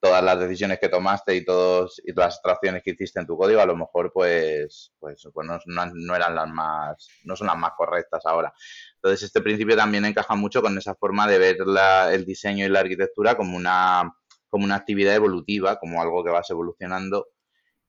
todas 0.00 0.22
las 0.22 0.38
decisiones 0.38 0.78
que 0.78 0.88
tomaste 0.88 1.34
y 1.34 1.44
todos 1.44 2.00
y 2.04 2.12
todas 2.12 2.28
las 2.28 2.34
abstracciones 2.36 2.82
que 2.82 2.92
hiciste 2.92 3.20
en 3.20 3.26
tu 3.26 3.36
código 3.36 3.60
a 3.60 3.66
lo 3.66 3.76
mejor 3.76 4.12
pues 4.12 4.92
pues, 4.98 5.28
pues 5.32 5.46
no, 5.46 5.58
no, 5.66 5.86
no, 5.94 6.16
eran 6.16 6.34
las 6.34 6.48
más 6.48 7.08
no 7.24 7.34
son 7.34 7.48
las 7.48 7.56
más 7.56 7.72
correctas 7.76 8.24
ahora 8.26 8.52
entonces 8.96 9.24
este 9.24 9.40
principio 9.40 9.76
también 9.76 10.04
encaja 10.04 10.34
mucho 10.36 10.62
con 10.62 10.76
esa 10.78 10.94
forma 10.94 11.26
de 11.26 11.38
ver 11.38 11.58
la, 11.66 12.12
el 12.12 12.24
diseño 12.24 12.64
y 12.64 12.68
la 12.68 12.80
arquitectura 12.80 13.36
como 13.36 13.56
una 13.56 14.12
como 14.48 14.64
una 14.64 14.76
actividad 14.76 15.14
evolutiva 15.14 15.78
como 15.78 16.00
algo 16.00 16.22
que 16.24 16.30
vas 16.30 16.48
evolucionando 16.50 17.28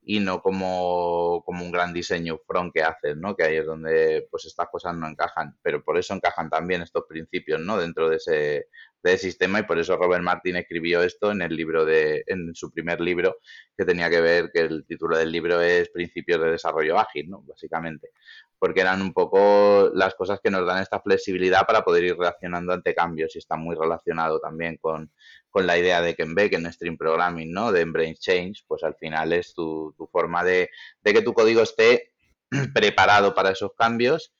y 0.02 0.20
no 0.20 0.42
como, 0.42 1.44
como 1.46 1.64
un 1.64 1.72
gran 1.72 1.94
diseño 1.94 2.40
front 2.48 2.74
que 2.74 2.82
haces, 2.82 3.16
¿no? 3.18 3.36
Que 3.36 3.44
ahí 3.44 3.58
es 3.58 3.66
donde 3.66 4.28
pues 4.32 4.46
estas 4.46 4.68
cosas 4.70 4.96
no 4.96 5.08
encajan, 5.08 5.58
pero 5.62 5.84
por 5.84 6.00
eso 6.00 6.14
encajan 6.14 6.50
también 6.50 6.82
estos 6.82 7.04
principios, 7.08 7.60
¿no? 7.60 7.78
Dentro 7.78 8.10
de 8.10 8.16
ese, 8.16 8.68
de 9.02 9.18
sistema 9.18 9.60
y 9.60 9.64
por 9.64 9.80
eso 9.80 9.96
Robert 9.96 10.24
Martin 10.24 10.58
escribió 10.58 11.02
esto 11.02 11.32
en 11.32 11.42
el 11.42 11.56
libro 11.56 11.86
de, 11.86 12.24
en 12.28 12.54
su 12.54 12.72
primer 12.72 13.00
libro, 13.00 13.38
que 13.78 13.86
tenía 13.86 14.10
que 14.10 14.20
ver, 14.20 14.52
que 14.54 14.62
el 14.62 14.86
título 14.86 15.18
del 15.18 15.32
libro 15.32 15.62
es 15.62 15.90
Principios 15.90 16.42
de 16.42 16.52
Desarrollo 16.52 17.00
Ágil, 17.00 17.30
¿no? 17.30 17.42
Básicamente, 17.44 18.12
porque 18.58 18.82
eran 18.82 19.02
un 19.02 19.14
poco 19.14 19.90
las 19.94 20.16
cosas 20.16 20.40
que 20.44 20.52
nos 20.52 20.66
dan 20.66 20.82
esta 20.82 21.00
flexibilidad 21.00 21.66
para 21.66 21.84
poder 21.84 22.04
ir 22.04 22.18
reaccionando 22.18 22.74
ante 22.74 22.94
cambios 22.94 23.36
y 23.36 23.40
está 23.40 23.56
muy 23.56 23.76
relacionado 23.76 24.40
también 24.40 24.78
con, 24.78 25.12
con 25.50 25.66
la 25.66 25.78
idea 25.78 26.02
de 26.02 26.16
que 26.16 26.24
en 26.24 26.36
Beck, 26.36 26.54
en 26.54 26.72
Stream 26.72 26.98
Programming, 26.98 27.52
¿no? 27.52 27.72
De 27.72 27.86
Brain 27.86 28.16
Change, 28.16 28.66
pues 28.68 28.84
al 28.84 28.96
final 28.96 29.32
es 29.32 29.54
tu, 29.54 29.94
tu 29.98 30.08
forma 30.08 30.44
de, 30.44 30.70
de 31.02 31.14
que 31.14 31.22
tu 31.22 31.34
código 31.34 31.62
esté 31.62 32.12
preparado 32.74 33.34
para 33.34 33.52
esos 33.52 33.72
cambios 33.78 34.34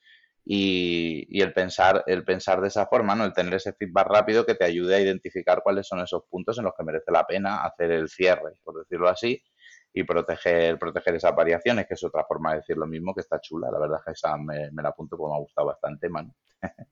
y, 0.44 1.40
el 1.40 1.52
pensar 1.52 2.04
el 2.06 2.24
pensar 2.24 2.60
de 2.60 2.68
esa 2.68 2.86
forma, 2.86 3.14
¿no? 3.14 3.24
El 3.24 3.32
tener 3.32 3.54
ese 3.54 3.72
feedback 3.72 4.08
rápido 4.08 4.46
que 4.46 4.54
te 4.54 4.64
ayude 4.64 4.96
a 4.96 5.00
identificar 5.00 5.62
cuáles 5.62 5.86
son 5.86 6.00
esos 6.00 6.24
puntos 6.28 6.58
en 6.58 6.64
los 6.64 6.74
que 6.76 6.84
merece 6.84 7.12
la 7.12 7.26
pena 7.26 7.62
hacer 7.64 7.90
el 7.90 8.08
cierre, 8.08 8.54
por 8.64 8.78
decirlo 8.78 9.08
así, 9.08 9.42
y 9.92 10.04
proteger 10.04 10.78
proteger 10.78 11.16
esas 11.16 11.34
variaciones, 11.34 11.86
que 11.86 11.94
es 11.94 12.04
otra 12.04 12.24
forma 12.24 12.52
de 12.52 12.58
decir 12.58 12.76
lo 12.76 12.86
mismo, 12.86 13.14
que 13.14 13.20
está 13.20 13.40
chula. 13.40 13.70
La 13.70 13.78
verdad 13.78 13.98
es 13.98 14.04
que 14.04 14.12
esa 14.12 14.36
me, 14.36 14.70
me 14.72 14.82
la 14.82 14.90
apunto 14.90 15.16
porque 15.16 15.30
me 15.32 15.36
ha 15.36 15.40
gustado 15.40 15.68
bastante, 15.68 16.08
man. 16.08 16.32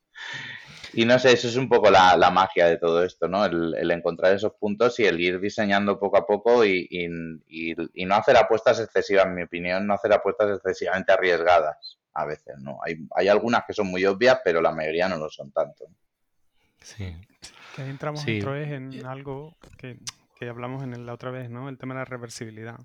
y 0.95 1.05
no 1.05 1.19
sé, 1.19 1.33
eso 1.33 1.49
es 1.49 1.57
un 1.57 1.69
poco 1.69 1.91
la, 1.91 2.17
la 2.17 2.31
magia 2.31 2.67
de 2.67 2.79
todo 2.79 3.05
esto, 3.05 3.29
¿no? 3.29 3.45
El, 3.45 3.75
el, 3.75 3.91
encontrar 3.91 4.35
esos 4.35 4.55
puntos 4.55 4.99
y 5.01 5.07
el 5.07 5.21
ir 5.21 5.41
diseñando 5.41 5.99
poco 5.99 6.19
a 6.19 6.27
poco 6.27 6.65
y, 6.65 6.89
y 6.91 8.05
no 8.07 8.15
hacer 8.15 8.37
apuestas 8.37 8.81
excesivas, 8.81 9.27
en 9.27 9.35
mi 9.35 9.43
opinión, 9.43 9.87
no 9.87 9.95
hacer 9.95 10.13
apuestas 10.13 10.57
excesivamente 10.57 11.13
arriesgadas 11.13 11.98
a 12.15 12.25
veces, 12.25 12.59
¿no? 12.59 12.79
Hay, 12.85 13.07
hay 13.15 13.29
algunas 13.29 13.65
que 13.67 13.73
son 13.73 13.87
muy 13.87 14.05
obvias, 14.05 14.41
pero 14.45 14.61
la 14.61 14.73
mayoría 14.73 15.09
no 15.09 15.17
lo 15.17 15.29
son 15.31 15.51
tanto. 15.53 15.85
Sí. 16.81 17.17
Que 17.75 17.83
ahí 17.83 17.91
entramos 17.91 18.23
sí. 18.23 18.41
otra 18.41 18.53
vez 18.53 18.73
en 18.73 19.07
algo 19.07 19.57
que, 19.79 19.99
que, 20.37 20.49
hablamos 20.49 20.83
en 20.83 21.07
la 21.07 21.13
otra 21.13 21.31
vez, 21.31 21.51
¿no? 21.51 21.69
El 21.69 21.79
tema 21.79 21.95
de 21.95 22.01
la 22.01 22.05
reversibilidad. 22.05 22.79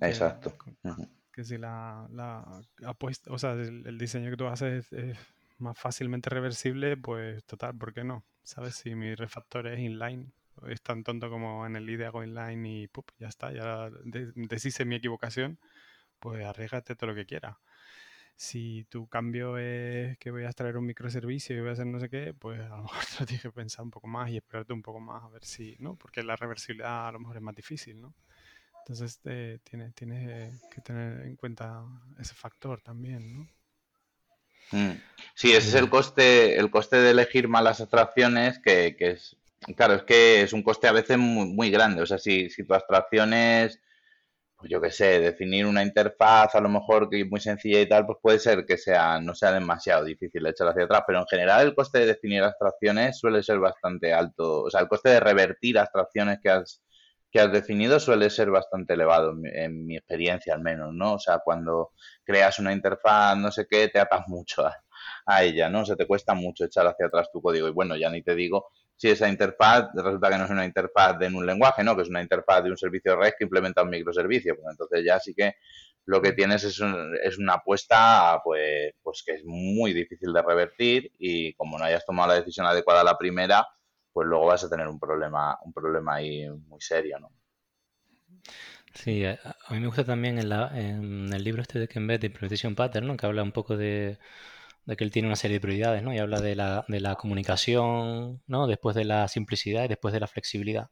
Exacto. 0.00 0.56
Que, 0.56 0.70
uh 0.88 0.92
-huh. 0.92 1.10
que 1.32 1.44
si 1.44 1.58
la, 1.58 2.06
la, 2.10 2.44
apuesta, 2.84 3.32
o 3.32 3.38
sea, 3.38 3.52
el, 3.52 3.86
el, 3.86 3.98
diseño 3.98 4.30
que 4.30 4.36
tú 4.36 4.46
haces 4.46 4.92
es, 4.92 4.92
es, 4.92 5.18
más 5.58 5.78
fácilmente 5.78 6.28
reversible, 6.28 6.98
pues 6.98 7.44
total, 7.44 7.74
¿por 7.76 7.94
qué 7.94 8.04
no? 8.04 8.24
¿Sabes? 8.42 8.76
Si 8.76 8.94
mi 8.94 9.14
refactor 9.14 9.66
es 9.68 9.78
inline, 9.78 10.32
es 10.68 10.82
tan 10.82 11.02
tonto 11.02 11.30
como 11.30 11.66
en 11.66 11.76
el 11.76 11.88
IDE 11.88 12.06
hago 12.06 12.22
inline 12.22 12.66
y 12.66 12.88
¡pup! 12.88 13.10
ya 13.18 13.28
está, 13.28 13.52
ya 13.52 13.90
deshice 14.34 14.84
mi 14.84 14.96
equivocación, 14.96 15.58
pues 16.18 16.44
arriesgate 16.44 16.94
todo 16.94 17.10
lo 17.10 17.14
que 17.14 17.24
quieras 17.24 17.56
si 18.36 18.84
tu 18.90 19.08
cambio 19.08 19.56
es 19.56 20.18
que 20.18 20.30
voy 20.30 20.44
a 20.44 20.46
extraer 20.46 20.76
un 20.76 20.84
microservicio 20.84 21.56
y 21.56 21.60
voy 21.60 21.70
a 21.70 21.72
hacer 21.72 21.86
no 21.86 21.98
sé 21.98 22.10
qué, 22.10 22.34
pues 22.34 22.60
a 22.60 22.76
lo 22.76 22.82
mejor 22.82 23.04
te 23.18 23.26
tienes 23.26 23.42
que 23.42 23.50
pensar 23.50 23.84
un 23.84 23.90
poco 23.90 24.06
más 24.06 24.30
y 24.30 24.36
esperarte 24.36 24.72
un 24.72 24.82
poco 24.82 25.00
más 25.00 25.24
a 25.24 25.28
ver 25.28 25.44
si, 25.44 25.74
¿no? 25.78 25.96
Porque 25.96 26.22
la 26.22 26.36
reversibilidad 26.36 27.08
a 27.08 27.12
lo 27.12 27.20
mejor 27.20 27.36
es 27.36 27.42
más 27.42 27.56
difícil, 27.56 28.00
¿no? 28.00 28.14
Entonces 28.80 29.20
eh, 29.24 29.58
tienes, 29.64 29.94
tienes 29.94 30.60
que 30.70 30.80
tener 30.80 31.26
en 31.26 31.34
cuenta 31.36 31.82
ese 32.20 32.34
factor 32.34 32.82
también, 32.82 33.34
¿no? 33.34 33.48
Mm. 34.72 35.00
Sí, 35.34 35.52
ese 35.52 35.68
es 35.68 35.74
el 35.74 35.88
coste, 35.88 36.58
el 36.58 36.70
coste 36.70 36.96
de 36.96 37.10
elegir 37.10 37.48
malas 37.48 37.80
abstracciones, 37.80 38.58
que, 38.58 38.96
que 38.96 39.12
es, 39.12 39.36
claro, 39.76 39.94
es 39.94 40.02
que 40.02 40.42
es 40.42 40.52
un 40.52 40.62
coste 40.62 40.88
a 40.88 40.92
veces 40.92 41.18
muy, 41.18 41.46
muy 41.46 41.70
grande. 41.70 42.02
O 42.02 42.06
sea, 42.06 42.18
si, 42.18 42.50
si 42.50 42.64
tu 42.64 42.74
abstracción 42.74 43.32
es 43.32 43.80
pues 44.56 44.70
yo 44.70 44.80
qué 44.80 44.90
sé, 44.90 45.20
definir 45.20 45.66
una 45.66 45.82
interfaz 45.82 46.54
a 46.54 46.60
lo 46.60 46.68
mejor 46.68 47.10
que 47.10 47.20
es 47.20 47.28
muy 47.30 47.40
sencilla 47.40 47.80
y 47.80 47.88
tal, 47.88 48.06
pues 48.06 48.18
puede 48.22 48.38
ser 48.38 48.64
que 48.66 48.78
sea, 48.78 49.20
no 49.20 49.34
sea 49.34 49.52
demasiado 49.52 50.04
difícil 50.04 50.42
de 50.42 50.50
echar 50.50 50.68
hacia 50.68 50.84
atrás, 50.84 51.02
pero 51.06 51.20
en 51.20 51.26
general 51.26 51.66
el 51.66 51.74
coste 51.74 51.98
de 52.00 52.06
definir 52.06 52.42
abstracciones 52.42 53.18
suele 53.18 53.42
ser 53.42 53.58
bastante 53.58 54.12
alto, 54.14 54.62
o 54.64 54.70
sea, 54.70 54.80
el 54.80 54.88
coste 54.88 55.10
de 55.10 55.20
revertir 55.20 55.78
abstracciones 55.78 56.38
que 56.42 56.50
has, 56.50 56.82
que 57.30 57.40
has 57.40 57.52
definido 57.52 58.00
suele 58.00 58.30
ser 58.30 58.50
bastante 58.50 58.94
elevado, 58.94 59.30
en 59.32 59.40
mi, 59.42 59.50
en 59.52 59.86
mi 59.86 59.96
experiencia 59.96 60.54
al 60.54 60.62
menos, 60.62 60.92
¿no? 60.94 61.14
O 61.14 61.18
sea, 61.18 61.40
cuando 61.44 61.92
creas 62.24 62.58
una 62.58 62.72
interfaz, 62.72 63.36
no 63.36 63.50
sé 63.52 63.66
qué, 63.68 63.88
te 63.88 63.98
atas 64.00 64.22
mucho 64.28 64.66
a, 64.66 64.74
a 65.26 65.42
ella, 65.44 65.68
¿no? 65.68 65.84
Se 65.84 65.96
te 65.96 66.06
cuesta 66.06 66.34
mucho 66.34 66.64
echar 66.64 66.86
hacia 66.86 67.06
atrás 67.06 67.28
tu 67.32 67.40
código 67.42 67.68
y 67.68 67.72
bueno, 67.72 67.96
ya 67.96 68.10
ni 68.10 68.22
te 68.22 68.34
digo 68.34 68.68
si 68.96 69.10
esa 69.10 69.28
interfaz 69.28 69.88
resulta 69.94 70.30
que 70.30 70.38
no 70.38 70.44
es 70.44 70.50
una 70.50 70.64
interfaz 70.64 71.18
de 71.18 71.26
un 71.26 71.44
lenguaje, 71.44 71.84
¿no? 71.84 71.94
Que 71.94 72.02
es 72.02 72.08
una 72.08 72.22
interfaz 72.22 72.64
de 72.64 72.70
un 72.70 72.78
servicio 72.78 73.16
REST 73.16 73.36
que 73.38 73.44
implementa 73.44 73.82
un 73.82 73.90
microservicio. 73.90 74.56
Pues 74.56 74.66
entonces 74.70 75.04
ya 75.04 75.20
sí 75.20 75.34
que 75.34 75.56
lo 76.06 76.22
que 76.22 76.32
tienes 76.32 76.64
es, 76.64 76.80
un, 76.80 77.16
es 77.22 77.38
una 77.38 77.54
apuesta 77.54 78.40
pues, 78.42 78.94
pues 79.02 79.22
que 79.26 79.34
es 79.34 79.44
muy 79.44 79.92
difícil 79.92 80.32
de 80.32 80.42
revertir 80.42 81.12
y 81.18 81.52
como 81.54 81.78
no 81.78 81.84
hayas 81.84 82.06
tomado 82.06 82.28
la 82.28 82.36
decisión 82.36 82.66
adecuada 82.66 83.02
a 83.02 83.04
la 83.04 83.18
primera, 83.18 83.66
pues 84.12 84.26
luego 84.26 84.46
vas 84.46 84.64
a 84.64 84.70
tener 84.70 84.88
un 84.88 84.98
problema, 84.98 85.58
un 85.62 85.72
problema 85.72 86.14
ahí 86.14 86.48
muy 86.48 86.80
serio, 86.80 87.18
¿no? 87.18 87.30
Sí, 88.94 89.26
a 89.26 89.38
mí 89.70 89.80
me 89.80 89.88
gusta 89.88 90.04
también 90.04 90.38
en, 90.38 90.48
la, 90.48 90.70
en 90.74 91.30
el 91.30 91.44
libro 91.44 91.60
este 91.60 91.78
de 91.78 91.86
Ken 91.86 92.06
de 92.06 92.14
Implementation 92.14 92.74
Pattern, 92.74 93.06
¿no? 93.06 93.16
que 93.16 93.26
habla 93.26 93.42
un 93.42 93.52
poco 93.52 93.76
de, 93.76 94.18
de 94.86 94.96
que 94.96 95.04
él 95.04 95.10
tiene 95.10 95.28
una 95.28 95.36
serie 95.36 95.56
de 95.56 95.60
prioridades, 95.60 96.02
¿no? 96.02 96.14
Y 96.14 96.18
habla 96.18 96.40
de 96.40 96.54
la, 96.56 96.84
de 96.88 97.00
la 97.00 97.16
comunicación, 97.16 98.42
¿no? 98.46 98.66
Después 98.66 98.96
de 98.96 99.04
la 99.04 99.28
simplicidad 99.28 99.84
y 99.84 99.88
después 99.88 100.14
de 100.14 100.20
la 100.20 100.28
flexibilidad. 100.28 100.90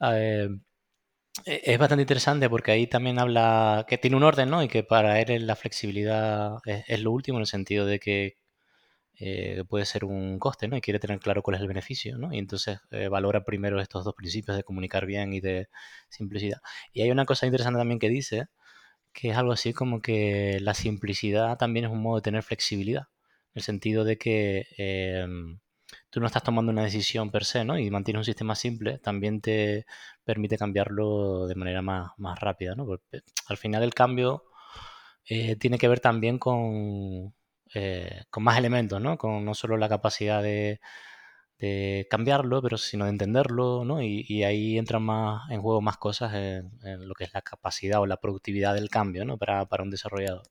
Eh, 0.00 0.48
e, 1.44 1.62
es 1.64 1.78
bastante 1.78 2.02
interesante 2.02 2.48
porque 2.50 2.72
ahí 2.72 2.86
también 2.86 3.18
habla 3.18 3.84
que 3.88 3.98
tiene 3.98 4.16
un 4.16 4.24
orden, 4.24 4.50
¿no? 4.50 4.62
Y 4.62 4.68
que 4.68 4.82
para 4.84 5.20
él 5.20 5.46
la 5.46 5.56
flexibilidad 5.56 6.56
es, 6.64 7.00
lo 7.00 7.12
último 7.12 7.38
en 7.38 7.42
el 7.42 7.46
sentido 7.46 7.86
de 7.86 7.98
que 8.00 8.38
eh, 9.18 9.64
puede 9.68 9.86
ser 9.86 10.04
un 10.04 10.38
coste, 10.38 10.68
¿no? 10.68 10.76
Y 10.76 10.80
quiere 10.82 10.98
tener 11.00 11.20
claro 11.20 11.42
cuál 11.42 11.56
es 11.56 11.62
el 11.62 11.68
beneficio, 11.68 12.18
¿no? 12.18 12.32
Y 12.32 12.38
entonces 12.38 12.80
eh, 12.90 13.08
valora 13.08 13.44
primero 13.44 13.80
estos 13.80 14.04
dos 14.04 14.14
principios 14.14 14.56
de 14.56 14.64
comunicar 14.64 15.06
bien 15.06 15.32
y 15.32 15.40
de 15.40 15.68
simplicidad. 16.08 16.60
Y 16.92 17.02
hay 17.02 17.10
una 17.10 17.24
cosa 17.26 17.46
interesante 17.46 17.78
también 17.78 17.98
que 18.00 18.08
dice, 18.10 18.48
que 19.16 19.30
es 19.30 19.36
algo 19.38 19.52
así 19.52 19.72
como 19.72 20.02
que 20.02 20.58
la 20.60 20.74
simplicidad 20.74 21.56
también 21.58 21.86
es 21.86 21.90
un 21.90 22.02
modo 22.02 22.16
de 22.16 22.22
tener 22.22 22.42
flexibilidad, 22.42 23.04
en 23.54 23.60
el 23.60 23.62
sentido 23.62 24.04
de 24.04 24.18
que 24.18 24.66
em, 24.76 25.58
tú 26.10 26.20
no 26.20 26.26
estás 26.26 26.42
tomando 26.42 26.70
una 26.72 26.84
decisión 26.84 27.30
per 27.30 27.44
se, 27.46 27.64
¿no? 27.64 27.78
Y 27.78 27.90
mantienes 27.90 28.20
un 28.20 28.24
sistema 28.26 28.54
simple, 28.54 28.98
también 28.98 29.40
te 29.40 29.86
permite 30.24 30.58
cambiarlo 30.58 31.46
de 31.46 31.54
manera 31.54 31.82
más, 31.82 32.10
rápida, 32.40 32.74
¿no? 32.74 32.86
Porque 32.86 33.22
al 33.48 33.56
final 33.56 33.82
el 33.82 33.94
cambio 33.94 34.44
eh, 35.28 35.56
tiene 35.56 35.78
que 35.78 35.88
ver 35.88 36.00
también 36.00 36.38
con, 36.38 37.34
eh, 37.74 38.24
con 38.30 38.44
más 38.44 38.58
elementos, 38.58 39.00
¿no? 39.00 39.16
Con 39.18 39.44
no 39.46 39.54
solo 39.54 39.76
la 39.78 39.88
capacidad 39.88 40.42
de, 40.42 40.80
cambiarlo, 42.10 42.62
pero 42.62 42.78
sino 42.78 43.04
de 43.04 43.10
entenderlo, 43.10 43.84
¿no? 43.84 44.02
Y, 44.02 44.44
ahí 44.44 44.78
entran 44.78 45.02
más 45.02 45.50
en 45.50 45.60
juego 45.62 45.80
más 45.80 45.96
cosas 45.96 46.34
en, 46.34 46.70
lo 47.08 47.14
que 47.14 47.24
es 47.24 47.32
la 47.34 47.42
capacidad 47.42 48.00
o 48.00 48.06
la 48.06 48.18
productividad 48.18 48.74
del 48.74 48.90
cambio, 48.90 49.24
¿no? 49.24 49.38
Para, 49.38 49.66
para 49.66 49.82
un 49.82 49.90
desarrollador. 49.90 50.42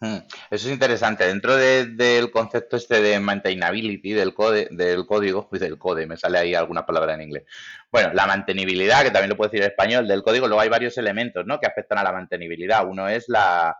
Hmm. 0.00 0.18
Eso 0.50 0.68
es 0.68 0.72
interesante. 0.72 1.26
Dentro 1.26 1.56
del 1.56 2.30
concepto 2.30 2.76
este 2.76 3.00
de 3.02 3.18
maintainability 3.18 4.12
del, 4.12 4.32
code, 4.32 4.68
del 4.70 5.06
código, 5.06 5.48
del 5.52 5.76
code, 5.76 6.06
me 6.06 6.16
sale 6.16 6.38
ahí 6.38 6.54
alguna 6.54 6.86
palabra 6.86 7.14
en 7.14 7.22
inglés. 7.22 7.44
Bueno, 7.90 8.12
la 8.14 8.26
mantenibilidad, 8.26 9.02
que 9.02 9.10
también 9.10 9.30
lo 9.30 9.36
puedo 9.36 9.50
decir 9.50 9.64
en 9.64 9.70
español, 9.70 10.06
del 10.06 10.22
código, 10.22 10.46
luego 10.46 10.60
hay 10.60 10.68
varios 10.68 10.96
elementos 10.98 11.44
¿no? 11.46 11.58
que 11.58 11.66
afectan 11.66 11.98
a 11.98 12.04
la 12.04 12.12
mantenibilidad. 12.12 12.86
Uno 12.86 13.08
es 13.08 13.28
la, 13.28 13.76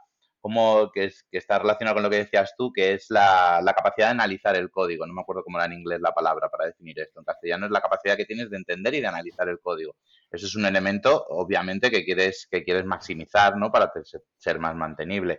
como 0.49 0.91
que, 0.91 1.05
es, 1.05 1.27
que 1.31 1.37
está 1.37 1.59
relacionado 1.59 1.97
con 1.97 2.03
lo 2.05 2.09
que 2.09 2.25
decías 2.25 2.55
tú, 2.57 2.73
que 2.73 2.95
es 2.95 3.11
la, 3.11 3.61
la, 3.63 3.75
capacidad 3.75 4.07
de 4.07 4.13
analizar 4.13 4.57
el 4.57 4.71
código. 4.71 5.07
No 5.07 5.13
me 5.13 5.21
acuerdo 5.21 5.45
cómo 5.45 5.59
era 5.59 5.67
en 5.67 5.75
inglés 5.75 6.01
la 6.01 6.15
palabra 6.15 6.49
para 6.49 6.65
definir 6.65 6.99
esto. 6.99 7.21
En 7.21 7.27
castellano 7.27 7.67
es 7.67 7.71
la 7.71 7.83
capacidad 7.83 8.17
que 8.17 8.25
tienes 8.25 8.49
de 8.49 8.57
entender 8.57 8.95
y 8.95 9.03
de 9.03 9.07
analizar 9.07 9.47
el 9.51 9.61
código. 9.61 9.97
Eso 10.31 10.47
es 10.47 10.57
un 10.57 10.65
elemento, 10.65 11.27
obviamente, 11.29 11.91
que 11.91 12.03
quieres, 12.03 12.49
que 12.51 12.65
quieres 12.65 12.87
maximizar, 12.87 13.59
¿no? 13.59 13.71
Para 13.71 13.93
ser 14.39 14.59
más 14.59 14.75
mantenible. 14.75 15.39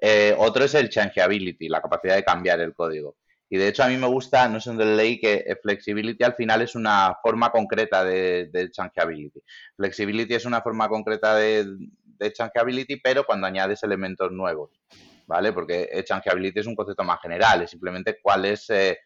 Eh, 0.00 0.34
otro 0.36 0.64
es 0.64 0.74
el 0.74 0.88
changeability, 0.88 1.68
la 1.68 1.80
capacidad 1.80 2.16
de 2.16 2.24
cambiar 2.24 2.58
el 2.58 2.74
código. 2.74 3.16
Y 3.48 3.58
de 3.58 3.68
hecho 3.68 3.84
a 3.84 3.88
mí 3.88 3.96
me 3.96 4.08
gusta, 4.08 4.48
no 4.48 4.58
sé 4.58 4.70
dónde 4.70 4.86
leí, 4.86 5.20
que 5.20 5.56
flexibility 5.62 6.24
al 6.24 6.34
final 6.34 6.62
es 6.62 6.74
una 6.74 7.16
forma 7.22 7.52
concreta 7.52 8.02
de, 8.02 8.48
de 8.52 8.72
changeability. 8.72 9.40
Flexibility 9.76 10.34
es 10.34 10.46
una 10.46 10.62
forma 10.62 10.88
concreta 10.88 11.36
de, 11.36 11.64
de 12.18 12.32
changeability, 12.32 12.96
pero 12.96 13.24
cuando 13.24 13.46
añades 13.46 13.82
elementos 13.82 14.30
nuevos, 14.32 14.70
¿vale? 15.26 15.52
Porque 15.52 15.88
changeability 16.04 16.60
es 16.60 16.66
un 16.66 16.74
concepto 16.74 17.04
más 17.04 17.20
general, 17.20 17.62
es 17.62 17.70
simplemente 17.70 18.18
cuál 18.22 18.44
es, 18.44 18.68
eh, 18.70 18.98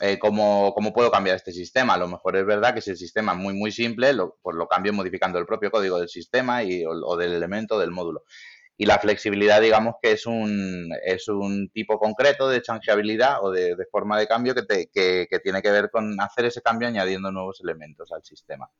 eh, 0.00 0.18
cómo, 0.18 0.74
puedo 0.94 1.10
cambiar 1.10 1.36
este 1.36 1.52
sistema. 1.52 1.94
A 1.94 1.98
lo 1.98 2.08
mejor 2.08 2.36
es 2.36 2.46
verdad 2.46 2.74
que 2.74 2.80
si 2.80 2.90
el 2.90 2.96
sistema 2.96 3.32
es 3.32 3.38
muy, 3.38 3.54
muy 3.54 3.72
simple, 3.72 4.12
lo, 4.12 4.38
pues 4.42 4.56
lo 4.56 4.66
cambio 4.66 4.92
modificando 4.92 5.38
el 5.38 5.46
propio 5.46 5.70
código 5.70 5.98
del 5.98 6.08
sistema 6.08 6.62
y, 6.62 6.84
o 6.84 7.16
del 7.16 7.32
elemento 7.32 7.78
del 7.78 7.90
módulo. 7.90 8.24
Y 8.80 8.86
la 8.86 8.98
flexibilidad, 8.98 9.60
digamos 9.60 9.96
que 10.00 10.12
es 10.12 10.24
un, 10.24 10.88
es 11.04 11.28
un 11.28 11.68
tipo 11.68 11.98
concreto 11.98 12.48
de 12.48 12.62
changeabilidad 12.62 13.44
o 13.44 13.50
de, 13.50 13.76
forma 13.92 14.18
de 14.18 14.26
cambio 14.26 14.54
que, 14.54 14.88
que, 14.90 15.40
tiene 15.40 15.60
que 15.60 15.70
ver 15.70 15.90
con 15.90 16.18
hacer 16.18 16.46
ese 16.46 16.62
cambio 16.62 16.88
añadiendo 16.88 17.30
nuevos 17.30 17.60
elementos 17.62 18.10
al 18.10 18.24
sistema. 18.24 18.70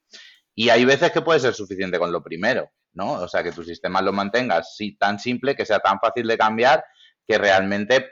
Y 0.61 0.69
hay 0.69 0.85
veces 0.85 1.11
que 1.11 1.23
puede 1.23 1.41
ser 1.41 1.55
suficiente 1.55 1.99
con 1.99 2.13
lo 2.13 2.23
primero, 2.23 2.71
¿no? 2.93 3.13
O 3.13 3.29
sea, 3.29 3.43
que 3.43 3.51
tu 3.51 3.65
sistema 3.65 4.03
lo 4.03 4.13
mantengas 4.13 4.77
sí, 4.77 4.95
tan 4.95 5.19
simple, 5.19 5.57
que 5.57 5.65
sea 5.65 5.79
tan 5.79 5.99
fácil 5.99 6.27
de 6.27 6.37
cambiar, 6.37 6.85
que 7.27 7.39
realmente 7.39 8.11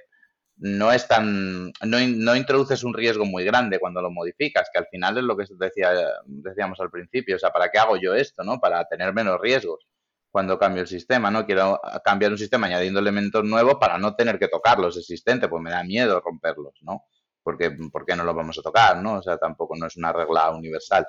no 0.56 0.90
es 0.90 1.06
tan 1.06 1.66
no, 1.66 1.98
no, 2.00 2.34
introduces 2.34 2.84
un 2.84 2.94
riesgo 2.94 3.26
muy 3.26 3.44
grande 3.44 3.78
cuando 3.78 4.00
lo 4.00 4.10
modificas, 4.10 4.70
que 4.72 4.78
al 4.78 4.86
final 4.86 5.18
es 5.18 5.24
lo 5.24 5.36
que 5.36 5.44
decía, 5.58 5.92
decíamos 6.24 6.80
al 6.80 6.90
principio, 6.90 7.36
o 7.36 7.38
sea, 7.38 7.50
¿para 7.50 7.70
qué 7.70 7.80
hago 7.80 7.98
yo 7.98 8.14
esto, 8.14 8.42
no? 8.42 8.58
Para 8.58 8.82
tener 8.86 9.12
menos 9.12 9.38
riesgos 9.42 9.86
cuando 10.30 10.58
cambio 10.58 10.80
el 10.80 10.88
sistema, 10.88 11.30
¿no? 11.30 11.44
Quiero 11.44 11.78
cambiar 12.02 12.32
un 12.32 12.38
sistema 12.38 12.66
añadiendo 12.66 13.00
elementos 13.00 13.44
nuevos 13.44 13.74
para 13.78 13.98
no 13.98 14.14
tener 14.14 14.38
que 14.38 14.48
tocar 14.48 14.78
los 14.78 14.96
existentes, 14.96 15.50
pues 15.50 15.62
me 15.62 15.70
da 15.70 15.84
miedo 15.84 16.18
romperlos, 16.24 16.78
¿no? 16.80 17.04
Porque, 17.48 17.70
¿por 17.90 18.04
qué 18.04 18.14
no 18.14 18.24
los 18.24 18.36
vamos 18.36 18.58
a 18.58 18.62
tocar, 18.62 19.00
no? 19.00 19.20
O 19.20 19.22
sea, 19.22 19.38
tampoco 19.38 19.74
no 19.74 19.86
es 19.86 19.96
una 19.96 20.12
regla 20.12 20.50
universal. 20.50 21.06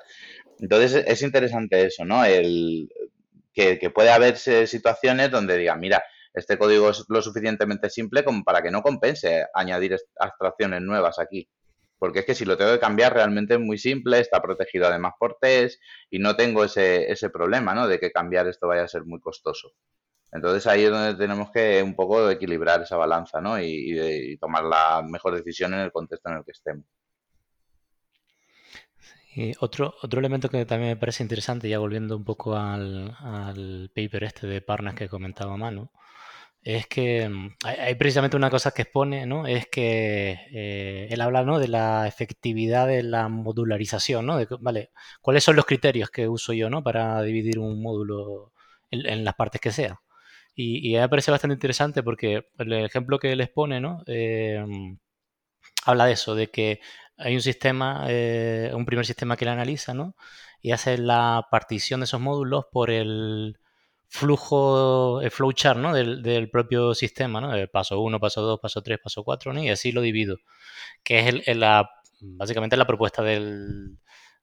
Entonces, 0.58 1.04
es 1.06 1.20
interesante 1.20 1.84
eso, 1.84 2.06
¿no? 2.06 2.24
El, 2.24 2.88
que, 3.52 3.78
que 3.78 3.90
puede 3.90 4.08
haber 4.08 4.38
situaciones 4.38 5.30
donde 5.30 5.58
digan, 5.58 5.78
mira, 5.78 6.02
este 6.32 6.56
código 6.56 6.88
es 6.88 7.04
lo 7.10 7.20
suficientemente 7.20 7.90
simple 7.90 8.24
como 8.24 8.42
para 8.42 8.62
que 8.62 8.70
no 8.70 8.80
compense 8.80 9.44
añadir 9.52 9.98
abstracciones 10.18 10.80
nuevas 10.80 11.18
aquí. 11.18 11.46
Porque 11.98 12.20
es 12.20 12.24
que 12.24 12.34
si 12.34 12.46
lo 12.46 12.56
tengo 12.56 12.72
que 12.72 12.80
cambiar 12.80 13.12
realmente 13.12 13.52
es 13.52 13.60
muy 13.60 13.76
simple, 13.76 14.18
está 14.18 14.40
protegido 14.40 14.86
además 14.86 15.12
por 15.18 15.36
test 15.38 15.78
y 16.08 16.20
no 16.20 16.36
tengo 16.36 16.64
ese, 16.64 17.12
ese 17.12 17.28
problema, 17.28 17.74
¿no? 17.74 17.86
De 17.86 18.00
que 18.00 18.10
cambiar 18.12 18.48
esto 18.48 18.66
vaya 18.66 18.84
a 18.84 18.88
ser 18.88 19.04
muy 19.04 19.20
costoso. 19.20 19.74
Entonces 20.32 20.66
ahí 20.66 20.84
es 20.84 20.90
donde 20.90 21.14
tenemos 21.14 21.50
que 21.50 21.82
un 21.82 21.94
poco 21.94 22.30
equilibrar 22.30 22.82
esa 22.82 22.96
balanza, 22.96 23.40
¿no? 23.40 23.60
Y, 23.60 24.36
tomar 24.38 24.64
la 24.64 25.02
mejor 25.02 25.34
decisión 25.34 25.74
en 25.74 25.80
el 25.80 25.92
contexto 25.92 26.30
en 26.30 26.36
el 26.38 26.44
que 26.44 26.52
estemos. 26.52 26.84
Y 29.34 29.52
otro, 29.60 29.94
otro 30.02 30.20
elemento 30.20 30.48
que 30.48 30.66
también 30.66 30.90
me 30.90 30.96
parece 30.96 31.22
interesante, 31.22 31.68
ya 31.68 31.78
volviendo 31.78 32.16
un 32.16 32.24
poco 32.24 32.56
al, 32.56 33.16
al 33.20 33.90
paper 33.94 34.24
este 34.24 34.46
de 34.46 34.60
Parnas 34.60 34.94
que 34.94 35.08
comentaba 35.08 35.56
Manu, 35.56 35.90
es 36.62 36.86
que 36.86 37.28
mm, 37.28 37.56
hay, 37.64 37.94
precisamente 37.94 38.36
una 38.36 38.50
cosa 38.50 38.72
que 38.72 38.82
expone, 38.82 39.26
¿no? 39.26 39.46
Es 39.46 39.66
que 39.68 40.38
eh, 40.52 41.08
él 41.10 41.20
habla, 41.20 41.44
¿no? 41.44 41.58
De 41.58 41.68
la 41.68 42.06
efectividad 42.06 42.86
de 42.86 43.02
la 43.02 43.28
modularización, 43.28 44.26
¿no? 44.26 44.36
De, 44.38 44.46
vale, 44.60 44.90
¿cuáles 45.20 45.44
son 45.44 45.56
los 45.56 45.66
criterios 45.66 46.10
que 46.10 46.28
uso 46.28 46.52
yo, 46.52 46.70
¿no? 46.70 46.82
Para 46.82 47.22
dividir 47.22 47.58
un 47.58 47.82
módulo 47.82 48.52
en, 48.90 49.24
las 49.24 49.34
partes 49.34 49.60
que 49.60 49.72
sea. 49.72 50.00
Y, 50.54 50.90
y, 50.94 50.98
me 50.98 51.08
parece 51.08 51.30
bastante 51.30 51.54
interesante 51.54 52.02
porque 52.02 52.48
el 52.58 52.72
ejemplo 52.72 53.18
que 53.18 53.32
él 53.32 53.40
expone, 53.40 53.80
¿no? 53.80 54.02
Eh, 54.06 54.64
habla 55.84 56.06
de 56.06 56.12
eso, 56.12 56.34
de 56.34 56.48
que 56.50 56.80
hay 57.16 57.34
un 57.34 57.42
sistema, 57.42 58.06
eh, 58.08 58.70
un 58.74 58.84
primer 58.84 59.06
sistema 59.06 59.36
que 59.36 59.44
le 59.44 59.50
analiza, 59.52 59.94
¿no? 59.94 60.16
Y 60.62 60.72
hace 60.72 60.98
la 60.98 61.46
partición 61.50 62.00
de 62.00 62.04
esos 62.04 62.20
módulos 62.20 62.66
por 62.70 62.90
el 62.90 63.58
flujo, 64.10 65.20
el 65.20 65.30
flowchart 65.30 65.78
¿no? 65.78 65.94
del, 65.94 66.50
propio 66.50 66.94
sistema, 66.94 67.40
¿no? 67.40 67.52
paso 67.68 68.00
1, 68.00 68.18
paso 68.18 68.42
2, 68.42 68.58
paso 68.60 68.82
3, 68.82 68.98
paso 69.02 69.22
4, 69.22 69.52
¿no? 69.52 69.62
y 69.62 69.70
así 69.70 69.92
lo 69.92 70.00
divido, 70.00 70.38
que 71.04 71.20
es 71.20 71.42
el, 71.46 71.60
la, 71.60 71.88
básicamente 72.20 72.76
la 72.76 72.86
propuesta 72.86 73.22
del, 73.22 73.98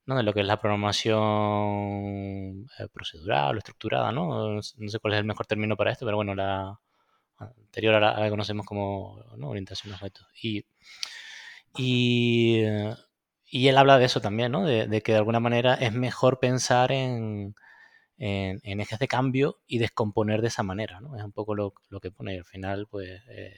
¿no? 0.08 0.16
de 0.16 0.24
lo 0.24 0.34
que 0.34 0.42
es 0.42 0.48
la 0.48 0.60
programación 0.60 2.68
eh, 2.80 2.88
procedural 2.92 3.56
o 3.56 3.60
estructurada, 3.60 4.12
¿no? 4.12 4.56
no 4.56 4.62
sé 4.62 5.00
cuál 5.00 5.14
es 5.14 5.20
el 5.20 5.26
mejor 5.26 5.46
término 5.46 5.78
para 5.78 5.92
esto, 5.92 6.06
pero 6.06 6.18
bueno, 6.18 6.34
la 6.34 6.80
anterior 7.38 7.96
a 7.96 8.20
la, 8.20 8.30
conocemos 8.30 8.66
como 8.66 9.24
orientación 9.44 9.94
a 9.94 9.98
objetos. 9.98 10.26
Y, 10.42 10.66
y, 11.76 12.64
él 13.52 13.78
habla 13.78 14.00
de 14.00 14.06
eso 14.06 14.22
también, 14.22 14.52
¿no? 14.52 14.66
de, 14.66 15.02
que 15.02 15.12
de 15.12 15.18
alguna 15.20 15.40
manera 15.40 15.76
es 15.76 15.94
mejor 15.94 16.40
pensar 16.40 16.92
en 16.92 17.56
en, 18.18 18.80
ejes 18.80 19.00
de 19.00 19.08
cambio 19.08 19.60
y 19.68 19.80
descomponer 19.80 20.42
de 20.42 20.48
esa 20.48 20.64
manera, 20.64 21.00
¿no? 21.00 21.16
Es 21.16 21.24
un 21.24 21.32
poco 21.32 21.56
lo, 21.56 21.74
que 22.02 22.12
pone 22.12 22.36
y 22.36 22.38
al 22.38 22.46
final, 22.46 22.88
pues, 22.90 23.22
eh, 23.30 23.56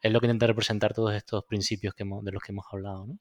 es 0.00 0.12
lo 0.12 0.20
que 0.20 0.26
intenta 0.26 0.46
representar 0.46 0.94
todos 0.94 1.14
estos 1.14 1.44
principios 1.44 1.94
que 1.94 2.04
de 2.04 2.32
los 2.32 2.42
que 2.42 2.52
hemos 2.52 2.66
hablado, 2.72 3.06
¿no? 3.06 3.18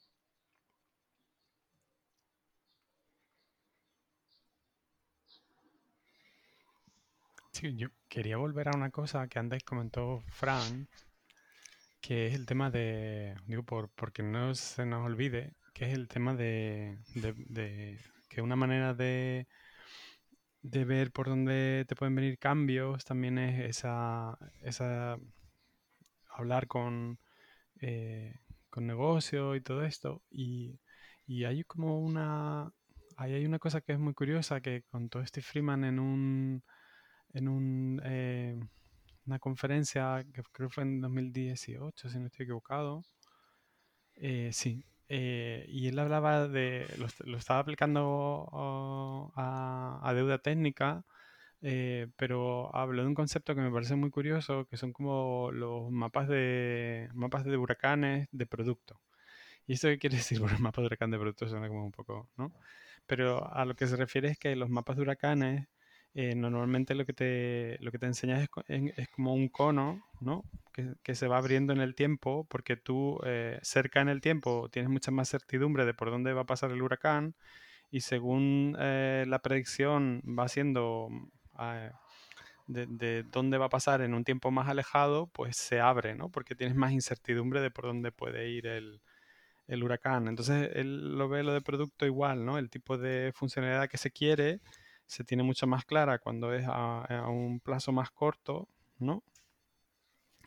Yo 7.74 7.90
quería 8.08 8.38
volver 8.38 8.70
a 8.70 8.76
una 8.76 8.92
cosa 8.92 9.28
que 9.28 9.40
antes 9.40 9.64
comentó 9.64 10.24
Fran, 10.28 10.88
que 12.02 12.28
es 12.28 12.36
el 12.36 12.46
tema 12.46 12.70
de, 12.72 13.36
digo, 13.48 13.64
por, 13.64 13.90
porque 13.90 14.24
no 14.24 14.54
se 14.56 14.86
nos 14.86 15.06
olvide, 15.06 15.54
que 15.74 15.86
es 15.86 15.94
el 15.94 16.08
tema 16.08 16.36
de, 16.36 16.98
de 17.16 18.00
que 18.30 18.42
una 18.42 18.56
manera 18.56 18.94
de 18.94 19.48
de 20.70 20.84
ver 20.84 21.12
por 21.12 21.28
dónde 21.28 21.86
te 21.88 21.96
pueden 21.96 22.16
venir 22.16 22.40
cambios, 22.40 23.06
también 23.06 23.38
es 23.38 23.78
esa, 23.78 24.38
esa 24.62 25.18
hablar 26.30 26.68
con, 26.68 27.20
eh, 27.82 28.40
con 28.70 28.88
negocio 28.88 29.56
y 29.56 29.62
todo 29.62 29.84
esto. 29.84 30.24
Y, 30.32 30.80
hay 31.46 31.64
como 31.64 32.00
una, 32.00 32.72
hay 33.18 33.46
una 33.46 33.60
cosa 33.60 33.82
que 33.82 33.94
es 33.94 34.00
muy 34.00 34.14
curiosa 34.14 34.62
que 34.62 34.84
contó 34.84 35.26
Steve 35.26 35.44
Freeman 35.44 35.84
en 35.84 36.00
un, 36.00 36.64
en 37.36 37.48
un, 37.50 38.02
eh, 38.04 38.60
una 39.28 39.40
conferencia 39.40 40.26
que 40.34 40.42
creo 40.52 40.70
fue 40.70 40.84
en 40.84 41.02
2018, 41.02 42.10
si 42.10 42.20
no 42.20 42.28
estoy 42.28 42.46
equivocado. 42.46 43.04
Eh, 44.16 44.50
sí, 44.54 44.86
eh, 45.10 45.66
y 45.70 45.88
él 45.88 46.00
hablaba 46.00 46.48
de, 46.48 46.88
lo, 47.26 47.38
estaba 47.38 47.60
aplicando 47.60 48.04
oh, 48.52 49.32
a, 49.36 50.14
deuda 50.16 50.40
técnica, 50.40 51.04
eh, 51.62 52.08
pero 52.18 52.76
habló 52.76 53.04
de 53.04 53.10
un 53.10 53.16
concepto 53.16 53.56
que 53.56 53.62
me 53.62 53.72
parece 53.72 53.96
muy 53.96 54.10
curioso, 54.12 54.66
que 54.68 54.78
son 54.78 54.94
como 54.94 55.52
los 55.52 55.92
mapas 55.92 56.28
de, 56.28 57.10
mapas 57.14 57.46
de 57.46 57.58
huracanes 57.58 58.28
de 58.32 58.46
producto. 58.48 59.02
¿Y 59.68 59.74
esto 59.74 59.88
qué 59.90 60.00
quiere 60.00 60.18
decir? 60.18 60.40
Bueno, 60.40 60.58
el 60.58 60.64
mapa 60.64 60.82
de 60.82 60.88
huracán 60.88 61.12
de 61.12 61.20
producto 61.20 61.48
suena 61.50 61.68
como 61.70 61.86
un 61.86 61.92
poco, 61.92 62.30
¿no? 62.38 62.54
Pero 63.08 63.54
a 63.54 63.66
lo 63.66 63.76
que 63.76 63.88
se 63.88 63.96
refiere 63.98 64.30
es 64.30 64.40
que 64.40 64.56
los 64.56 64.70
mapas 64.70 64.98
de 64.98 65.04
huracanes 65.04 65.68
eh, 66.18 66.34
normalmente 66.34 66.96
lo 66.96 67.06
que 67.06 67.12
te, 67.12 67.78
lo 67.82 67.92
que 67.92 68.00
te 68.00 68.06
enseñas 68.06 68.48
es, 68.70 69.10
como 69.10 69.34
un 69.34 69.50
cono, 69.50 70.02
¿no? 70.22 70.46
Que, 70.72 71.14
se 71.14 71.28
va 71.28 71.38
abriendo 71.38 71.74
en 71.74 71.82
el 71.82 71.94
tiempo, 71.94 72.48
porque 72.50 72.78
tú 72.78 73.20
eh, 73.26 73.60
cerca 73.64 74.00
en 74.00 74.08
el 74.08 74.22
tiempo 74.22 74.70
tienes 74.70 74.90
mucha 74.90 75.12
más 75.12 75.30
certidumbre 75.30 75.86
de 75.86 75.94
por 75.94 76.12
dónde 76.12 76.32
va 76.32 76.42
a 76.42 76.46
pasar 76.46 76.72
el 76.72 76.82
huracán 76.82 77.36
y 77.92 78.00
según 78.00 78.78
eh, 78.80 79.26
la 79.28 79.40
predicción 79.40 80.22
va 80.22 80.48
siendo 80.48 81.10
ah, 81.56 81.92
de, 82.68 83.24
dónde 83.24 83.58
va 83.58 83.66
a 83.66 83.70
pasar 83.70 84.02
en 84.02 84.14
un 84.14 84.24
tiempo 84.24 84.52
más 84.52 84.70
alejado, 84.70 85.28
pues 85.28 85.58
se 85.58 85.82
abre, 85.82 86.16
¿no? 86.16 86.30
Porque 86.30 86.56
tienes 86.56 86.78
más 86.78 86.94
incertidumbre 86.94 87.60
de 87.60 87.72
por 87.72 87.86
dónde 87.88 88.14
puede 88.14 88.50
ir 88.50 88.68
el, 88.68 89.02
el 89.68 89.84
huracán. 89.84 90.30
Entonces 90.30 90.72
él 90.76 91.18
lo 91.18 91.28
ve 91.28 91.44
lo 91.44 91.54
de 91.54 91.62
producto 91.62 92.06
igual, 92.06 92.46
¿no? 92.46 92.58
El 92.58 92.70
tipo 92.70 92.98
de 92.98 93.34
funcionalidad 93.36 93.90
que 93.90 93.98
se 93.98 94.12
quiere 94.12 94.62
se 95.08 95.24
tiene 95.24 95.44
mucho 95.44 95.68
más 95.68 95.86
clara 95.86 96.20
cuando 96.20 96.54
es 96.54 96.66
a, 96.68 97.28
un 97.30 97.60
plazo 97.60 97.92
más 97.92 98.12
corto, 98.12 98.68
¿no? 99.00 99.24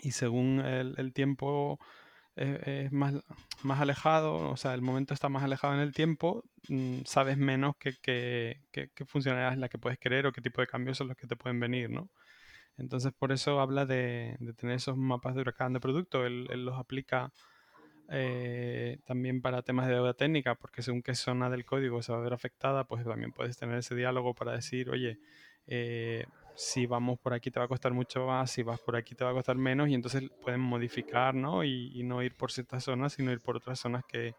Y 0.01 0.13
según 0.13 0.61
el, 0.61 1.13
tiempo 1.13 1.79
es, 2.37 2.93
más, 2.93 3.15
más, 3.63 3.81
alejado, 3.81 4.51
o 4.51 4.57
sea, 4.57 4.75
el 4.75 4.83
momento 4.83 5.15
está 5.15 5.29
más 5.29 5.43
alejado 5.43 5.75
en 5.75 5.81
el 5.81 5.93
tiempo, 5.93 6.45
mm, 6.69 7.01
sabes 7.05 7.37
menos 7.37 7.77
qué 7.79 7.95
que, 8.01 8.61
funcionalidad 9.07 9.55
es 9.55 9.59
la 9.59 9.69
que 9.69 9.79
puedes 9.79 9.99
querer 9.99 10.27
o 10.27 10.33
qué 10.33 10.41
tipo 10.41 10.61
de 10.61 10.69
cambios 10.69 10.99
son 10.99 11.09
los 11.09 11.17
que 11.17 11.27
te 11.27 11.37
pueden 11.37 11.61
venir, 11.61 11.91
¿no? 11.91 12.11
Entonces, 12.77 13.13
por 13.13 13.33
eso 13.33 13.61
habla 13.61 13.87
de, 13.87 14.37
tener 14.57 14.77
esos 14.77 14.97
mapas 14.97 15.35
de 15.35 15.43
huracán 15.43 15.73
de 15.73 15.81
producto. 15.81 16.27
él 16.27 16.47
los 16.65 16.79
aplica 16.79 17.33
eh, 18.11 18.99
también 19.05 19.43
para 19.43 19.63
temas 19.63 19.87
de 19.87 19.95
deuda 19.95 20.15
técnica, 20.15 20.55
porque 20.55 20.83
según 20.83 21.03
qué 21.03 21.15
zona 21.15 21.51
del 21.51 21.67
código 21.67 22.03
se 22.03 22.13
va 22.13 22.19
a 22.19 22.23
ver 22.23 22.33
afectada, 22.33 22.85
pues 22.85 23.05
también 23.05 23.33
puedes 23.33 23.59
tener 23.59 23.79
ese 23.79 23.95
diálogo 23.95 24.35
para 24.35 24.53
decir, 24.53 24.89
oye, 24.89 25.19
eh, 25.67 26.25
si 26.55 26.87
vamos 26.87 27.19
por 27.19 27.35
aquí 27.35 27.51
te 27.51 27.61
va 27.61 27.67
a 27.67 27.69
costar 27.69 27.93
mucho 27.93 28.27
más, 28.27 28.51
si 28.51 28.63
vas 28.63 28.81
por 28.81 28.97
aquí 28.97 29.15
te 29.15 29.25
va 29.25 29.31
a 29.31 29.35
costar 29.35 29.57
menos, 29.57 29.89
y 29.89 29.95
entonces 29.95 30.31
pueden 30.43 30.61
modificar, 30.61 31.35
¿no? 31.35 31.65
Y, 31.65 32.03
no 32.03 32.23
ir 32.23 32.35
por 32.35 32.51
ciertas 32.51 32.85
zonas, 32.85 33.13
sino 33.13 33.31
ir 33.31 33.41
por 33.41 33.57
otras 33.57 33.79
zonas 33.79 34.05
que, 34.07 34.35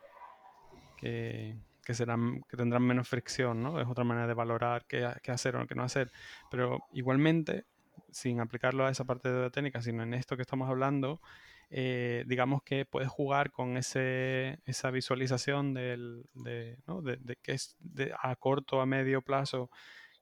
que, 0.97 1.55
serán, 1.93 2.41
que 2.49 2.57
tendrán 2.57 2.83
menos 2.83 3.07
fricción, 3.07 3.61
¿no? 3.61 3.79
Es 3.79 3.87
otra 3.87 4.03
manera 4.03 4.27
de 4.27 4.33
valorar 4.33 4.85
qué, 4.87 5.07
qué 5.21 5.31
hacer 5.31 5.55
o 5.55 5.67
qué 5.67 5.75
no 5.75 5.83
hacer. 5.83 6.11
Pero 6.49 6.79
igualmente, 6.93 7.65
sin 8.11 8.39
aplicarlo 8.41 8.85
a 8.85 8.89
esa 8.89 9.05
parte 9.05 9.29
de 9.29 9.35
deuda 9.35 9.49
técnica, 9.51 9.81
sino 9.81 10.01
en 10.01 10.15
esto 10.15 10.35
que 10.35 10.41
estamos 10.41 10.67
hablando, 10.69 11.21
eh, 11.71 12.23
digamos 12.27 12.63
que 12.63 12.85
puedes 12.85 13.09
jugar 13.09 13.51
con 13.51 13.77
ese, 13.77 14.59
esa 14.65 14.89
visualización 14.89 15.73
del, 15.73 16.23
de, 16.33 16.79
¿no? 16.87 17.01
de, 17.01 17.37
qué 17.41 17.53
es 17.53 17.75
de, 17.79 18.13
a 18.19 18.35
corto, 18.35 18.81
a 18.81 18.87
medio 18.87 19.21
plazo, 19.21 19.69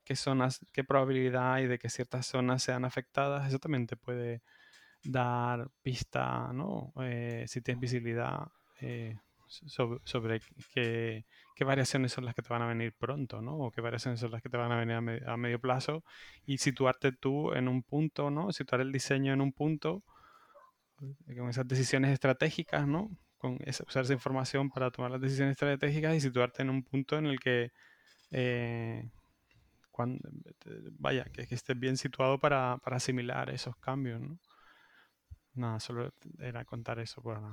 qué 0.03 0.15
zonas, 0.15 0.65
qué 0.73 0.83
probabilidad 0.83 1.53
hay 1.53 1.67
de 1.67 1.79
que 1.79 1.89
ciertas 1.89 2.25
zonas 2.25 2.63
sean 2.63 2.83
afectadas. 2.85 3.47
Eso 3.47 3.59
también 3.59 3.87
te 3.87 3.95
puede 3.95 4.41
dar 5.03 5.69
pista, 5.81 6.51
¿no? 6.53 6.93
Eh, 7.01 7.45
si 7.47 7.61
tienes 7.61 7.81
visibilidad 7.81 8.47
eh, 8.81 9.15
sobre, 9.47 10.41
qué, 10.73 11.25
qué, 11.55 11.63
variaciones 11.63 12.11
son 12.11 12.25
las 12.25 12.35
que 12.35 12.41
te 12.41 12.49
van 12.49 12.61
a 12.61 12.67
venir 12.67 12.93
pronto, 12.97 13.41
¿no? 13.41 13.57
O 13.57 13.71
qué 13.71 13.79
variaciones 13.79 14.19
son 14.19 14.31
las 14.31 14.41
que 14.41 14.49
te 14.49 14.57
van 14.57 14.71
a 14.73 14.77
venir 14.77 15.23
a, 15.25 15.33
a 15.33 15.37
medio 15.37 15.59
plazo 15.59 16.03
y 16.45 16.57
situarte 16.57 17.13
tú 17.13 17.53
en 17.53 17.69
un 17.69 17.83
punto, 17.83 18.29
¿no? 18.31 18.51
Situar 18.51 18.81
el 18.81 18.91
diseño 18.91 19.31
en 19.31 19.39
un 19.39 19.53
punto 19.53 20.03
con 20.97 21.49
esas 21.49 21.67
decisiones 21.67 22.11
estratégicas, 22.11 22.87
¿no? 22.87 23.09
Con 23.37 23.59
usar 23.87 24.03
esa 24.03 24.13
información 24.13 24.69
para 24.69 24.89
tomar 24.91 25.11
las 25.11 25.21
decisiones 25.21 25.53
estratégicas 25.53 26.15
y 26.15 26.21
situarte 26.21 26.63
en 26.63 26.69
un 26.69 26.83
punto 26.83 27.17
en 27.17 27.27
el 27.27 27.39
que, 27.39 27.71
eh, 28.31 29.09
cuando, 29.91 30.27
vaya, 30.97 31.25
que, 31.25 31.47
estés 31.49 31.79
bien 31.79 31.97
situado 31.97 32.39
para, 32.39 32.73
asimilar 32.83 33.49
esos 33.49 33.75
cambios, 33.77 34.21
¿no? 34.21 34.39
Nada, 35.53 35.79
solo 35.79 36.13
era 36.39 36.65
contar 36.65 36.99
eso 36.99 37.21
para... 37.21 37.51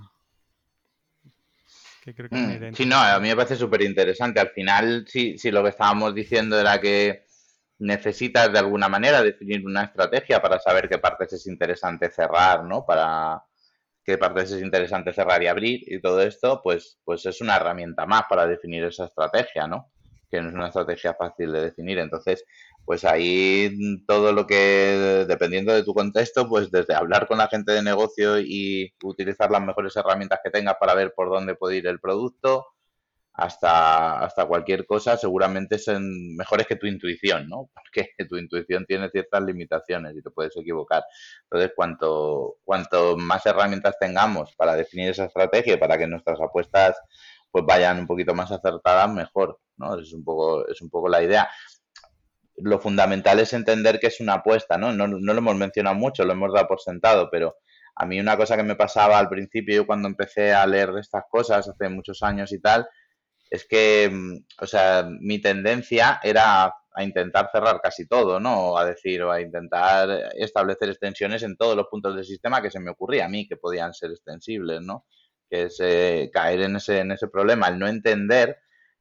Que 2.03 2.15
creo 2.15 2.29
que 2.29 2.37
mm, 2.37 2.75
sí, 2.75 2.85
no, 2.85 2.97
a 2.97 3.19
mí 3.19 3.29
me 3.29 3.37
parece 3.37 3.57
súper 3.57 3.81
interesante. 3.81 4.39
Al 4.39 4.51
final, 4.51 5.07
sí, 5.09 5.39
sí, 5.39 5.51
lo 5.51 5.63
que 5.63 5.71
estábamos 5.71 6.15
diciendo 6.15 6.61
era 6.61 6.79
que 6.79 7.25
necesitas 7.85 8.53
de 8.53 8.59
alguna 8.59 8.89
manera 8.89 9.23
definir 9.23 9.65
una 9.67 9.85
estrategia 9.85 10.41
para 10.41 10.59
saber 10.59 10.89
qué 10.89 10.99
partes 10.99 11.33
es 11.35 11.47
interesante 11.47 12.11
cerrar, 12.11 12.65
¿no? 12.65 12.85
Para 12.87 13.43
qué 14.05 14.19
partes 14.19 14.53
es 14.53 14.63
interesante 14.63 15.13
cerrar 15.13 15.43
y 15.43 15.47
abrir 15.47 15.81
y 15.87 16.01
todo 16.01 16.21
esto, 16.23 16.61
pues, 16.63 16.99
pues 17.05 17.25
es 17.27 17.41
una 17.41 17.57
herramienta 17.57 18.07
más 18.07 18.25
para 18.29 18.47
definir 18.47 18.85
esa 18.85 19.07
estrategia, 19.07 19.67
¿no? 19.67 19.91
Que 20.31 20.41
no 20.41 20.49
es 20.49 20.55
una 20.55 20.69
estrategia 20.69 21.15
fácil 21.15 21.53
de 21.53 21.63
definir. 21.63 21.99
Entonces, 21.99 22.45
pues 22.85 23.05
ahí 23.05 23.75
todo 24.07 24.33
lo 24.33 24.47
que, 24.47 25.25
dependiendo 25.29 25.73
de 25.73 25.85
tu 25.85 25.95
contexto, 25.95 26.49
pues 26.49 26.71
desde 26.71 26.95
hablar 26.95 27.27
con 27.27 27.39
la 27.39 27.49
gente 27.49 27.73
de 27.73 27.83
negocio 27.83 28.39
y 28.41 28.95
utilizar 29.03 29.51
las 29.51 29.63
mejores 29.63 29.97
herramientas 29.97 30.41
que 30.43 30.51
tengas 30.51 30.77
para 30.79 30.95
ver 30.95 31.13
por 31.15 31.31
dónde 31.31 31.55
puede 31.55 31.77
ir 31.77 31.87
el 31.87 32.01
producto, 32.01 32.67
hasta, 33.35 34.21
hasta 34.21 34.47
cualquier 34.47 34.87
cosa, 34.87 35.17
seguramente 35.17 35.77
mejores 35.99 36.67
que 36.69 36.77
tu 36.77 36.87
intuición, 36.87 37.49
¿no? 37.49 37.69
Porque 37.75 38.11
tu 38.29 38.37
intuición 38.37 38.87
tiene 38.87 39.11
ciertas 39.11 39.43
limitaciones 39.43 40.17
y 40.17 40.23
te 40.23 40.31
puedes 40.31 40.57
equivocar. 40.57 41.05
Entonces, 41.45 41.73
cuanto, 41.75 42.57
cuanto 42.65 43.17
más 43.17 43.45
herramientas 43.45 43.97
tengamos 43.99 44.55
para 44.57 44.77
definir 44.77 45.11
esa 45.11 45.25
estrategia 45.25 45.79
para 45.79 45.99
que 45.99 46.07
nuestras 46.07 46.41
apuestas 46.41 46.97
pues 47.51 47.65
vayan 47.67 48.01
un 48.01 48.07
poquito 48.07 48.35
más 48.35 48.51
acertadas, 48.51 49.13
mejor, 49.13 49.61
¿no? 49.77 49.99
Es 49.99 50.13
un 50.13 50.25
poco, 50.25 50.67
es 50.69 50.81
un 50.81 50.91
poco 50.91 51.09
la 51.09 51.23
idea. 51.23 51.49
Lo 52.57 52.79
fundamental 52.81 53.41
es 53.41 53.53
entender 53.53 53.99
que 53.99 54.09
es 54.09 54.21
una 54.21 54.35
apuesta, 54.35 54.77
¿no? 54.79 54.93
No, 54.93 55.09
no 55.09 55.33
lo 55.33 55.39
hemos 55.39 55.57
mencionado 55.57 55.97
mucho, 55.97 56.25
lo 56.25 56.33
hemos 56.33 56.53
dado 56.53 56.69
por 56.69 56.81
sentado, 56.81 57.29
pero 57.31 57.57
a 57.97 58.07
mí 58.07 58.19
una 58.19 58.37
cosa 58.37 58.57
que 58.57 58.65
me 58.65 58.75
pasaba 58.75 59.19
al 59.19 59.29
principio, 59.29 59.75
yo 59.77 59.87
cuando 59.87 60.09
empecé 60.09 60.53
a 60.53 60.67
leer 60.67 60.91
estas 60.99 61.25
cosas 61.31 61.69
hace 61.69 61.89
muchos 61.89 62.23
años 62.23 62.53
y 62.53 62.61
tal, 62.61 62.89
es 63.55 63.67
que, 63.67 64.11
mm, 64.11 64.63
o 64.63 64.67
sea, 64.67 65.07
mi 65.21 65.41
tendencia 65.41 66.21
era 66.23 66.75
a 66.97 67.03
intentar 67.05 67.51
cerrar 67.53 67.81
casi 67.81 68.07
todo, 68.07 68.41
¿no? 68.41 68.77
A 68.77 68.85
decir, 68.85 69.23
o 69.23 69.31
a 69.31 69.41
intentar 69.41 70.33
establecer 70.37 70.89
extensiones 70.89 71.43
en 71.43 71.57
todos 71.57 71.77
los 71.77 71.87
puntos 71.89 72.15
del 72.15 72.25
sistema 72.25 72.63
que 72.63 72.71
se 72.71 72.81
me 72.81 72.91
ocurría 72.91 73.27
a 73.27 73.29
mí 73.29 73.47
que 73.49 73.57
podían 73.57 73.95
ser 73.95 74.11
extensibles, 74.11 74.81
¿no? 74.81 75.07
Que 75.49 75.65
es 75.65 75.79
eh, 75.81 76.31
caer 76.33 76.63
en 76.63 76.77
ese, 76.77 76.99
en 77.01 77.13
ese 77.13 77.29
problema, 77.29 77.69
el 77.69 77.79
no 77.79 77.87
entender 77.89 78.59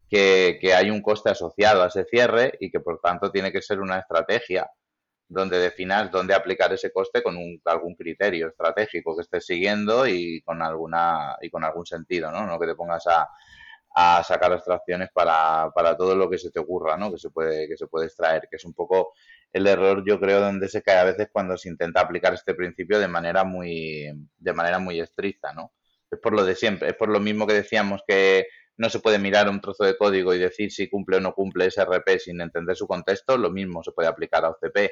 que, 0.10 0.60
que, 0.62 0.74
hay 0.76 0.90
un 0.92 1.02
coste 1.02 1.32
asociado 1.32 1.84
a 1.84 1.88
ese 1.88 2.06
cierre 2.06 2.54
y 2.60 2.70
que 2.72 2.80
por 2.80 3.00
tanto 3.00 3.32
tiene 3.32 3.52
que 3.52 3.62
ser 3.62 3.80
una 3.80 4.00
estrategia 4.00 4.70
donde 5.28 5.58
definas 5.58 6.12
dónde 6.12 6.36
aplicar 6.36 6.72
ese 6.74 6.92
coste 6.92 7.24
con 7.24 7.38
un, 7.38 7.60
algún 7.66 7.96
criterio 7.96 8.50
estratégico 8.50 9.16
que 9.16 9.24
estés 9.24 9.46
siguiendo 9.46 10.06
y 10.08 10.42
con 10.42 10.62
alguna 10.62 11.38
y 11.42 11.50
con 11.50 11.64
algún 11.64 11.86
sentido, 11.86 12.32
¿no? 12.32 12.46
No 12.46 12.60
que 12.60 12.68
te 12.68 12.76
pongas 12.76 13.08
a, 13.08 13.28
a 13.94 14.24
sacar 14.24 14.52
extracciones 14.54 15.10
para, 15.14 15.70
para 15.74 15.96
todo 15.96 16.16
lo 16.16 16.30
que 16.30 16.38
se 16.38 16.50
te 16.52 16.60
ocurra, 16.60 16.98
¿no? 16.98 17.12
Que 17.12 17.18
se 17.18 17.30
puede, 17.30 17.68
que 17.68 17.78
se 17.78 17.88
puede 17.88 18.08
extraer, 18.08 18.48
que 18.50 18.56
es 18.56 18.66
un 18.66 18.74
poco 18.74 19.14
el 19.52 19.68
error, 19.68 20.04
yo 20.06 20.20
creo, 20.20 20.42
donde 20.42 20.68
se 20.68 20.82
cae 20.82 20.98
a 20.98 21.04
veces 21.04 21.30
cuando 21.32 21.58
se 21.58 21.70
intenta 21.70 22.02
aplicar 22.02 22.34
este 22.34 22.56
principio 22.56 23.00
de 23.00 23.08
manera 23.08 23.44
muy, 23.44 24.12
de 24.38 24.54
manera 24.54 24.80
muy 24.80 25.00
estricta, 25.00 25.54
¿no? 25.54 25.74
Es 26.10 26.20
por 26.20 26.34
lo 26.34 26.44
de 26.44 26.56
siempre, 26.56 26.90
es 26.90 26.96
por 26.96 27.10
lo 27.10 27.20
mismo 27.20 27.46
que 27.46 27.54
decíamos 27.54 28.02
que 28.08 28.48
no 28.78 28.90
se 28.90 29.00
puede 29.00 29.20
mirar 29.20 29.50
un 29.50 29.62
trozo 29.62 29.84
de 29.84 29.96
código 29.98 30.34
y 30.34 30.40
decir 30.40 30.72
si 30.72 30.90
cumple 30.90 31.18
o 31.18 31.20
no 31.20 31.34
cumple 31.34 31.68
ese 31.68 31.82
RP 31.84 32.20
sin 32.20 32.42
entender 32.42 32.76
su 32.76 32.88
contexto, 32.88 33.38
lo 33.38 33.52
mismo 33.52 33.84
se 33.84 33.92
puede 33.92 34.10
aplicar 34.10 34.44
a 34.46 34.50
OCP. 34.50 34.90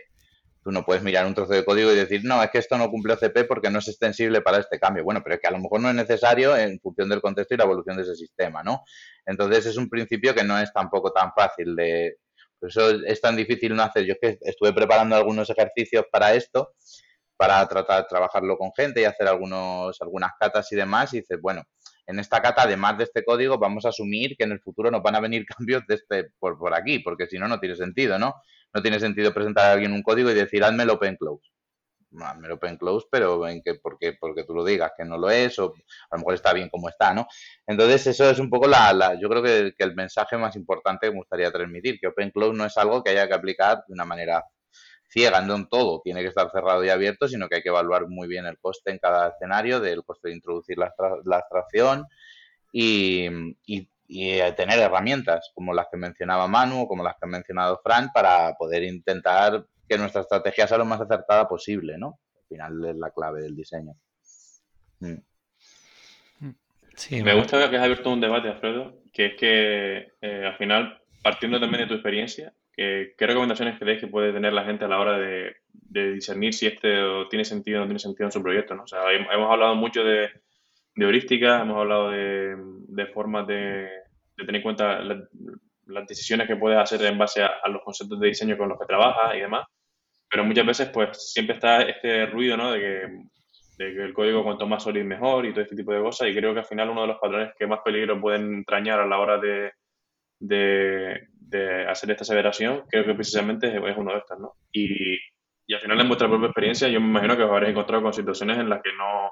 Tú 0.64 0.72
no 0.72 0.86
puedes 0.86 1.02
mirar 1.02 1.26
un 1.26 1.34
trozo 1.34 1.54
de 1.54 1.66
código 1.66 1.92
y 1.92 1.96
decir, 1.96 2.22
no, 2.24 2.42
es 2.44 2.52
que 2.52 2.60
esto 2.60 2.78
no 2.78 2.90
cumple 2.90 3.14
OCP 3.14 3.48
porque 3.48 3.72
no 3.72 3.80
es 3.80 3.88
extensible 3.88 4.42
para 4.42 4.60
este 4.60 4.80
cambio. 4.80 5.04
Bueno, 5.04 5.22
pero 5.24 5.36
es 5.36 5.42
que 5.42 5.48
a 5.48 5.52
lo 5.52 5.58
mejor 5.58 5.82
no 5.82 5.90
es 5.90 5.96
necesario 5.96 6.56
en 6.56 6.80
función 6.80 7.10
del 7.10 7.22
contexto 7.22 7.56
y 7.56 7.58
la 7.58 7.64
evolución 7.64 7.98
de 7.98 8.04
ese 8.04 8.16
sistema, 8.16 8.62
¿no? 8.62 8.84
Entonces 9.26 9.66
es 9.66 9.78
un 9.78 9.90
principio 9.90 10.36
que 10.36 10.44
no 10.44 10.60
es 10.60 10.72
tampoco 10.72 11.12
tan 11.12 11.32
fácil 11.34 11.76
de... 11.76 12.18
Por 12.60 12.70
eso 12.70 12.92
es 12.92 13.20
tan 13.20 13.36
difícil 13.36 13.76
no 13.76 13.82
hacer. 13.82 14.06
Yo 14.06 14.14
es 14.14 14.20
que 14.22 14.38
estuve 14.42 14.72
preparando 14.72 15.16
algunos 15.16 15.50
ejercicios 15.50 16.06
para 16.12 16.36
esto, 16.36 16.74
para 17.36 17.68
tratar 17.68 18.04
de 18.04 18.08
trabajarlo 18.08 18.56
con 18.56 18.72
gente 18.72 19.02
y 19.02 19.06
hacer 19.06 19.28
algunos, 19.28 20.00
algunas 20.00 20.34
catas 20.40 20.72
y 20.72 20.76
demás. 20.76 21.12
Y 21.16 21.22
dices, 21.22 21.42
bueno, 21.42 21.64
en 22.06 22.20
esta 22.20 22.40
cata, 22.40 22.64
además 22.64 23.00
de 23.00 23.06
este 23.06 23.24
código, 23.24 23.58
vamos 23.58 23.86
a 23.86 23.90
asumir 23.90 24.36
que 24.38 24.44
en 24.44 24.52
el 24.52 24.60
futuro 24.60 24.92
nos 24.92 25.02
van 25.02 25.16
a 25.16 25.20
venir 25.20 25.46
cambios 25.58 25.84
de 25.88 25.96
este 25.96 26.26
por, 26.38 26.60
por 26.60 26.76
aquí, 26.76 27.00
porque 27.00 27.26
si 27.26 27.40
no, 27.40 27.48
no 27.48 27.60
tiene 27.60 27.76
sentido, 27.76 28.20
¿no? 28.20 28.36
No 28.74 28.82
tiene 28.82 29.00
sentido 29.00 29.34
presentar 29.34 29.70
a 29.70 29.74
alguien 29.74 29.94
un 29.94 30.04
código 30.04 30.30
y 30.32 30.34
decir, 30.34 30.64
hazme 30.64 30.84
el 30.84 30.90
open 30.90 31.18
close. 31.18 31.50
el 32.44 32.52
open 32.52 32.78
close, 32.78 33.08
pero 33.12 33.48
en 33.48 33.62
que 33.62 33.76
porque, 33.76 34.14
porque 34.20 34.44
tú 34.44 34.54
lo 34.54 34.64
digas 34.64 34.92
que 34.98 35.06
no 35.06 35.18
lo 35.18 35.30
es, 35.30 35.58
o 35.60 35.74
a 36.10 36.16
lo 36.16 36.20
mejor 36.20 36.34
está 36.34 36.54
bien 36.54 36.70
como 36.70 36.90
está, 36.90 37.14
¿no? 37.14 37.28
Entonces, 37.68 38.08
eso 38.08 38.30
es 38.30 38.40
un 38.40 38.50
poco 38.50 38.68
la, 38.68 38.94
la 38.94 39.20
yo 39.20 39.30
creo 39.30 39.44
que, 39.44 39.74
que, 39.78 39.84
el 39.84 39.96
mensaje 39.96 40.38
más 40.38 40.56
importante 40.56 41.08
que 41.08 41.12
me 41.12 41.20
gustaría 41.20 41.52
transmitir, 41.52 42.00
que 42.00 42.08
open 42.08 42.32
close 42.32 42.58
no 42.58 42.66
es 42.66 42.78
algo 42.78 43.04
que 43.04 43.12
haya 43.12 43.28
que 43.28 43.34
aplicar 43.34 43.84
de 43.88 43.94
una 43.94 44.06
manera 44.06 44.44
ciega, 45.12 45.42
no 45.42 45.56
en 45.56 45.68
todo 45.68 46.02
tiene 46.04 46.22
que 46.22 46.30
estar 46.30 46.50
cerrado 46.52 46.84
y 46.84 46.90
abierto, 46.90 47.28
sino 47.28 47.50
que 47.50 47.56
hay 47.58 47.62
que 47.62 47.70
evaluar 47.70 48.08
muy 48.08 48.28
bien 48.28 48.46
el 48.46 48.58
coste 48.60 48.92
en 48.92 49.00
cada 49.00 49.30
escenario, 49.30 49.80
del 49.80 50.04
coste 50.04 50.30
de 50.30 50.36
introducir 50.36 50.78
la, 50.78 50.94
la 51.26 51.38
abstracción 51.38 52.06
y, 52.72 53.28
y, 53.66 53.90
y, 54.14 54.40
tener 54.56 54.80
herramientas 54.80 55.52
como 55.56 55.74
las 55.74 55.88
que 55.90 55.98
mencionaba 55.98 56.48
Manu 56.48 56.82
o 56.82 56.88
como 56.88 57.04
las 57.04 57.14
que 57.14 57.26
ha 57.26 57.28
mencionado 57.28 57.80
Fran 57.84 58.10
para 58.14 58.54
poder 58.56 58.84
intentar 58.84 59.66
que 59.88 59.98
nuestra 59.98 60.22
estrategia 60.22 60.68
sea 60.68 60.78
lo 60.78 60.86
más 60.86 61.00
acertada 61.00 61.48
posible, 61.48 61.98
¿no? 61.98 62.20
Al 62.36 62.48
final 62.50 62.86
es 62.86 62.96
la 62.98 63.12
clave 63.12 63.42
del 63.42 63.56
diseño. 63.56 63.94
Mm. 65.00 65.16
Sí, 66.96 67.24
me 67.24 67.34
gusta 67.34 67.70
que 67.70 67.78
has 67.78 67.84
abierto 67.84 68.12
un 68.12 68.22
debate, 68.22 68.50
Alfredo, 68.50 69.02
que 69.14 69.28
es 69.28 69.36
que 69.36 70.12
eh, 70.22 70.46
al 70.46 70.58
final, 70.58 71.02
partiendo 71.24 71.60
también 71.60 71.84
de 71.84 71.88
tu 71.88 71.94
experiencia, 71.94 72.54
¿qué 72.76 73.16
recomendaciones 73.20 73.80
crees 73.80 74.00
que 74.00 74.08
puede 74.08 74.34
tener 74.34 74.54
la 74.54 74.66
gente 74.66 74.86
a 74.86 74.88
la 74.88 75.00
hora 75.00 75.18
de, 75.18 75.56
discernir 75.74 76.54
si 76.54 76.68
este 76.68 77.02
tiene 77.30 77.46
sentido 77.46 77.80
o 77.80 77.82
no 77.82 77.88
tiene 77.88 78.00
sentido 78.00 78.26
en 78.28 78.32
su 78.32 78.42
proyecto? 78.42 78.76
¿no? 78.76 78.84
O 78.84 78.88
sea, 78.88 79.00
hemos 79.12 79.52
hablado 79.52 79.76
mucho 79.76 80.04
de, 80.04 80.30
heurística, 80.96 81.62
hemos 81.62 81.78
hablado 81.78 82.12
de, 82.12 83.06
formas 83.14 83.48
de, 83.48 83.90
tener 84.36 84.56
en 84.56 84.62
cuenta 84.62 85.02
las 85.02 86.08
decisiones 86.08 86.48
que 86.48 86.56
puedes 86.56 86.80
hacer 86.80 87.04
en 87.06 87.18
base 87.18 87.44
a, 87.44 87.68
los 87.70 87.84
conceptos 87.84 88.20
de 88.20 88.28
diseño 88.28 88.58
con 88.58 88.70
los 88.70 88.80
que 88.80 88.86
trabajas 88.86 89.36
y 89.36 89.40
demás 89.40 89.66
pero 90.32 90.46
muchas 90.46 90.66
veces 90.66 90.90
pues 90.90 91.32
siempre 91.34 91.56
está 91.56 91.82
este 91.82 92.26
ruido, 92.26 92.56
¿no? 92.56 92.72
De 92.72 92.80
que, 92.80 93.84
de 93.84 93.94
que 93.94 94.04
el 94.04 94.14
código 94.14 94.46
cuanto 94.46 94.66
más 94.66 94.82
sólido 94.82 95.06
mejor 95.06 95.46
y 95.46 95.52
todo 95.52 95.62
este 95.62 95.76
tipo 95.76 95.92
de 95.92 96.02
cosas 96.02 96.30
y 96.30 96.36
creo 96.36 96.54
que 96.54 96.62
al 96.62 96.66
final 96.66 96.90
uno 96.90 97.02
de 97.02 97.08
los 97.08 97.20
patrones 97.20 97.52
que 97.60 97.68
más 97.68 97.82
peligro 97.84 98.20
pueden 98.20 98.54
entrañar 98.54 99.02
a 99.02 99.06
la 99.06 99.20
hora 99.20 99.38
de, 99.38 99.74
de, 100.40 101.86
hacer 101.90 102.12
esta 102.12 102.24
aseveración 102.24 102.84
creo 102.90 103.04
que 103.04 103.14
precisamente 103.14 103.68
es, 103.68 103.98
uno 103.98 104.14
de 104.14 104.20
estos, 104.20 104.40
¿no? 104.40 104.54
Y, 104.72 105.16
y, 105.68 105.74
al 105.74 105.82
final 105.82 106.00
en 106.00 106.08
vuestra 106.08 106.30
propia 106.30 106.48
experiencia 106.48 106.88
yo 106.88 107.02
me 107.02 107.08
imagino 107.08 107.36
que 107.36 107.44
os 107.44 107.52
habréis 107.52 107.72
encontrado 107.72 108.04
con 108.04 108.14
situaciones 108.14 108.58
en 108.58 108.70
las 108.70 108.82
que 108.82 108.94
no, 108.94 109.32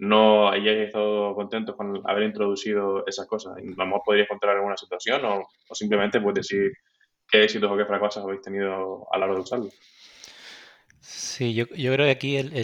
no 0.00 0.48
hayáis 0.48 0.86
estado 0.86 1.34
contentos 1.34 1.76
con 1.76 2.00
haber 2.08 2.24
introducido 2.24 3.06
esas 3.06 3.26
cosas. 3.26 3.56
A 3.56 3.60
lo 3.60 3.86
mejor 3.86 4.02
podríais 4.04 4.28
encontrar 4.28 4.56
alguna 4.56 4.76
situación 4.76 5.24
o, 5.24 5.42
o 5.68 5.74
simplemente 5.74 6.20
pues 6.20 6.34
decir 6.34 6.72
qué 7.28 7.44
éxitos 7.44 7.70
o 7.70 7.76
qué 7.76 7.84
fracasos 7.84 8.24
habéis 8.24 8.40
tenido 8.40 9.06
a 9.12 9.18
la 9.18 9.26
hora 9.26 9.34
de 9.34 9.40
usarlo. 9.40 9.68
Sí, 11.00 11.54
yo, 11.54 11.66
yo 11.76 11.92
creo 11.92 12.06
que 12.06 12.12
aquí 12.12 12.36
el, 12.36 12.56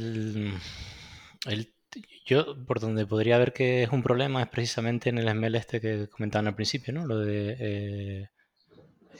el, 1.47 1.74
yo 2.24 2.57
por 2.66 2.80
donde 2.80 3.07
podría 3.07 3.39
ver 3.39 3.53
que 3.53 3.82
es 3.82 3.91
un 3.91 4.03
problema 4.03 4.43
es 4.43 4.49
precisamente 4.49 5.11
en 5.11 5.18
el 5.18 5.28
SML 5.28 5.55
este 5.57 5.80
que 5.80 6.09
comentaban 6.09 6.49
al 6.49 6.55
principio, 6.55 6.93
¿no? 6.95 7.07
Lo 7.07 7.18
de... 7.18 7.57
Eh, 7.59 8.28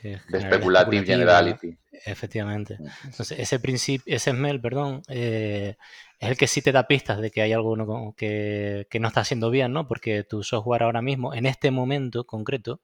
eh 0.03 0.21
speculative 0.41 1.05
generality. 1.05 1.77
Efectivamente. 2.05 2.77
Mm. 2.79 2.87
Entonces, 3.05 3.39
ese 3.39 3.59
principio, 3.59 4.15
ese 4.15 4.31
SML, 4.31 4.61
perdón, 4.61 5.03
eh, 5.09 5.77
es 6.19 6.29
el 6.29 6.37
que 6.37 6.47
sí 6.47 6.63
te 6.63 6.73
da 6.73 6.87
pistas 6.87 7.21
de 7.21 7.31
que 7.31 7.43
hay 7.43 7.53
algo 7.53 8.15
que, 8.17 8.87
que, 8.91 9.01
no 9.01 9.09
está 9.09 9.21
haciendo 9.21 9.51
bien, 9.51 9.73
¿no? 9.73 9.89
Porque 9.89 10.25
tu 10.25 10.43
software 10.43 10.83
ahora 10.83 11.03
mismo, 11.03 11.35
en 11.35 11.47
este 11.47 11.71
momento 11.71 12.25
concreto, 12.25 12.81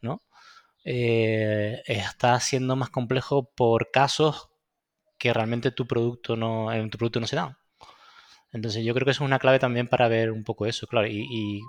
¿no? 0.00 0.22
Eh, 0.84 1.82
está 1.86 2.38
siendo 2.40 2.76
más 2.76 2.90
complejo 2.90 3.50
por 3.54 3.90
casos 3.90 4.50
que 5.18 5.32
realmente 5.34 5.70
tu 5.70 5.86
producto 5.86 6.36
no, 6.36 6.72
en 6.72 6.88
tu 6.90 6.98
producto 6.98 7.20
no 7.20 7.26
se 7.26 7.36
da. 7.36 7.58
Entonces 8.52 8.84
yo 8.84 8.94
creo 8.94 9.04
que 9.04 9.12
eso 9.12 9.22
es 9.24 9.28
una 9.28 9.38
clave 9.38 9.58
también 9.58 9.86
para 9.88 10.08
ver 10.08 10.32
un 10.32 10.44
poco 10.44 10.66
eso, 10.66 10.86
claro. 10.86 11.06
Y, 11.06 11.60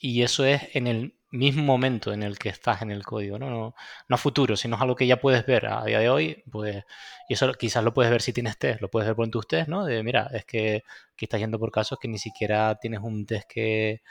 y, 0.00 0.22
eso 0.22 0.44
es 0.44 0.62
en 0.74 0.86
el 0.86 1.15
mismo 1.30 1.62
momento 1.64 2.12
en 2.12 2.22
el 2.22 2.38
que 2.38 2.48
estás 2.48 2.82
en 2.82 2.90
el 2.90 3.04
código, 3.04 3.38
¿no? 3.38 3.50
¿no? 3.50 3.74
No, 4.08 4.14
a 4.14 4.18
futuro, 4.18 4.56
sino 4.56 4.76
es 4.76 4.82
algo 4.82 4.96
que 4.96 5.06
ya 5.06 5.20
puedes 5.20 5.44
ver 5.46 5.66
a 5.66 5.84
día 5.84 5.98
de 6.00 6.08
hoy, 6.08 6.44
pues, 6.50 6.84
y 7.28 7.34
eso 7.34 7.52
quizás 7.54 7.84
lo 7.84 7.92
puedes 7.94 8.10
ver 8.10 8.22
si 8.22 8.32
tienes 8.32 8.58
test, 8.58 8.80
lo 8.80 8.88
puedes 8.90 9.08
ver 9.08 9.16
por 9.16 9.28
tus 9.30 9.46
test, 9.48 9.68
¿no? 9.68 9.84
De, 9.84 10.02
mira, 10.02 10.30
es 10.32 10.44
que 10.44 10.84
aquí 11.12 11.24
estás 11.26 11.40
yendo 11.40 11.58
por 11.58 11.70
casos 11.72 11.98
que 12.00 12.08
ni 12.08 12.18
siquiera 12.18 12.76
tienes 12.80 13.00
un 13.00 13.26
test 13.26 13.48
que, 13.48 14.02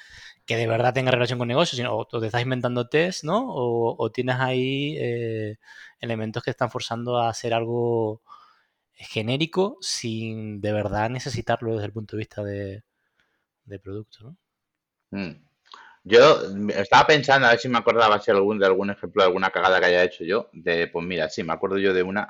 que 0.45 0.57
de 0.57 0.68
verdad 0.68 0.93
tenga 0.93 1.11
relación 1.11 1.39
con 1.39 1.47
negocios, 1.47 1.78
sino 1.78 1.95
o 1.95 2.05
te 2.05 2.26
estás 2.26 2.41
inventando 2.41 2.88
test, 2.88 3.24
¿no? 3.24 3.39
O, 3.49 3.95
o 3.97 4.11
tienes 4.11 4.38
ahí 4.38 4.95
eh, 4.99 5.57
elementos 5.99 6.43
que 6.43 6.51
están 6.51 6.70
forzando 6.72 7.18
a 7.18 7.30
hacer 7.30 7.53
algo 7.53 8.22
genérico 8.95 9.78
sin 9.82 10.61
de 10.61 10.72
verdad 10.72 11.09
necesitarlo 11.09 11.74
desde 11.74 11.88
el 11.88 11.93
punto 11.93 12.16
de 12.16 12.20
vista 12.20 12.43
de, 12.43 12.84
producto, 13.82 14.24
¿no? 14.24 14.38
Mm. 15.20 15.45
Yo 16.07 16.39
estaba 16.69 17.07
pensando 17.07 17.47
a 17.47 17.49
ver 17.49 17.59
si 17.59 17.67
me 17.67 17.79
acordaba 17.79 18.19
si 18.19 18.29
algún, 18.29 18.59
de 18.59 18.67
algún 18.67 18.91
ejemplo 18.91 19.23
de 19.23 19.27
alguna 19.27 19.49
cagada 19.49 19.79
que 19.79 19.87
haya 19.87 20.03
hecho 20.03 20.23
yo. 20.23 20.49
De, 20.53 20.87
pues 20.87 21.03
mira, 21.03 21.29
sí, 21.29 21.43
me 21.43 21.53
acuerdo 21.53 21.79
yo 21.79 21.95
de 21.95 22.03
una. 22.03 22.29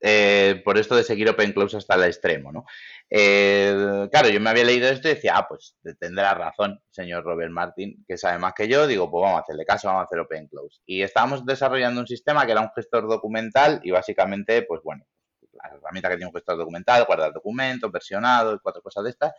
Eh, 0.00 0.62
por 0.64 0.78
esto 0.78 0.94
de 0.94 1.02
seguir 1.02 1.28
Open 1.28 1.52
Close 1.52 1.76
hasta 1.76 1.96
el 1.96 2.04
extremo, 2.04 2.52
¿no? 2.52 2.64
Eh, 3.10 4.06
claro, 4.12 4.28
yo 4.28 4.40
me 4.40 4.50
había 4.50 4.64
leído 4.64 4.88
esto 4.88 5.08
y 5.08 5.14
decía, 5.14 5.34
ah, 5.36 5.46
pues 5.48 5.76
tendrá 5.98 6.34
razón, 6.34 6.80
señor 6.90 7.24
Robert 7.24 7.50
Martin, 7.50 8.04
que 8.06 8.16
sabe 8.16 8.38
más 8.38 8.54
que 8.54 8.68
yo. 8.68 8.86
Digo, 8.86 9.10
pues 9.10 9.22
vamos 9.22 9.38
a 9.38 9.42
hacerle 9.42 9.64
caso, 9.64 9.88
vamos 9.88 10.02
a 10.02 10.04
hacer 10.04 10.20
Open 10.20 10.46
Close. 10.46 10.80
Y 10.86 11.02
estábamos 11.02 11.44
desarrollando 11.44 12.00
un 12.00 12.06
sistema 12.06 12.46
que 12.46 12.52
era 12.52 12.60
un 12.60 12.70
gestor 12.76 13.08
documental 13.08 13.80
y 13.82 13.90
básicamente, 13.90 14.62
pues 14.62 14.80
bueno, 14.84 15.04
la 15.52 15.76
herramienta 15.76 16.08
que 16.08 16.16
tiene 16.16 16.28
un 16.28 16.34
gestor 16.34 16.56
documental, 16.56 17.04
guardar 17.06 17.32
documentos, 17.32 17.90
versionado 17.90 18.54
y 18.54 18.58
cuatro 18.60 18.82
cosas 18.82 19.02
de 19.02 19.10
estas. 19.10 19.32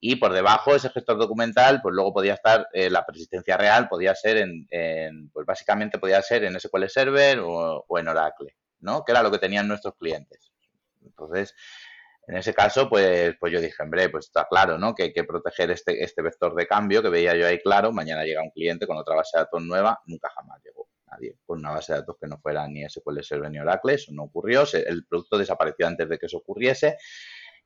Y 0.00 0.16
por 0.16 0.32
debajo 0.32 0.74
ese 0.74 0.90
gestor 0.90 1.18
documental, 1.18 1.80
pues 1.82 1.94
luego 1.94 2.12
podía 2.12 2.34
estar 2.34 2.68
eh, 2.72 2.88
la 2.88 3.04
persistencia 3.04 3.56
real, 3.56 3.88
podía 3.88 4.14
ser 4.14 4.36
en, 4.36 5.30
pues 5.30 5.44
básicamente 5.44 5.98
podía 5.98 6.22
ser 6.22 6.44
en 6.44 6.58
SQL 6.58 6.86
Server 6.86 7.40
o, 7.42 7.98
en 7.98 8.08
Oracle, 8.08 8.56
¿no? 8.80 9.04
Que 9.04 9.12
era 9.12 9.22
lo 9.22 9.30
que 9.30 9.38
tenían 9.38 9.66
nuestros 9.66 9.94
clientes. 9.96 10.52
Entonces, 11.04 11.54
en 12.28 12.36
ese 12.36 12.54
caso, 12.54 12.88
pues, 12.88 13.34
pues 13.40 13.52
yo 13.52 13.60
dije, 13.60 13.82
hombre, 13.82 14.08
pues 14.08 14.26
está 14.26 14.46
claro, 14.48 14.78
¿no? 14.78 14.94
Que 14.94 15.04
hay 15.04 15.12
que 15.12 15.24
proteger 15.24 15.70
este, 15.72 16.04
este 16.04 16.22
vector 16.22 16.54
de 16.54 16.66
cambio 16.66 17.02
que 17.02 17.08
veía 17.08 17.34
yo 17.34 17.46
ahí 17.46 17.58
claro. 17.58 17.90
Mañana 17.90 18.22
llega 18.22 18.42
un 18.42 18.50
cliente 18.50 18.86
con 18.86 18.98
otra 18.98 19.16
base 19.16 19.36
de 19.36 19.44
datos 19.44 19.62
nueva, 19.62 20.00
nunca 20.06 20.30
jamás 20.30 20.62
llegó 20.62 20.88
nadie 21.10 21.36
con 21.44 21.58
una 21.58 21.70
base 21.70 21.92
de 21.92 22.00
datos 22.00 22.16
que 22.20 22.26
no 22.26 22.38
fuera 22.38 22.68
ni 22.68 22.88
SQL 22.88 23.22
Server 23.22 23.50
ni 23.50 23.58
Oracle, 23.58 23.94
eso 23.94 24.12
no 24.12 24.24
ocurrió, 24.24 24.64
el 24.72 25.06
producto 25.06 25.38
desapareció 25.38 25.86
antes 25.86 26.08
de 26.08 26.18
que 26.18 26.26
eso 26.26 26.38
ocurriese. 26.38 26.98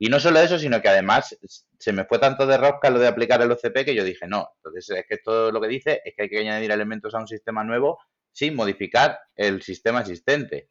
Y 0.03 0.09
no 0.09 0.19
solo 0.19 0.41
eso, 0.41 0.59
sino 0.59 0.83
que 0.83 0.89
además 0.89 1.39
se 1.79 1.93
me 1.93 2.05
fue 2.05 2.19
tanto 2.19 2.45
de 2.45 2.57
rosca 2.57 2.91
lo 2.91 2.99
de 2.99 3.07
aplicar 3.07 3.41
el 3.41 3.53
OCP 3.53 3.85
que 3.85 3.95
yo 3.95 4.03
dije, 4.03 4.27
no, 4.27 4.49
entonces 4.57 4.91
es 4.91 5.07
que 5.09 5.19
todo 5.19 5.53
lo 5.53 5.61
que 5.61 5.69
dice 5.69 6.03
es 6.05 6.15
que 6.17 6.25
hay 6.25 6.29
que 6.29 6.41
añadir 6.41 6.73
elementos 6.73 7.15
a 7.15 7.21
un 7.21 7.29
sistema 7.29 7.63
nuevo 7.63 8.01
sin 8.33 8.57
modificar 8.57 9.21
el 9.37 9.63
sistema 9.63 10.01
existente. 10.01 10.71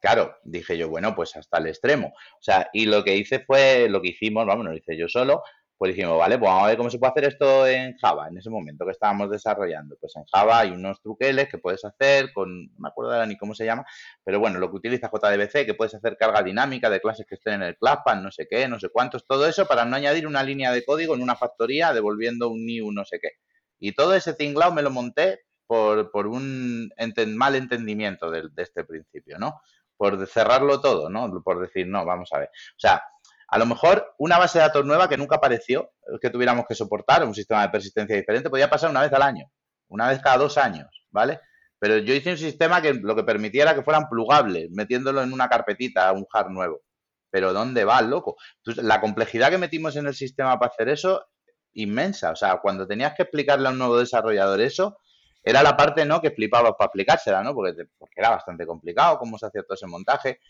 Claro, 0.00 0.34
dije 0.44 0.78
yo, 0.78 0.88
bueno, 0.88 1.14
pues 1.14 1.36
hasta 1.36 1.58
el 1.58 1.66
extremo. 1.66 2.06
O 2.06 2.42
sea, 2.42 2.70
y 2.72 2.86
lo 2.86 3.04
que 3.04 3.18
hice 3.18 3.40
fue, 3.40 3.86
lo 3.90 4.00
que 4.00 4.08
hicimos, 4.12 4.46
vamos, 4.46 4.64
lo 4.64 4.74
hice 4.74 4.96
yo 4.96 5.08
solo, 5.08 5.42
pues 5.80 5.94
dijimos, 5.94 6.18
vale, 6.18 6.38
pues 6.38 6.46
vamos 6.46 6.64
a 6.64 6.66
ver 6.66 6.76
cómo 6.76 6.90
se 6.90 6.98
puede 6.98 7.10
hacer 7.12 7.24
esto 7.24 7.66
en 7.66 7.96
Java, 7.96 8.28
en 8.28 8.36
ese 8.36 8.50
momento 8.50 8.84
que 8.84 8.90
estábamos 8.90 9.30
desarrollando. 9.30 9.96
Pues 9.98 10.14
en 10.14 10.24
Java 10.26 10.58
hay 10.58 10.72
unos 10.72 11.00
truqueles 11.00 11.48
que 11.48 11.56
puedes 11.56 11.82
hacer 11.86 12.34
con, 12.34 12.66
no 12.66 12.80
me 12.80 12.88
acuerdo 12.88 13.12
ahora 13.12 13.24
ni 13.24 13.38
cómo 13.38 13.54
se 13.54 13.64
llama, 13.64 13.86
pero 14.22 14.38
bueno, 14.38 14.58
lo 14.58 14.68
que 14.70 14.76
utiliza 14.76 15.10
JDBC, 15.10 15.64
que 15.64 15.72
puedes 15.72 15.94
hacer 15.94 16.18
carga 16.18 16.42
dinámica 16.42 16.90
de 16.90 17.00
clases 17.00 17.24
que 17.26 17.36
estén 17.36 17.54
en 17.54 17.62
el 17.62 17.78
Classpass, 17.78 18.20
no 18.20 18.30
sé 18.30 18.46
qué, 18.46 18.68
no 18.68 18.78
sé 18.78 18.90
cuántos, 18.90 19.26
todo 19.26 19.46
eso 19.46 19.64
para 19.64 19.86
no 19.86 19.96
añadir 19.96 20.26
una 20.26 20.42
línea 20.42 20.70
de 20.70 20.84
código 20.84 21.14
en 21.14 21.22
una 21.22 21.34
factoría 21.34 21.94
devolviendo 21.94 22.50
un 22.50 22.66
new 22.66 22.92
no 22.92 23.06
sé 23.06 23.18
qué. 23.18 23.30
Y 23.78 23.92
todo 23.92 24.14
ese 24.14 24.34
tinglao 24.34 24.74
me 24.74 24.82
lo 24.82 24.90
monté 24.90 25.46
por, 25.66 26.10
por 26.10 26.26
un 26.26 26.92
mal 27.28 27.54
entendimiento 27.54 28.30
de, 28.30 28.50
de 28.52 28.62
este 28.62 28.84
principio, 28.84 29.38
¿no? 29.38 29.62
Por 29.96 30.26
cerrarlo 30.26 30.82
todo, 30.82 31.08
¿no? 31.08 31.42
Por 31.42 31.58
decir, 31.58 31.86
no, 31.86 32.04
vamos 32.04 32.28
a 32.34 32.40
ver. 32.40 32.48
O 32.48 32.80
sea, 32.80 33.02
a 33.50 33.58
lo 33.58 33.66
mejor 33.66 34.14
una 34.18 34.38
base 34.38 34.58
de 34.58 34.64
datos 34.64 34.84
nueva 34.84 35.08
que 35.08 35.16
nunca 35.16 35.36
apareció, 35.36 35.92
que 36.20 36.30
tuviéramos 36.30 36.66
que 36.68 36.74
soportar, 36.74 37.24
un 37.24 37.34
sistema 37.34 37.62
de 37.62 37.70
persistencia 37.70 38.16
diferente, 38.16 38.48
podía 38.48 38.70
pasar 38.70 38.90
una 38.90 39.02
vez 39.02 39.12
al 39.12 39.22
año, 39.22 39.46
una 39.88 40.08
vez 40.08 40.20
cada 40.20 40.38
dos 40.38 40.56
años, 40.56 40.86
¿vale? 41.10 41.40
Pero 41.80 41.98
yo 41.98 42.14
hice 42.14 42.30
un 42.30 42.38
sistema 42.38 42.80
que 42.80 42.94
lo 42.94 43.16
que 43.16 43.24
permitiera 43.24 43.74
que 43.74 43.82
fueran 43.82 44.08
plugables, 44.08 44.70
metiéndolo 44.70 45.22
en 45.22 45.32
una 45.32 45.48
carpetita, 45.48 46.12
un 46.12 46.26
hard 46.32 46.50
nuevo. 46.50 46.82
Pero 47.30 47.52
¿dónde 47.52 47.84
va, 47.84 48.02
loco? 48.02 48.36
Entonces, 48.58 48.84
la 48.84 49.00
complejidad 49.00 49.50
que 49.50 49.58
metimos 49.58 49.96
en 49.96 50.06
el 50.06 50.14
sistema 50.14 50.58
para 50.58 50.70
hacer 50.72 50.88
eso, 50.88 51.26
inmensa. 51.72 52.30
O 52.32 52.36
sea, 52.36 52.58
cuando 52.58 52.86
tenías 52.86 53.14
que 53.14 53.22
explicarle 53.22 53.68
a 53.68 53.70
un 53.70 53.78
nuevo 53.78 53.98
desarrollador 53.98 54.60
eso, 54.60 54.98
era 55.42 55.62
la 55.62 55.76
parte 55.76 56.04
no 56.04 56.20
que 56.20 56.30
flipaba 56.30 56.76
para 56.76 56.88
aplicársela, 56.88 57.42
¿no? 57.42 57.54
Porque, 57.54 57.86
porque 57.98 58.14
era 58.16 58.30
bastante 58.30 58.66
complicado 58.66 59.18
cómo 59.18 59.38
se 59.38 59.46
hacía 59.46 59.62
todo 59.62 59.74
ese 59.74 59.86
montaje. 59.86 60.40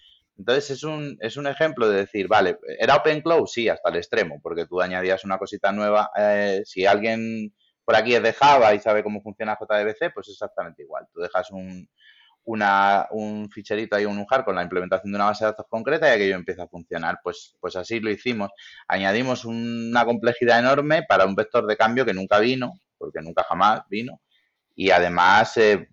Entonces 0.41 0.71
es 0.71 0.85
un, 0.85 1.19
es 1.21 1.37
un 1.37 1.47
ejemplo 1.47 1.87
de 1.87 1.99
decir, 1.99 2.27
vale, 2.27 2.59
¿era 2.79 2.97
open 2.97 3.21
close? 3.21 3.53
Sí, 3.53 3.69
hasta 3.69 3.91
el 3.91 3.97
extremo, 3.97 4.41
porque 4.43 4.65
tú 4.65 4.81
añadías 4.81 5.23
una 5.23 5.37
cosita 5.37 5.71
nueva. 5.71 6.11
Eh, 6.17 6.63
si 6.65 6.87
alguien 6.87 7.53
por 7.85 7.95
aquí 7.95 8.15
es 8.15 8.23
de 8.23 8.33
Java 8.33 8.75
y 8.75 8.81
sabe 8.81 9.03
cómo 9.03 9.21
funciona 9.21 9.59
JDBC, 9.61 10.15
pues 10.15 10.31
exactamente 10.31 10.83
igual. 10.83 11.07
Tú 11.13 11.21
dejas 11.21 11.51
un, 11.51 11.87
una, 12.45 13.07
un 13.11 13.51
ficherito 13.51 13.97
ahí, 13.97 14.07
un 14.07 14.19
UJAR 14.19 14.47
con 14.47 14.55
la 14.55 14.63
implementación 14.63 15.13
de 15.13 15.17
una 15.17 15.27
base 15.27 15.45
de 15.45 15.51
datos 15.51 15.67
concreta 15.69 16.09
y 16.09 16.13
aquello 16.13 16.37
empieza 16.37 16.63
a 16.63 16.69
funcionar. 16.69 17.19
Pues, 17.23 17.57
pues 17.61 17.77
así 17.77 18.01
lo 18.01 18.11
hicimos. 18.11 18.51
Añadimos 18.89 19.45
una 19.45 20.07
complejidad 20.07 20.61
enorme 20.61 21.03
para 21.07 21.27
un 21.27 21.35
vector 21.35 21.67
de 21.67 21.77
cambio 21.77 22.07
que 22.07 22.15
nunca 22.15 22.39
vino, 22.39 22.81
porque 22.97 23.21
nunca 23.21 23.43
jamás 23.43 23.83
vino. 23.91 24.23
Y 24.75 24.91
además, 24.91 25.55
eh, 25.59 25.87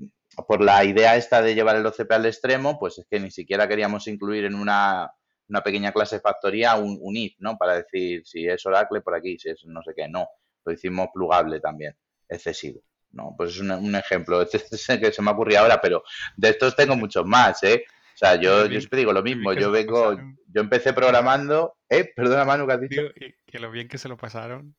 por 0.45 0.61
la 0.61 0.83
idea 0.85 1.15
esta 1.15 1.41
de 1.41 1.55
llevar 1.55 1.75
el 1.75 1.85
OCP 1.85 2.11
al 2.11 2.25
extremo, 2.25 2.77
pues 2.79 2.99
es 2.99 3.07
que 3.09 3.19
ni 3.19 3.31
siquiera 3.31 3.67
queríamos 3.67 4.07
incluir 4.07 4.45
en 4.45 4.55
una, 4.55 5.11
una 5.47 5.61
pequeña 5.61 5.91
clase 5.91 6.19
factoría 6.19 6.75
un, 6.75 6.97
un 7.01 7.15
if, 7.15 7.35
¿no? 7.39 7.57
Para 7.57 7.75
decir 7.75 8.25
si 8.25 8.47
es 8.47 8.65
Oracle 8.65 9.01
por 9.01 9.15
aquí, 9.15 9.39
si 9.39 9.49
es 9.49 9.65
no 9.65 9.81
sé 9.81 9.93
qué. 9.95 10.07
No, 10.07 10.27
lo 10.65 10.71
hicimos 10.71 11.07
plugable 11.13 11.59
también, 11.59 11.95
excesivo. 12.29 12.81
No, 13.11 13.33
pues 13.37 13.51
es 13.51 13.59
un, 13.61 13.95
ejemplo, 13.95 14.41
este 14.51 14.57
es 14.57 14.89
el 14.89 14.99
que 14.99 15.11
se 15.11 15.21
me 15.21 15.31
ocurrió 15.31 15.61
ahora, 15.61 15.81
pero 15.81 16.03
de 16.35 16.49
estos 16.49 16.75
tengo 16.75 16.95
muchos 16.95 17.25
más, 17.25 17.63
¿eh? 17.63 17.85
O 17.89 18.17
sea, 18.17 18.35
yo, 18.35 18.65
yo 18.65 18.79
siempre 18.79 18.99
digo 18.99 19.13
lo 19.13 19.21
mismo, 19.21 19.53
yo 19.53 19.69
vengo, 19.69 20.17
yo 20.47 20.61
empecé 20.61 20.91
programando, 20.91 21.77
¿eh? 21.87 22.11
Perdona 22.15 22.45
Manu, 22.45 22.65
¿qué 22.65 22.73
has 22.73 22.81
dicho? 22.81 23.01
que 23.45 23.59
lo 23.59 23.69
bien 23.69 23.87
que 23.87 23.99
se 23.99 24.09
lo 24.09 24.17
pasaron. 24.17 24.75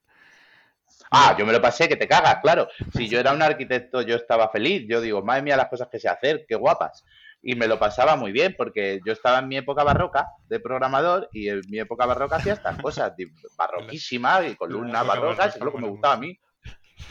Ah, 1.10 1.34
yo 1.38 1.46
me 1.46 1.52
lo 1.52 1.60
pasé, 1.60 1.88
que 1.88 1.96
te 1.96 2.08
cagas, 2.08 2.38
claro. 2.42 2.68
Si 2.94 3.08
yo 3.08 3.18
era 3.18 3.32
un 3.32 3.42
arquitecto, 3.42 4.02
yo 4.02 4.16
estaba 4.16 4.50
feliz. 4.50 4.86
Yo 4.88 5.00
digo, 5.00 5.22
madre 5.22 5.42
mía, 5.42 5.56
las 5.56 5.68
cosas 5.68 5.88
que 5.90 5.98
sé 5.98 6.08
hacer, 6.08 6.44
qué 6.46 6.54
guapas. 6.54 7.04
Y 7.42 7.54
me 7.54 7.68
lo 7.68 7.78
pasaba 7.78 8.16
muy 8.16 8.32
bien, 8.32 8.54
porque 8.56 9.00
yo 9.06 9.12
estaba 9.12 9.38
en 9.38 9.48
mi 9.48 9.56
época 9.56 9.84
barroca 9.84 10.26
de 10.48 10.60
programador 10.60 11.28
y 11.32 11.48
en 11.48 11.62
mi 11.68 11.78
época 11.78 12.04
barroca 12.04 12.36
hacía 12.36 12.54
estas 12.54 12.76
cosas, 12.82 13.12
barroquísimas 13.56 14.50
y 14.50 14.56
columnas 14.56 15.06
barrocas, 15.06 15.56
es 15.56 15.62
lo 15.62 15.72
que 15.72 15.78
me 15.78 15.88
gustaba 15.88 16.14
a 16.14 16.18
mí. 16.18 16.38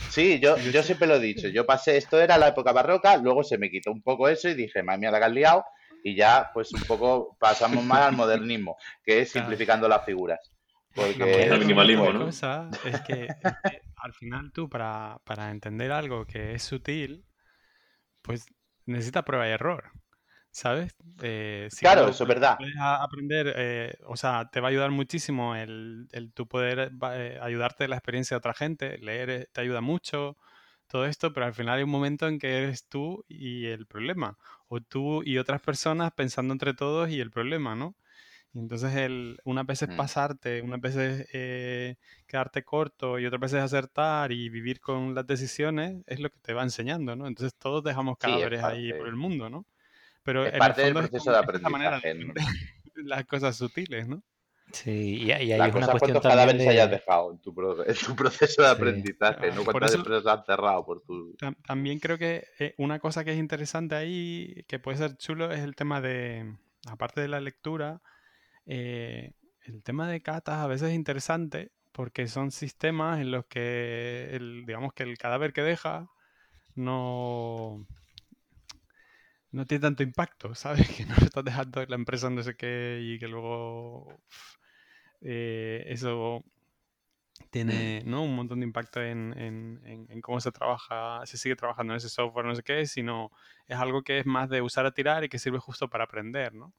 Sí, 0.09 0.39
yo, 0.39 0.57
yo 0.57 0.83
siempre 0.83 1.07
lo 1.07 1.15
he 1.15 1.19
dicho. 1.19 1.47
Yo 1.47 1.65
pasé, 1.65 1.97
esto 1.97 2.19
era 2.19 2.37
la 2.37 2.49
época 2.49 2.71
barroca, 2.71 3.17
luego 3.17 3.43
se 3.43 3.57
me 3.57 3.69
quitó 3.69 3.91
un 3.91 4.01
poco 4.01 4.27
eso 4.27 4.49
y 4.49 4.53
dije, 4.53 4.83
madre 4.83 4.99
mía, 4.99 5.11
la 5.11 5.19
que 5.19 5.25
has 5.25 5.31
liado. 5.31 5.65
Y 6.03 6.15
ya, 6.15 6.51
pues 6.53 6.73
un 6.73 6.81
poco 6.81 7.35
pasamos 7.39 7.83
más 7.83 8.01
al 8.01 8.15
modernismo, 8.15 8.77
que 9.03 9.21
es 9.21 9.31
simplificando 9.31 9.87
las 9.87 10.05
figuras. 10.05 10.39
Porque 10.97 11.43
el 11.43 11.59
minimalismo, 11.59 12.11
¿no? 12.11 12.25
Cosa 12.25 12.69
es 12.83 13.01
que, 13.01 13.27
al 13.97 14.13
final 14.13 14.51
tú, 14.51 14.67
para, 14.67 15.19
para 15.23 15.51
entender 15.51 15.91
algo 15.91 16.25
que 16.25 16.53
es 16.53 16.63
sutil, 16.63 17.23
pues 18.21 18.47
necesitas 18.85 19.23
prueba 19.23 19.47
y 19.47 19.51
error. 19.51 19.91
¿sabes? 20.57 20.95
Eh, 21.21 21.69
claro, 21.79 22.07
eso 22.09 22.23
es 22.23 22.27
verdad. 22.27 22.57
Puedes 22.57 22.75
aprender, 22.77 23.53
eh, 23.55 23.95
o 24.07 24.17
sea, 24.17 24.49
te 24.51 24.59
va 24.59 24.69
a 24.69 24.71
ayudar 24.71 24.89
muchísimo 24.89 25.55
el, 25.55 26.07
el 26.11 26.33
tu 26.33 26.47
poder 26.47 26.91
eh, 27.13 27.39
ayudarte 27.39 27.83
de 27.83 27.89
la 27.89 27.97
experiencia 27.97 28.33
de 28.33 28.39
otra 28.39 28.55
gente, 28.55 28.97
leer 28.97 29.49
te 29.53 29.61
ayuda 29.61 29.81
mucho, 29.81 30.35
todo 30.87 31.05
esto, 31.05 31.31
pero 31.31 31.45
al 31.45 31.53
final 31.53 31.77
hay 31.77 31.83
un 31.83 31.91
momento 31.91 32.27
en 32.27 32.39
que 32.39 32.57
eres 32.57 32.87
tú 32.87 33.23
y 33.27 33.67
el 33.67 33.85
problema, 33.85 34.37
o 34.67 34.81
tú 34.81 35.21
y 35.23 35.37
otras 35.37 35.61
personas 35.61 36.11
pensando 36.13 36.53
entre 36.53 36.73
todos 36.73 37.09
y 37.11 37.19
el 37.19 37.29
problema, 37.29 37.75
¿no? 37.75 37.95
Y 38.53 38.59
entonces 38.59 38.95
el, 38.95 39.39
unas 39.43 39.65
veces 39.65 39.89
mm. 39.89 39.97
pasarte, 39.97 40.61
unas 40.61 40.81
veces 40.81 41.27
quedarte 42.25 42.63
corto 42.63 43.19
y 43.19 43.25
otras 43.25 43.41
veces 43.41 43.61
acertar 43.61 44.31
y 44.31 44.49
vivir 44.49 44.79
con 44.79 45.13
las 45.13 45.27
decisiones 45.27 46.03
es 46.07 46.19
lo 46.19 46.29
que 46.29 46.39
te 46.41 46.53
va 46.53 46.63
enseñando, 46.63 47.15
¿no? 47.15 47.27
Entonces 47.27 47.55
todos 47.55 47.83
dejamos 47.83 48.17
cadáveres 48.17 48.63
ahí 48.63 48.93
por 48.93 49.07
el 49.07 49.15
mundo, 49.15 49.49
¿no? 49.49 49.65
Pero 50.23 50.45
es 50.45 50.57
parte 50.57 50.81
del 50.81 50.93
proceso 50.93 51.31
de 51.31 51.37
aprendizaje. 51.37 52.15
las 52.95 53.25
cosas 53.25 53.55
sutiles, 53.55 54.07
¿no? 54.07 54.23
Sí, 54.71 55.23
y, 55.23 55.31
hay 55.31 55.53
una 55.53 55.71
cuestión 55.71 55.99
cuántos 55.99 56.23
cadáveres 56.23 56.61
de... 56.61 56.69
hayas 56.69 56.91
dejado 56.91 57.31
en 57.31 57.39
tu, 57.39 57.53
proceso 58.15 58.61
de 58.61 58.67
aprendizaje, 58.67 59.51
no 59.51 59.63
cuántas 59.63 59.93
empresas 59.93 60.25
has 60.27 60.45
cerrado 60.45 60.85
por 60.85 61.01
tu... 61.01 61.35
También 61.65 61.99
creo 61.99 62.17
que 62.17 62.45
eh, 62.59 62.73
una 62.77 62.99
cosa 62.99 63.23
que 63.23 63.31
es 63.31 63.37
interesante 63.37 63.95
ahí, 63.95 64.65
que 64.67 64.79
puede 64.79 64.97
ser 64.97 65.15
chulo, 65.15 65.51
es 65.51 65.61
el 65.61 65.75
tema 65.75 66.01
de, 66.01 66.53
aparte 66.85 67.21
de 67.21 67.29
la 67.29 67.39
lectura, 67.39 68.01
eh, 68.67 69.31
el 69.63 69.83
tema 69.83 70.07
de 70.07 70.21
catas 70.21 70.59
a 70.59 70.67
veces 70.67 70.89
es 70.89 70.95
interesante 70.95 71.71
porque 71.91 72.27
son 72.27 72.51
sistemas 72.51 73.19
en 73.19 73.31
los 73.31 73.45
que, 73.47 74.29
el, 74.33 74.65
digamos 74.65 74.93
que 74.93 75.03
el 75.03 75.17
cadáver 75.17 75.53
que 75.53 75.63
deja 75.63 76.07
no 76.75 77.85
no 79.51 79.65
tiene 79.65 79.81
tanto 79.81 80.03
impacto, 80.03 80.53
¿sabes? 80.55 80.87
Que 80.97 81.05
no 81.05 81.15
estás 81.15 81.43
dejando 81.43 81.83
la 81.85 81.95
empresa 81.95 82.29
no 82.29 82.43
sé 82.43 82.55
qué 82.55 82.99
y 83.01 83.19
que 83.19 83.27
luego 83.27 84.07
eh, 85.21 85.83
eso 85.87 86.43
tiene 87.49 88.03
¿no? 88.05 88.23
un 88.23 88.35
montón 88.35 88.59
de 88.59 88.65
impacto 88.65 89.01
en, 89.01 89.79
cómo 90.21 90.39
se 90.39 90.51
trabaja, 90.51 91.25
se 91.25 91.37
sigue 91.37 91.55
trabajando 91.55 91.93
en 91.93 91.97
ese 91.97 92.09
software, 92.09 92.45
no 92.45 92.55
sé 92.55 92.63
qué, 92.63 92.85
sino 92.85 93.31
es 93.67 93.77
algo 93.77 94.03
que 94.03 94.19
es 94.19 94.25
más 94.25 94.49
de 94.49 94.61
usar 94.61 94.85
a 94.85 94.91
tirar 94.91 95.23
y 95.23 95.29
que 95.29 95.39
sirve 95.39 95.59
justo 95.59 95.89
para 95.89 96.05
aprender, 96.05 96.53
¿no? 96.53 96.73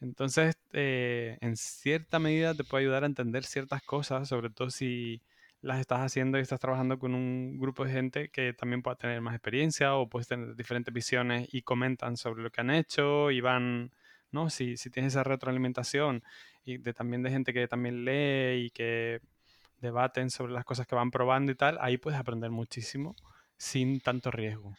Entonces, 0.00 0.56
eh, 0.72 1.38
en 1.40 1.56
cierta 1.56 2.18
medida 2.18 2.54
te 2.54 2.64
puede 2.64 2.84
ayudar 2.84 3.04
a 3.04 3.06
entender 3.06 3.44
ciertas 3.44 3.82
cosas, 3.82 4.28
sobre 4.28 4.50
todo 4.50 4.70
si 4.70 5.22
las 5.62 5.80
estás 5.80 6.00
haciendo 6.00 6.38
y 6.38 6.42
estás 6.42 6.60
trabajando 6.60 6.98
con 6.98 7.14
un 7.14 7.58
grupo 7.58 7.84
de 7.84 7.92
gente 7.92 8.28
que 8.30 8.52
también 8.52 8.82
pueda 8.82 8.96
tener 8.96 9.20
más 9.20 9.34
experiencia 9.34 9.94
o 9.96 10.08
puedes 10.08 10.28
tener 10.28 10.54
diferentes 10.54 10.92
visiones 10.92 11.48
y 11.52 11.62
comentan 11.62 12.16
sobre 12.16 12.42
lo 12.42 12.50
que 12.50 12.60
han 12.60 12.70
hecho 12.70 13.30
y 13.30 13.40
van, 13.40 13.90
¿no? 14.30 14.50
Si, 14.50 14.76
si 14.76 14.90
tienes 14.90 15.14
esa 15.14 15.24
retroalimentación 15.24 16.22
y 16.64 16.78
de, 16.78 16.92
también 16.94 17.22
de 17.22 17.30
gente 17.30 17.52
que 17.52 17.66
también 17.68 18.04
lee 18.04 18.66
y 18.66 18.70
que 18.70 19.20
debaten 19.80 20.30
sobre 20.30 20.52
las 20.52 20.64
cosas 20.64 20.86
que 20.86 20.94
van 20.94 21.10
probando 21.10 21.52
y 21.52 21.54
tal, 21.56 21.78
ahí 21.80 21.98
puedes 21.98 22.18
aprender 22.20 22.50
muchísimo 22.50 23.16
sin 23.56 24.00
tanto 24.00 24.30
riesgo. 24.30 24.74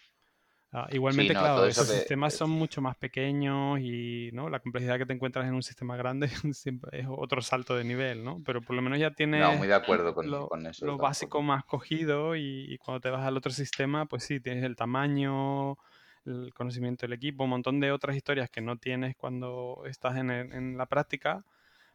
Ah, 0.80 0.88
igualmente, 0.92 1.34
claro, 1.34 1.66
esos 1.66 1.88
sistemas 1.88 2.36
son 2.36 2.52
mucho 2.52 2.82
más 2.82 2.96
pequeños 2.96 3.80
y 3.80 4.30
¿no? 4.32 4.48
la 4.48 4.60
complejidad 4.60 5.00
que 5.00 5.08
te 5.08 5.14
encuentras 5.14 5.48
en 5.48 5.56
un 5.56 5.64
sistema 5.64 5.98
grande 5.98 6.30
es 6.92 7.06
otro 7.10 7.42
salto 7.42 7.76
de 7.76 7.84
nivel, 7.84 8.24
¿no? 8.24 8.44
Pero 8.46 8.62
por 8.62 8.76
lo 8.76 8.84
menos 8.84 9.00
ya 9.00 9.10
tienes 9.10 9.42
no, 9.42 9.56
muy 9.56 9.68
de 9.68 9.74
acuerdo 9.74 10.14
con, 10.14 10.30
lo, 10.30 10.48
eso, 10.70 10.86
lo 10.86 10.98
básico 10.98 11.42
más 11.42 11.66
cogido 11.66 12.36
y, 12.36 12.78
cuando 12.78 13.02
te 13.02 13.10
vas 13.10 13.26
al 13.26 13.36
otro 13.36 13.52
sistema, 13.52 14.06
pues 14.06 14.24
sí, 14.24 14.40
tienes 14.40 14.64
el 14.64 14.76
tamaño, 14.76 15.80
el 16.26 16.54
conocimiento 16.54 17.08
del 17.08 17.14
equipo, 17.14 17.46
un 17.46 17.50
montón 17.50 17.80
de 17.80 17.92
otras 17.92 18.16
historias 18.16 18.52
que 18.52 18.62
no 18.62 18.78
tienes 18.78 19.16
cuando 19.16 19.82
estás 19.88 20.16
en, 20.18 20.30
en 20.30 20.78
la 20.78 20.86
práctica, 20.86 21.44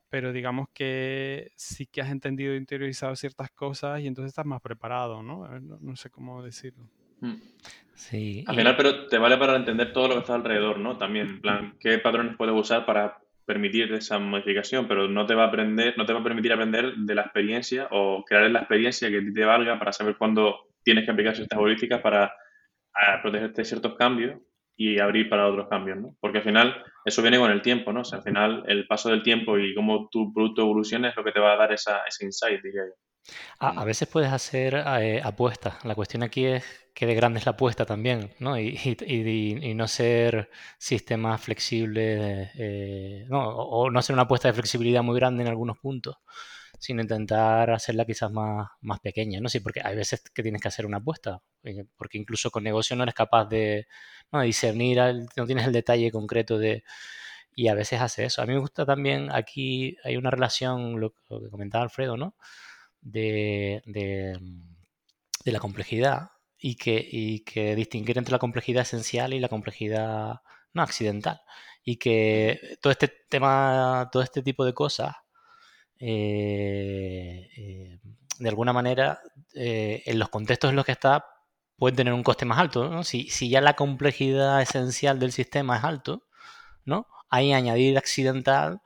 pero 0.09 0.33
digamos 0.33 0.67
que 0.75 1.53
sí 1.55 1.87
que 1.87 2.01
has 2.01 2.11
entendido 2.11 2.55
e 2.55 2.57
interiorizado 2.57 3.15
ciertas 3.15 3.53
cosas 3.53 4.01
y 4.01 4.09
entonces 4.09 4.31
estás 4.31 4.47
más 4.47 4.61
preparado, 4.61 5.23
¿no? 5.23 5.47
No, 5.61 5.79
no 5.81 5.95
sé 5.95 6.11
cómo 6.11 6.43
decirlo. 6.43 6.89
Mm. 7.23 7.41
Sí. 7.95 8.45
Al 8.47 8.57
final, 8.57 8.77
pero 8.77 9.07
te 9.07 9.17
vale 9.17 9.39
para 9.39 9.57
entender 9.57 9.93
todo 9.93 10.09
lo 10.09 10.15
que 10.15 10.21
está 10.21 10.35
alrededor, 10.35 10.79
¿no? 10.79 10.99
También, 10.99 11.29
en 11.29 11.41
plan, 11.41 11.75
qué 11.79 11.99
patrones 11.99 12.37
puedes 12.37 12.55
usar 12.55 12.85
para 12.85 13.19
permitir 13.47 13.93
esa 13.93 14.19
modificación, 14.19 14.87
pero 14.89 15.09
no 15.09 15.25
te 15.25 15.35
va 15.35 15.45
a 15.45 15.47
aprender, 15.49 15.95
no 15.97 16.05
te 16.05 16.13
va 16.13 16.21
a 16.21 16.25
permitir 16.25 16.53
aprender 16.53 16.95
de 16.95 17.15
la 17.15 17.23
experiencia 17.23 17.89
o 17.91 18.25
crear 18.25 18.51
la 18.51 18.61
experiencia 18.61 19.09
que 19.09 19.21
te 19.21 19.45
valga 19.45 19.79
para 19.79 19.93
saber 19.93 20.17
cuándo 20.17 20.69
tienes 20.83 21.05
que 21.05 21.13
aplicar 21.13 21.35
ciertas 21.37 21.59
políticas 21.59 22.01
para 22.01 22.33
protegerte 23.23 23.63
de 23.63 23.65
ciertos 23.65 23.95
cambios 23.97 24.41
y 24.77 24.99
abrir 24.99 25.29
para 25.29 25.47
otros 25.47 25.69
cambios, 25.69 25.99
¿no? 25.99 26.17
Porque 26.21 26.39
al 26.39 26.45
final 26.45 26.83
eso 27.05 27.23
viene 27.23 27.39
con 27.39 27.51
el 27.51 27.63
tiempo, 27.63 27.93
¿no? 27.93 28.01
O 28.01 28.05
sea, 28.05 28.19
al 28.19 28.25
final 28.25 28.65
el 28.67 28.87
paso 28.87 29.11
del 29.11 29.23
tiempo 29.23 29.59
y 29.59 29.75
cómo 29.75 30.09
tu 30.11 30.33
producto 30.33 30.63
evoluciona 30.63 31.11
es 31.11 31.17
lo 31.17 31.25
que 31.25 31.33
te 31.33 31.41
va 31.41 31.53
a 31.53 31.57
dar 31.57 31.73
esa, 31.73 32.03
ese 32.07 32.25
insight, 32.25 32.63
diría 32.63 32.83
yo. 32.87 32.95
A, 33.61 33.85
veces 33.85 34.09
puedes 34.09 34.33
hacer 34.33 34.75
eh, 34.75 35.21
apuestas. 35.23 35.85
La 35.85 35.95
cuestión 35.95 36.25
aquí 36.25 36.47
es 36.47 36.82
que 36.95 37.07
de 37.07 37.15
grande 37.15 37.39
es 37.39 37.47
la 37.47 37.53
apuesta 37.53 37.87
también, 37.87 38.33
¿no? 38.39 38.59
Y, 38.59 38.79
y, 39.07 39.75
no 39.75 39.89
ser 39.89 40.51
sistemas 40.79 41.41
flexibles, 41.41 42.51
eh, 42.55 43.27
no, 43.29 43.49
o, 43.49 43.91
no 43.91 43.99
hacer 43.99 44.15
una 44.15 44.23
apuesta 44.25 44.49
de 44.49 44.55
flexibilidad 44.55 45.03
muy 45.03 45.17
grande 45.17 45.43
en 45.43 45.49
algunos 45.49 45.79
puntos, 45.79 46.17
sino 46.79 47.03
intentar 47.03 47.71
hacerla 47.71 48.05
quizás 48.05 48.31
más, 48.33 48.69
más 48.81 49.01
pequeña, 49.01 49.41
¿no? 49.41 49.49
Sí, 49.49 49.61
porque 49.61 49.81
hay 49.85 49.97
veces 49.97 50.23
que 50.35 50.43
tienes 50.43 50.61
que 50.61 50.69
hacer 50.69 50.87
una 50.87 50.99
apuesta, 50.99 51.43
eh, 51.65 51.85
porque 51.97 52.19
incluso 52.19 52.51
con 52.51 52.65
negocio 52.65 52.97
no 52.97 53.05
eres 53.05 53.15
capaz 53.15 53.47
de, 53.47 53.87
discernir, 54.45 54.99
no 55.37 55.47
tienes 55.47 55.67
el 55.67 55.73
detalle 55.73 56.11
concreto 56.11 56.59
de... 56.59 56.85
Y 57.55 57.69
a 57.69 57.75
veces 57.75 58.01
hace 58.01 58.25
eso. 58.25 58.43
A 58.43 58.47
mí 58.47 58.55
me 58.55 58.61
gusta 58.61 58.87
también, 58.87 59.31
aquí 59.33 59.97
hay 60.05 60.17
una 60.17 60.31
relación, 60.31 61.01
lo, 61.01 61.15
lo 61.29 61.41
que 61.43 61.51
comentaba 61.51 61.85
Alfredo, 61.85 62.17
¿no? 62.17 62.35
de, 63.03 63.83
de, 63.85 65.53
la 65.53 65.59
complejidad 65.59 66.31
y 66.65 66.77
que, 66.77 67.07
y 67.11 67.41
que 67.41 67.75
distinguir 67.75 68.19
entre 68.19 68.33
la 68.33 68.39
complejidad 68.39 68.83
esencial 68.83 69.35
y 69.35 69.41
la 69.41 69.49
complejidad 69.49 70.43
no 70.73 70.83
accidental. 70.83 71.43
Y 71.85 71.97
que 71.97 72.79
todo 72.81 72.93
este 72.93 73.09
tema, 73.29 74.09
todo 74.13 74.23
este 74.23 74.43
tipo 74.43 74.65
de 74.65 74.73
cosas, 74.73 75.17
eh, 75.99 77.49
eh, 77.57 77.99
de 78.39 78.49
alguna 78.49 78.73
manera, 78.73 79.21
eh, 79.55 80.03
en 80.07 80.21
los 80.21 80.29
contextos 80.29 80.71
en 80.71 80.77
los 80.77 80.85
que 80.85 80.93
está, 80.93 81.27
pueden 81.77 81.97
tener 81.97 82.15
un 82.15 82.23
coste 82.23 82.45
más 82.45 82.59
alto. 82.59 83.03
Si, 83.03 83.29
si, 83.29 83.49
ya 83.51 83.61
la 83.61 83.75
complejidad 83.75 84.63
esencial 84.63 85.19
del 85.19 85.33
sistema 85.33 85.79
es 85.79 85.85
alto, 85.85 86.29
¿no? 86.85 87.09
Ahí 87.29 87.53
añadir 87.53 87.99
accidental 87.99 88.83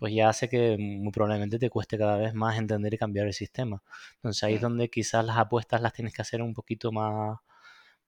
pues 0.00 0.14
ya 0.14 0.30
hace 0.30 0.48
que 0.48 0.76
muy 0.78 1.12
probablemente 1.12 1.58
te 1.58 1.70
cueste 1.70 1.98
cada 1.98 2.16
vez 2.16 2.34
más 2.34 2.58
entender 2.58 2.94
y 2.94 2.98
cambiar 2.98 3.26
el 3.26 3.34
sistema. 3.34 3.82
Entonces 4.16 4.42
ahí 4.44 4.54
es 4.54 4.60
donde 4.62 4.90
quizás 4.90 5.24
las 5.24 5.38
apuestas 5.38 5.82
las 5.82 5.92
tienes 5.92 6.14
que 6.14 6.22
hacer 6.22 6.42
un 6.42 6.54
poquito 6.54 6.90
más, 6.92 7.38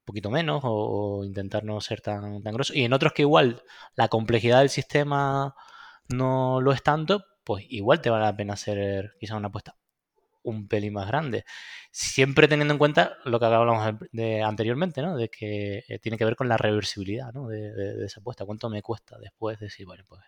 poquito 0.05 0.31
menos 0.31 0.63
o, 0.65 1.25
intentar 1.25 1.65
no 1.65 1.81
ser 1.81 2.01
tan, 2.01 2.43
tan 2.43 2.55
grosso. 2.55 2.75
Y 2.75 2.85
en 2.85 2.95
otros 2.95 3.13
que 3.13 3.23
igual 3.23 3.63
la 3.97 4.09
complejidad 4.09 4.61
del 4.61 4.71
sistema 4.71 5.55
no 6.09 6.61
lo 6.63 6.73
es 6.73 6.83
tanto, 6.83 7.25
pues 7.45 7.65
igual 7.69 8.01
te 8.01 8.11
vale 8.11 8.25
la 8.25 8.37
pena 8.37 8.55
hacer 8.55 9.15
quizá 9.21 9.37
una 9.37 9.49
apuesta 9.49 9.77
un 10.45 10.69
pelín 10.69 10.95
más 10.95 11.07
grande. 11.07 11.45
Siempre 11.91 12.49
teniendo 12.49 12.75
en 12.75 12.79
cuenta 12.79 13.17
lo 13.25 13.39
que 13.39 13.47
hablábamos 13.47 13.95
de, 14.13 14.43
anteriormente, 14.43 15.03
¿no? 15.03 15.17
De 15.17 15.29
que 15.29 15.85
eh, 15.89 15.99
tiene 16.01 16.19
que 16.19 16.25
ver 16.25 16.37
con 16.37 16.49
la 16.49 16.57
reversibilidad, 16.57 17.33
¿no? 17.33 17.49
De, 17.49 17.73
de, 17.73 18.07
esa 18.07 18.21
apuesta. 18.21 18.45
¿Cuánto 18.45 18.69
me 18.71 18.83
cuesta 18.83 19.19
después 19.19 19.59
decir, 19.61 19.87
bueno, 19.87 20.05
pues 20.09 20.21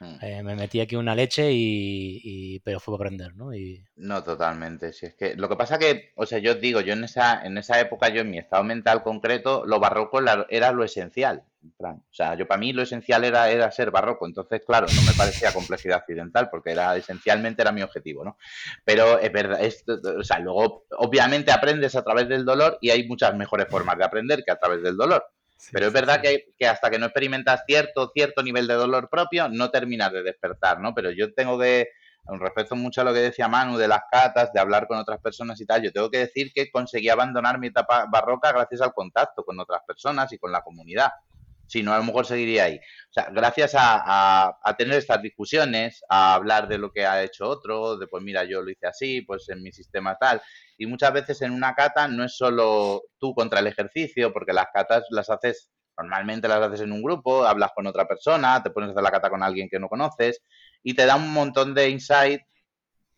Mm. 0.00 0.14
Eh, 0.22 0.42
me 0.42 0.54
metí 0.54 0.80
aquí 0.80 0.96
una 0.96 1.14
leche 1.14 1.50
y, 1.52 2.60
pero 2.60 2.80
fue 2.80 2.96
para 2.96 3.06
aprender, 3.06 3.34
¿no? 3.34 3.54
Y... 3.54 3.84
No, 3.96 4.22
totalmente. 4.22 4.92
Si 4.92 5.06
es 5.06 5.14
que 5.14 5.34
lo 5.34 5.48
que 5.48 5.56
pasa 5.56 5.78
que, 5.78 6.12
o 6.16 6.26
sea, 6.26 6.38
yo 6.38 6.54
digo, 6.54 6.80
yo 6.80 6.92
en 6.92 7.04
esa, 7.04 7.44
en 7.44 7.58
esa 7.58 7.80
época, 7.80 8.08
yo 8.08 8.20
en 8.20 8.30
mi 8.30 8.38
estado 8.38 8.64
mental 8.64 9.02
concreto, 9.02 9.64
lo 9.66 9.80
barroco 9.80 10.20
era 10.48 10.72
lo 10.72 10.84
esencial. 10.84 11.44
O 11.80 12.00
sea, 12.10 12.34
yo 12.34 12.46
para 12.46 12.58
mí 12.58 12.72
lo 12.72 12.82
esencial 12.82 13.24
era, 13.24 13.50
era 13.50 13.70
ser 13.70 13.90
barroco. 13.90 14.26
Entonces, 14.26 14.62
claro, 14.64 14.86
no 14.94 15.02
me 15.02 15.12
parecía 15.16 15.52
complejidad 15.52 15.98
accidental 15.98 16.48
porque 16.50 16.70
era 16.70 16.96
esencialmente 16.96 17.62
era 17.62 17.72
mi 17.72 17.82
objetivo, 17.82 18.24
¿no? 18.24 18.36
Pero 18.84 19.18
es 19.18 19.32
verdad, 19.32 19.60
o 20.18 20.24
sea, 20.24 20.38
luego 20.38 20.86
obviamente 20.90 21.52
aprendes 21.52 21.94
a 21.96 22.02
través 22.02 22.28
del 22.28 22.44
dolor 22.44 22.78
y 22.80 22.90
hay 22.90 23.06
muchas 23.06 23.34
mejores 23.34 23.66
formas 23.68 23.98
de 23.98 24.04
aprender 24.04 24.44
que 24.44 24.52
a 24.52 24.58
través 24.58 24.82
del 24.82 24.96
dolor. 24.96 25.24
Pero 25.72 25.86
es 25.86 25.92
verdad 25.92 26.20
que, 26.20 26.52
que, 26.56 26.66
hasta 26.66 26.90
que 26.90 26.98
no 26.98 27.06
experimentas 27.06 27.62
cierto, 27.66 28.10
cierto 28.14 28.42
nivel 28.42 28.66
de 28.66 28.74
dolor 28.74 29.08
propio, 29.10 29.48
no 29.48 29.70
terminas 29.70 30.12
de 30.12 30.22
despertar, 30.22 30.80
¿no? 30.80 30.94
Pero 30.94 31.10
yo 31.10 31.34
tengo 31.34 31.58
que, 31.58 31.88
respecto 32.38 32.76
mucho 32.76 33.00
a 33.00 33.04
lo 33.04 33.14
que 33.14 33.20
decía 33.20 33.48
Manu 33.48 33.78
de 33.78 33.88
las 33.88 34.02
catas, 34.10 34.52
de 34.52 34.60
hablar 34.60 34.86
con 34.86 34.98
otras 34.98 35.20
personas 35.20 35.60
y 35.60 35.66
tal, 35.66 35.82
yo 35.82 35.92
tengo 35.92 36.10
que 36.10 36.18
decir 36.18 36.52
que 36.52 36.70
conseguí 36.70 37.08
abandonar 37.08 37.58
mi 37.58 37.68
etapa 37.68 38.06
barroca 38.10 38.52
gracias 38.52 38.82
al 38.82 38.92
contacto 38.92 39.44
con 39.44 39.58
otras 39.58 39.82
personas 39.86 40.32
y 40.32 40.38
con 40.38 40.52
la 40.52 40.62
comunidad. 40.62 41.10
Si 41.68 41.82
no, 41.82 41.92
a 41.92 41.98
lo 41.98 42.04
mejor 42.04 42.24
seguiría 42.24 42.64
ahí. 42.64 42.76
O 42.76 43.12
sea, 43.12 43.28
gracias 43.30 43.74
a, 43.76 44.58
a, 44.62 44.76
tener 44.76 44.98
estas 44.98 45.20
discusiones, 45.20 46.02
a 46.08 46.34
hablar 46.34 46.66
de 46.66 46.78
lo 46.78 46.90
que 46.90 47.04
ha 47.04 47.22
hecho 47.22 47.46
otro, 47.46 47.98
de 47.98 48.06
pues 48.06 48.22
mira, 48.24 48.44
yo 48.44 48.62
lo 48.62 48.70
hice 48.70 48.86
así, 48.86 49.20
pues 49.20 49.48
en 49.50 49.62
mi 49.62 49.70
sistema 49.70 50.16
tal. 50.18 50.40
Y 50.78 50.86
muchas 50.86 51.12
veces 51.12 51.42
en 51.42 51.52
una 51.52 51.74
cata 51.74 52.08
no 52.08 52.24
es 52.24 52.36
solo 52.36 53.02
tú 53.18 53.34
contra 53.34 53.60
el 53.60 53.66
ejercicio, 53.66 54.32
porque 54.32 54.54
las 54.54 54.68
catas 54.72 55.04
las 55.10 55.28
haces, 55.28 55.70
normalmente 55.96 56.48
las 56.48 56.62
haces 56.62 56.80
en 56.80 56.92
un 56.92 57.02
grupo, 57.02 57.44
hablas 57.44 57.72
con 57.74 57.86
otra 57.86 58.08
persona, 58.08 58.62
te 58.62 58.70
pones 58.70 58.88
a 58.88 58.92
hacer 58.92 59.02
la 59.02 59.10
cata 59.10 59.28
con 59.28 59.42
alguien 59.42 59.68
que 59.68 59.78
no 59.78 59.88
conoces 59.88 60.42
y 60.82 60.94
te 60.94 61.04
da 61.04 61.16
un 61.16 61.32
montón 61.34 61.74
de 61.74 61.90
insight 61.90 62.40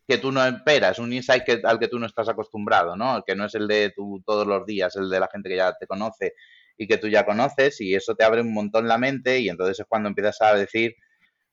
que 0.09 0.19
tú 0.19 0.33
no 0.33 0.45
esperas, 0.45 0.99
un 0.99 1.13
insight 1.13 1.45
que, 1.45 1.61
al 1.63 1.79
que 1.79 1.87
tú 1.87 2.01
no 2.01 2.07
estás 2.07 2.29
acostumbrado, 2.29 2.97
¿no? 2.97 3.23
Que 3.25 3.37
no 3.37 3.45
es 3.45 3.55
el 3.55 3.69
de 3.69 3.93
tú 3.95 4.21
todos 4.27 4.45
los 4.45 4.67
días, 4.67 4.97
el 4.97 5.09
de 5.09 5.21
la 5.21 5.29
gente 5.31 5.49
que 5.49 5.55
ya 5.57 5.73
te 5.79 5.87
conoce 5.87 6.35
y 6.81 6.87
que 6.87 6.97
tú 6.97 7.09
ya 7.09 7.27
conoces 7.27 7.79
y 7.83 7.95
eso 7.95 8.15
te 8.15 8.25
abre 8.25 8.41
un 8.41 8.55
montón 8.55 8.89
la 8.89 8.97
mente 8.97 9.39
y 9.39 9.51
entonces 9.51 9.81
es 9.81 9.87
cuando 9.87 10.09
empiezas 10.09 10.41
a 10.41 10.55
decir, 10.55 10.95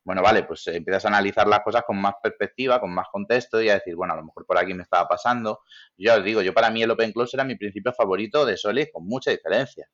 bueno, 0.05 0.21
vale, 0.21 0.43
pues 0.43 0.65
empiezas 0.67 1.03
a 1.03 1.09
analizar 1.09 1.45
las 1.49 1.59
cosas 1.59 1.83
con 1.85 1.97
más 1.99 2.13
perspectiva, 2.23 2.79
con 2.79 2.93
más 2.93 3.07
contexto 3.11 3.61
y 3.61 3.67
a 3.67 3.73
decir, 3.73 3.93
bueno, 3.93 4.13
a 4.13 4.15
lo 4.15 4.23
mejor 4.23 4.45
por 4.45 4.57
aquí 4.57 4.73
me 4.73 4.83
estaba 4.83 5.05
pasando. 5.05 5.59
Yo 5.97 6.15
os 6.15 6.23
digo, 6.23 6.41
yo 6.41 6.53
para 6.53 6.71
mí 6.71 6.81
el 6.81 6.91
Open 6.91 7.11
Close 7.11 7.35
era 7.35 7.43
mi 7.43 7.57
principio 7.57 7.91
favorito 7.91 8.45
de 8.45 8.55
Solid 8.55 8.87
con 8.93 9.05
mucha 9.05 9.31
diferencia. 9.31 9.89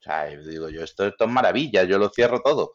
O 0.00 0.02
sea, 0.02 0.30
yo 0.30 0.42
digo, 0.42 0.68
yo 0.68 0.84
esto, 0.84 1.06
esto 1.06 1.24
es 1.24 1.30
maravilla, 1.30 1.84
yo 1.84 1.98
lo 1.98 2.10
cierro 2.10 2.42
todo. 2.42 2.74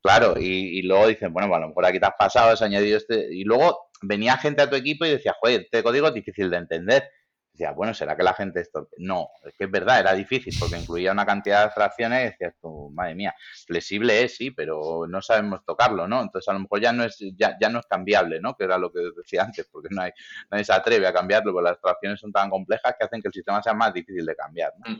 Claro, 0.00 0.34
y, 0.38 0.82
luego 0.82 1.08
dicen, 1.08 1.32
bueno, 1.32 1.52
a 1.52 1.58
lo 1.58 1.68
mejor 1.68 1.84
aquí 1.84 1.98
te 1.98 2.06
has 2.06 2.14
pasado, 2.16 2.52
has 2.52 2.62
añadido 2.62 2.96
este. 2.96 3.34
Y 3.34 3.42
luego 3.42 3.88
venía 4.02 4.36
gente 4.36 4.62
a 4.62 4.70
tu 4.70 4.76
equipo 4.76 5.04
y 5.04 5.10
decía, 5.10 5.34
joder, 5.40 5.62
este 5.62 5.82
código 5.82 6.06
es 6.06 6.14
difícil 6.14 6.48
de 6.48 6.58
entender 6.58 7.10
decía, 7.58 7.72
bueno, 7.72 7.92
¿será 7.92 8.16
que 8.16 8.22
la 8.22 8.34
gente 8.34 8.60
esto? 8.60 8.88
No, 8.98 9.30
es 9.44 9.54
que 9.54 9.64
es 9.64 9.70
verdad, 9.70 10.00
era 10.00 10.14
difícil 10.14 10.54
porque 10.58 10.78
incluía 10.78 11.10
una 11.10 11.26
cantidad 11.26 11.58
de 11.58 11.64
abstracciones 11.64 12.20
y 12.20 12.24
decías 12.30 12.54
tú, 12.60 12.90
madre 12.94 13.16
mía, 13.16 13.34
flexible 13.66 14.22
es, 14.22 14.36
sí, 14.36 14.52
pero 14.52 15.06
no 15.08 15.20
sabemos 15.20 15.64
tocarlo, 15.64 16.06
¿no? 16.06 16.22
Entonces 16.22 16.48
a 16.48 16.52
lo 16.52 16.60
mejor 16.60 16.80
ya 16.80 16.92
no 16.92 17.04
es, 17.04 17.18
ya, 17.36 17.56
ya 17.60 17.68
no 17.68 17.80
es 17.80 17.86
cambiable, 17.86 18.40
¿no? 18.40 18.54
Que 18.54 18.64
era 18.64 18.78
lo 18.78 18.92
que 18.92 19.00
decía 19.16 19.42
antes, 19.42 19.68
porque 19.70 19.88
no 19.90 20.02
hay, 20.02 20.12
nadie 20.50 20.64
se 20.64 20.72
atreve 20.72 21.06
a 21.06 21.12
cambiarlo, 21.12 21.52
porque 21.52 21.64
las 21.64 21.72
abstracciones 21.72 22.20
son 22.20 22.32
tan 22.32 22.48
complejas 22.48 22.94
que 22.98 23.04
hacen 23.04 23.20
que 23.20 23.28
el 23.28 23.34
sistema 23.34 23.60
sea 23.62 23.74
más 23.74 23.92
difícil 23.92 24.24
de 24.24 24.36
cambiar, 24.36 24.72
¿no? 24.78 24.96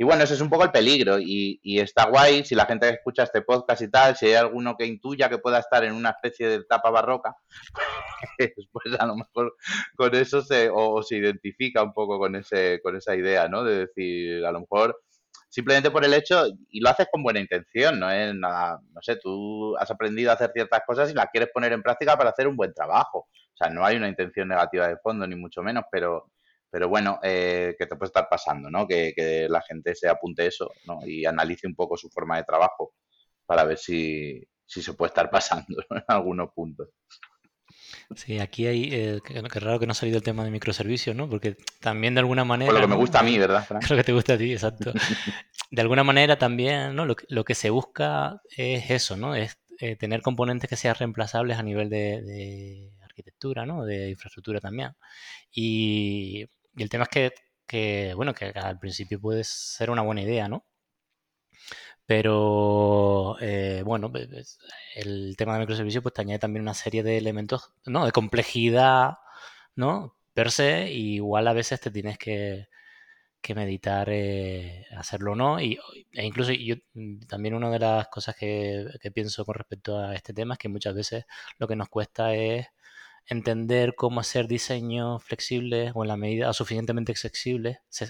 Y 0.00 0.04
bueno, 0.04 0.22
ese 0.22 0.34
es 0.34 0.40
un 0.40 0.48
poco 0.48 0.62
el 0.62 0.70
peligro 0.70 1.18
y, 1.18 1.58
y, 1.60 1.80
está 1.80 2.08
guay 2.08 2.44
si 2.44 2.54
la 2.54 2.66
gente 2.66 2.86
que 2.86 2.94
escucha 2.94 3.24
este 3.24 3.42
podcast 3.42 3.82
y 3.82 3.90
tal, 3.90 4.16
si 4.16 4.26
hay 4.26 4.34
alguno 4.34 4.76
que 4.76 4.86
intuya 4.86 5.28
que 5.28 5.38
pueda 5.38 5.58
estar 5.58 5.82
en 5.82 5.92
una 5.92 6.10
especie 6.10 6.48
de 6.48 6.54
etapa 6.54 6.88
barroca, 6.90 7.36
pues 8.72 8.94
a 8.96 9.06
lo 9.06 9.16
mejor 9.16 9.56
con 9.96 10.14
eso 10.14 10.40
se, 10.40 10.70
o, 10.72 11.02
se 11.02 11.16
identifica 11.16 11.82
un 11.82 11.92
poco 11.92 12.16
con, 12.20 12.36
ese, 12.36 12.80
con 12.80 12.94
esa 12.96 13.16
idea, 13.16 13.48
¿no? 13.48 13.64
De 13.64 13.86
decir, 13.86 14.46
a 14.46 14.52
lo 14.52 14.60
mejor 14.60 15.00
simplemente 15.48 15.90
por 15.90 16.04
el 16.04 16.14
hecho, 16.14 16.44
y 16.70 16.80
lo 16.80 16.90
haces 16.90 17.08
con 17.10 17.24
buena 17.24 17.40
intención, 17.40 17.98
no 17.98 18.08
es 18.08 18.32
nada, 18.36 18.80
no 18.92 19.02
sé, 19.02 19.16
tú 19.16 19.76
has 19.78 19.90
aprendido 19.90 20.30
a 20.30 20.34
hacer 20.34 20.52
ciertas 20.54 20.82
cosas 20.86 21.10
y 21.10 21.14
las 21.14 21.26
quieres 21.32 21.50
poner 21.52 21.72
en 21.72 21.82
práctica 21.82 22.16
para 22.16 22.30
hacer 22.30 22.46
un 22.46 22.56
buen 22.56 22.72
trabajo. 22.72 23.26
O 23.28 23.56
sea, 23.56 23.68
no 23.68 23.84
hay 23.84 23.96
una 23.96 24.08
intención 24.08 24.46
negativa 24.46 24.86
de 24.86 24.98
fondo, 24.98 25.26
ni 25.26 25.34
mucho 25.34 25.60
menos, 25.60 25.82
pero 25.90 26.30
pero 26.70 26.88
bueno, 26.88 27.18
eh, 27.22 27.74
que 27.78 27.86
te 27.86 27.96
puede 27.96 28.08
estar 28.08 28.28
pasando, 28.28 28.70
¿no? 28.70 28.86
Que, 28.86 29.46
la 29.48 29.62
gente 29.62 29.94
se 29.94 30.08
apunte 30.08 30.46
eso, 30.46 30.70
¿no? 30.86 31.00
Y 31.06 31.24
analice 31.24 31.66
un 31.66 31.74
poco 31.74 31.96
su 31.96 32.10
forma 32.10 32.36
de 32.36 32.44
trabajo 32.44 32.94
para 33.46 33.64
ver 33.64 33.78
si, 33.78 34.46
se 34.66 34.92
puede 34.94 35.08
estar 35.08 35.30
pasando 35.30 35.82
en 35.90 36.04
algunos 36.08 36.50
puntos. 36.52 36.88
Sí, 38.14 38.38
aquí 38.38 38.66
hay, 38.66 38.88
eh, 38.92 39.20
que, 39.24 39.60
raro 39.60 39.78
que 39.78 39.86
no 39.86 39.92
ha 39.92 39.94
salido 39.94 40.16
el 40.16 40.22
tema 40.22 40.44
de 40.44 40.50
microservicios, 40.50 41.14
¿no? 41.14 41.28
Porque 41.28 41.56
también 41.80 42.14
de 42.14 42.20
alguna 42.20 42.44
manera... 42.44 42.70
Por 42.70 42.80
lo 42.80 42.86
que 42.86 42.90
me 42.90 42.96
gusta 42.96 43.20
a 43.20 43.22
mí, 43.22 43.38
¿verdad, 43.38 43.66
Lo 43.88 43.96
que 43.96 44.04
te 44.04 44.12
gusta 44.12 44.34
a 44.34 44.38
ti, 44.38 44.52
exacto. 44.52 44.92
De 45.70 45.82
alguna 45.82 46.02
manera 46.02 46.38
también, 46.38 46.96
¿no? 46.96 47.04
Lo, 47.04 47.14
lo 47.28 47.44
que 47.44 47.54
se 47.54 47.68
busca 47.68 48.40
es 48.56 48.90
eso, 48.90 49.18
¿no? 49.18 49.34
Es 49.34 49.58
eh, 49.80 49.96
tener 49.96 50.22
componentes 50.22 50.68
que 50.68 50.76
sean 50.76 50.94
reemplazables 50.94 51.58
a 51.58 51.62
nivel 51.62 51.90
de, 51.90 52.22
de 52.22 52.90
arquitectura, 53.02 53.66
¿no? 53.66 53.84
De 53.84 54.08
infraestructura 54.08 54.60
también. 54.60 54.92
Y 55.52 56.46
y 56.78 56.82
el 56.82 56.88
tema 56.88 57.06
es 57.12 57.32
que, 57.66 58.14
bueno, 58.14 58.34
que 58.34 58.46
al 58.46 58.78
principio 58.78 59.20
puede 59.20 59.44
ser 59.44 59.90
una 59.90 60.02
buena 60.02 60.22
idea, 60.22 60.48
¿no? 60.48 60.64
Pero, 62.06 63.36
eh, 63.40 63.82
bueno, 63.84 64.10
el 64.94 65.36
tema 65.36 65.54
de 65.54 65.60
microservicios 65.60 66.02
pues 66.02 66.14
te 66.14 66.22
añade 66.22 66.38
también 66.38 66.62
una 66.62 66.72
serie 66.74 67.02
de 67.02 67.18
elementos, 67.18 67.72
¿no? 67.84 68.06
De 68.06 68.12
complejidad, 68.12 69.18
¿no? 69.76 70.16
Per 70.34 70.50
se, 70.50 70.90
y 70.92 71.16
igual 71.16 71.48
a 71.48 71.52
veces 71.52 71.80
te 71.80 71.90
tienes 71.90 72.16
que, 72.18 72.68
meditar 73.54 74.08
eh, 74.10 74.86
hacerlo 74.96 75.32
o 75.32 75.34
no. 75.36 75.60
Y, 75.60 75.78
e 76.12 76.24
incluso 76.26 76.52
yo 76.52 76.76
también 77.28 77.54
una 77.54 77.70
de 77.70 77.78
las 77.78 78.08
cosas 78.08 78.36
que, 78.36 78.86
que, 79.00 79.10
pienso 79.10 79.44
con 79.44 79.54
respecto 79.54 79.98
a 79.98 80.14
este 80.14 80.34
tema 80.34 80.54
es 80.54 80.58
que 80.58 80.68
muchas 80.68 80.94
veces 80.94 81.24
lo 81.58 81.68
que 81.68 81.76
nos 81.76 81.88
cuesta 81.88 82.34
es 82.34 82.66
entender 83.28 83.94
cómo 83.94 84.20
hacer 84.20 84.48
diseños 84.48 85.22
flexibles 85.22 85.92
o 85.94 86.02
en 86.02 86.08
la 86.08 86.16
medida 86.16 86.52
suficientemente 86.52 87.14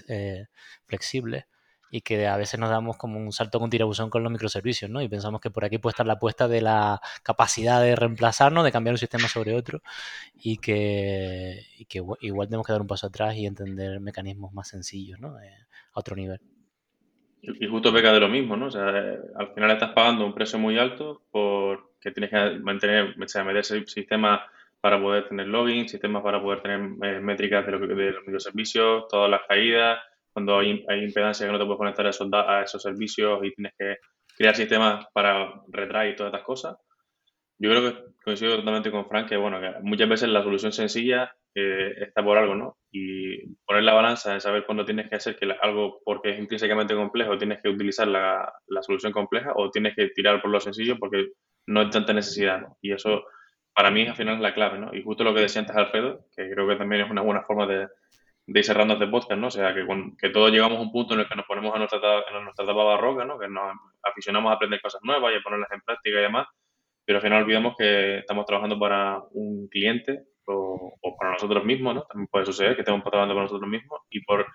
eh, 0.07 0.45
flexibles 0.85 1.45
y 1.91 2.01
que 2.01 2.27
a 2.27 2.37
veces 2.37 2.59
nos 2.59 2.69
damos 2.69 2.97
como 2.97 3.19
un 3.19 3.31
salto 3.31 3.59
con 3.59 3.69
tirabuzón 3.69 4.09
con 4.09 4.23
los 4.23 4.31
microservicios, 4.31 4.89
¿no? 4.91 5.01
Y 5.01 5.09
pensamos 5.09 5.41
que 5.41 5.49
por 5.49 5.65
aquí 5.65 5.79
puede 5.79 5.93
estar 5.93 6.05
la 6.05 6.13
apuesta 6.13 6.47
de 6.47 6.61
la 6.61 7.01
capacidad 7.23 7.81
de 7.81 7.95
reemplazarnos, 7.95 8.63
de 8.63 8.71
cambiar 8.71 8.93
un 8.93 8.99
sistema 8.99 9.27
sobre 9.27 9.55
otro 9.55 9.81
y 10.35 10.57
que, 10.57 11.65
que 11.87 12.03
igual 12.21 12.47
tenemos 12.47 12.65
que 12.65 12.73
dar 12.73 12.81
un 12.81 12.87
paso 12.87 13.07
atrás 13.07 13.35
y 13.35 13.45
entender 13.45 13.99
mecanismos 13.99 14.53
más 14.53 14.67
sencillos, 14.67 15.19
¿no? 15.19 15.39
Eh, 15.39 15.51
a 15.93 15.99
otro 15.99 16.15
nivel. 16.15 16.39
Y 17.41 17.67
justo 17.67 17.93
peca 17.93 18.13
de 18.13 18.19
lo 18.19 18.27
mismo, 18.27 18.55
¿no? 18.55 18.67
O 18.67 18.71
sea, 18.71 18.89
eh, 18.89 19.19
al 19.35 19.53
final 19.53 19.71
estás 19.71 19.91
pagando 19.91 20.25
un 20.25 20.33
precio 20.33 20.59
muy 20.59 20.77
alto 20.77 21.23
porque 21.31 22.11
tienes 22.11 22.29
que 22.29 22.59
mantener, 22.59 23.15
o 23.19 23.27
sea, 23.27 23.43
meter 23.43 23.61
ese 23.61 23.85
sistema 23.87 24.45
para 24.81 25.01
poder 25.01 25.27
tener 25.27 25.47
login, 25.47 25.87
sistemas 25.87 26.23
para 26.23 26.41
poder 26.41 26.61
tener 26.61 26.79
eh, 27.03 27.19
métricas 27.19 27.65
de, 27.65 27.71
lo 27.71 27.79
que, 27.79 27.87
de 27.87 28.11
los 28.11 28.25
microservicios, 28.25 29.07
todas 29.09 29.29
las 29.29 29.41
caídas, 29.47 29.99
cuando 30.31 30.57
hay, 30.57 30.85
hay, 30.87 31.03
impedancia 31.03 31.45
que 31.45 31.51
no 31.51 31.59
te 31.59 31.65
puedes 31.65 31.79
conectar 31.79 32.05
a 32.05 32.09
esos, 32.09 32.29
a 32.31 32.61
esos 32.63 32.81
servicios 32.81 33.39
y 33.43 33.53
tienes 33.53 33.73
que 33.77 33.97
crear 34.37 34.55
sistemas 34.55 35.05
para 35.13 35.61
retraer 35.69 36.13
y 36.13 36.15
todas 36.15 36.31
estas 36.33 36.45
cosas. 36.45 36.77
Yo 37.57 37.69
creo 37.69 37.81
que 37.81 38.03
coincido 38.23 38.55
totalmente 38.55 38.89
con 38.89 39.07
Frank 39.07 39.27
que, 39.27 39.35
bueno, 39.35 39.59
que 39.59 39.73
muchas 39.81 40.07
veces 40.07 40.29
la 40.29 40.43
solución 40.43 40.71
sencilla 40.71 41.35
eh, 41.53 41.93
está 41.99 42.23
por 42.23 42.37
algo, 42.37 42.55
¿no? 42.55 42.77
Y 42.89 43.53
poner 43.65 43.83
la 43.83 43.93
balanza 43.93 44.33
de 44.33 44.39
saber 44.39 44.65
cuándo 44.65 44.85
tienes 44.85 45.09
que 45.09 45.15
hacer 45.15 45.35
que 45.35 45.51
algo, 45.61 45.99
porque 46.05 46.31
es 46.31 46.39
intrínsecamente 46.39 46.95
complejo, 46.95 47.37
tienes 47.37 47.61
que 47.61 47.67
utilizar 47.67 48.07
la, 48.07 48.53
la, 48.67 48.81
solución 48.81 49.11
compleja 49.11 49.51
o 49.55 49.69
tienes 49.71 49.93
que 49.95 50.07
tirar 50.09 50.41
por 50.41 50.51
lo 50.51 50.59
sencillo 50.61 50.97
porque 50.97 51.29
no 51.67 51.81
hay 51.81 51.89
tanta 51.89 52.13
necesidad, 52.13 52.61
¿no? 52.61 52.77
Y 52.81 52.93
eso 52.93 53.23
para 53.73 53.91
mí 53.91 54.07
al 54.07 54.15
final 54.15 54.41
la 54.41 54.53
clave, 54.53 54.79
¿no? 54.79 54.93
Y 54.93 55.03
justo 55.03 55.23
lo 55.23 55.33
que 55.33 55.41
decía 55.41 55.61
antes 55.61 55.75
Alfredo, 55.75 56.25
que 56.35 56.49
creo 56.49 56.67
que 56.67 56.75
también 56.75 57.01
es 57.03 57.11
una 57.11 57.21
buena 57.21 57.43
forma 57.43 57.65
de, 57.65 57.87
ir 58.47 58.65
cerrando 58.65 58.95
este 58.95 59.07
podcast, 59.07 59.39
¿no? 59.39 59.47
O 59.47 59.51
sea, 59.51 59.73
que, 59.73 59.85
que 60.17 60.29
todos 60.29 60.51
llegamos 60.51 60.79
a 60.79 60.81
un 60.81 60.91
punto 60.91 61.13
en 61.13 61.21
el 61.21 61.29
que 61.29 61.35
nos 61.35 61.45
ponemos 61.45 61.73
a 61.75 61.79
nuestra, 61.79 61.99
en 61.99 62.43
nuestra 62.43 62.65
etapa 62.65 62.83
barroca, 62.83 63.25
¿no? 63.25 63.37
Que 63.37 63.47
nos 63.47 63.73
aficionamos 64.03 64.51
a 64.51 64.55
aprender 64.55 64.81
cosas 64.81 65.01
nuevas 65.03 65.33
y 65.33 65.37
a 65.37 65.41
ponerlas 65.41 65.71
en 65.71 65.81
práctica 65.81 66.19
y 66.19 66.21
demás, 66.21 66.47
pero 67.05 67.17
al 67.17 67.23
final 67.23 67.43
olvidamos 67.43 67.75
que 67.77 68.19
estamos 68.19 68.45
trabajando 68.45 68.77
para 68.79 69.21
un 69.31 69.67
cliente 69.69 70.25
o, 70.45 70.97
para 71.17 71.31
nosotros 71.31 71.63
mismos, 71.63 71.95
¿no? 71.95 72.01
También 72.03 72.27
puede 72.27 72.45
suceder 72.45 72.75
que 72.75 72.81
estemos 72.81 73.03
trabajando 73.03 73.35
para 73.35 73.45
nosotros 73.45 73.69
mismos 73.69 74.01
y 74.09 74.23
por 74.23 74.45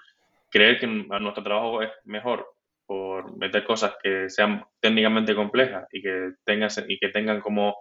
creer 0.51 0.79
que 0.79 0.87
nuestro 0.87 1.43
trabajo 1.43 1.83
es 1.83 1.91
mejor 2.05 2.47
por 2.87 3.37
meter 3.39 3.65
cosas 3.65 3.97
que 4.03 4.29
sean 4.29 4.65
técnicamente 4.81 5.35
complejas 5.35 5.87
y 5.91 6.03
que 6.03 6.33
tengan, 6.45 6.71
y 6.87 6.99
que 6.99 7.09
tengan 7.09 7.41
como 7.41 7.77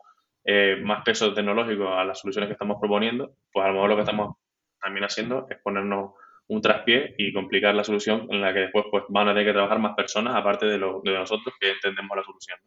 eh, 0.45 0.77
más 0.81 1.03
peso 1.03 1.33
tecnológico 1.33 1.93
a 1.93 2.03
las 2.03 2.19
soluciones 2.19 2.47
que 2.47 2.53
estamos 2.53 2.77
proponiendo, 2.79 3.35
pues 3.51 3.65
a 3.65 3.69
lo 3.69 3.75
mejor 3.75 3.89
lo 3.89 3.95
que 3.95 4.01
estamos 4.01 4.35
también 4.81 5.05
haciendo 5.05 5.47
es 5.49 5.57
ponernos 5.63 6.11
un 6.47 6.61
traspié 6.61 7.15
y 7.17 7.31
complicar 7.31 7.73
la 7.73 7.83
solución 7.83 8.27
en 8.29 8.41
la 8.41 8.53
que 8.53 8.59
después 8.59 8.85
pues, 8.91 9.05
van 9.07 9.29
a 9.29 9.31
tener 9.31 9.47
que 9.47 9.53
trabajar 9.53 9.79
más 9.79 9.95
personas 9.95 10.35
aparte 10.35 10.65
de, 10.65 10.77
lo, 10.77 11.01
de 11.01 11.13
nosotros 11.13 11.55
que 11.59 11.71
entendemos 11.71 12.17
la 12.17 12.23
solución. 12.23 12.59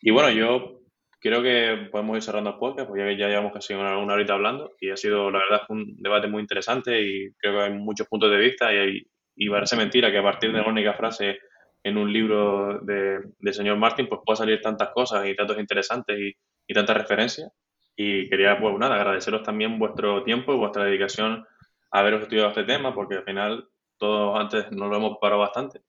Y 0.00 0.10
bueno, 0.10 0.30
yo 0.30 0.80
creo 1.20 1.42
que 1.42 1.88
podemos 1.90 2.16
ir 2.16 2.22
cerrando 2.22 2.50
el 2.50 2.56
podcast, 2.56 2.88
porque 2.88 3.02
ya, 3.02 3.18
ya 3.18 3.28
llevamos 3.28 3.52
casi 3.52 3.74
una, 3.74 3.98
horita 3.98 4.34
hablando 4.34 4.72
y 4.80 4.90
ha 4.90 4.96
sido, 4.96 5.30
la 5.30 5.38
verdad, 5.38 5.62
un 5.68 5.96
debate 5.98 6.28
muy 6.28 6.40
interesante 6.40 7.00
y 7.02 7.32
creo 7.34 7.54
que 7.54 7.62
hay 7.64 7.72
muchos 7.72 8.06
puntos 8.08 8.30
de 8.30 8.38
vista 8.38 8.72
y, 8.72 8.76
hay, 8.76 9.06
y 9.36 9.50
parece 9.50 9.76
mentira 9.76 10.10
que 10.10 10.18
a 10.18 10.22
partir 10.22 10.52
de 10.52 10.60
una 10.60 10.68
única 10.68 10.94
frase 10.94 11.38
en 11.82 11.98
un 11.98 12.10
libro 12.10 12.80
de, 12.80 13.20
de 13.38 13.52
señor 13.52 13.76
Martin, 13.76 14.08
pues 14.08 14.22
pueda 14.24 14.36
salir 14.36 14.60
tantas 14.62 14.88
cosas 14.90 15.26
y 15.26 15.36
tantos 15.36 15.58
interesantes 15.58 16.18
y, 16.18 16.34
y 16.66 16.74
tantas 16.74 16.96
referencias. 16.96 17.52
Y 17.96 18.28
quería, 18.28 18.58
pues 18.58 18.76
nada, 18.78 18.96
agradeceros 18.96 19.42
también 19.42 19.78
vuestro 19.78 20.24
tiempo 20.24 20.52
y 20.52 20.58
vuestra 20.58 20.84
dedicación 20.84 21.46
a 21.90 21.98
haberos 22.00 22.22
estudiado 22.22 22.48
este 22.48 22.64
tema, 22.64 22.94
porque 22.94 23.16
al 23.16 23.24
final 23.24 23.68
todos 23.98 24.38
antes 24.38 24.70
nos 24.72 24.90
lo 24.90 24.96
hemos 24.96 25.18
parado 25.20 25.40
bastante. 25.40 25.80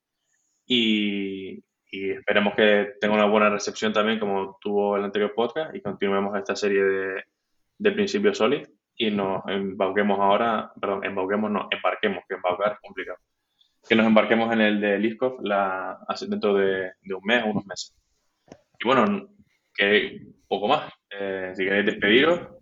Y, 0.67 1.63
y 1.89 2.11
esperemos 2.11 2.53
que 2.55 2.93
tenga 2.99 3.15
una 3.15 3.25
buena 3.25 3.49
recepción 3.49 3.93
también, 3.93 4.19
como 4.19 4.57
tuvo 4.61 4.97
el 4.97 5.03
anterior 5.03 5.33
podcast, 5.33 5.75
y 5.75 5.81
continuemos 5.81 6.37
esta 6.37 6.55
serie 6.55 6.83
de, 6.83 7.23
de 7.77 7.91
principios 7.91 8.37
sólidos 8.37 8.69
y 8.97 9.11
nos 9.11 9.43
embauquemos 9.47 10.19
ahora, 10.19 10.71
perdón, 10.79 11.03
embauquemos, 11.03 11.51
no, 11.51 11.67
embarquemos, 11.69 12.23
que 12.27 12.35
embaucar 12.35 12.73
es 12.73 12.79
complicado. 12.79 13.17
Que 13.87 13.95
nos 13.95 14.07
embarquemos 14.07 14.51
en 14.53 14.61
el 14.61 14.81
de 14.81 14.97
Liskov 14.97 15.41
la, 15.41 15.99
dentro 16.27 16.53
de, 16.55 16.93
de 17.01 17.13
un 17.13 17.23
mes 17.23 17.43
o 17.43 17.47
unos 17.47 17.65
meses. 17.65 17.93
Y 18.79 18.87
bueno, 18.87 19.29
que 19.75 20.21
poco 20.47 20.67
más. 20.67 20.91
Eh, 21.09 21.51
si 21.55 21.63
queréis 21.63 21.85
despediros. 21.85 22.55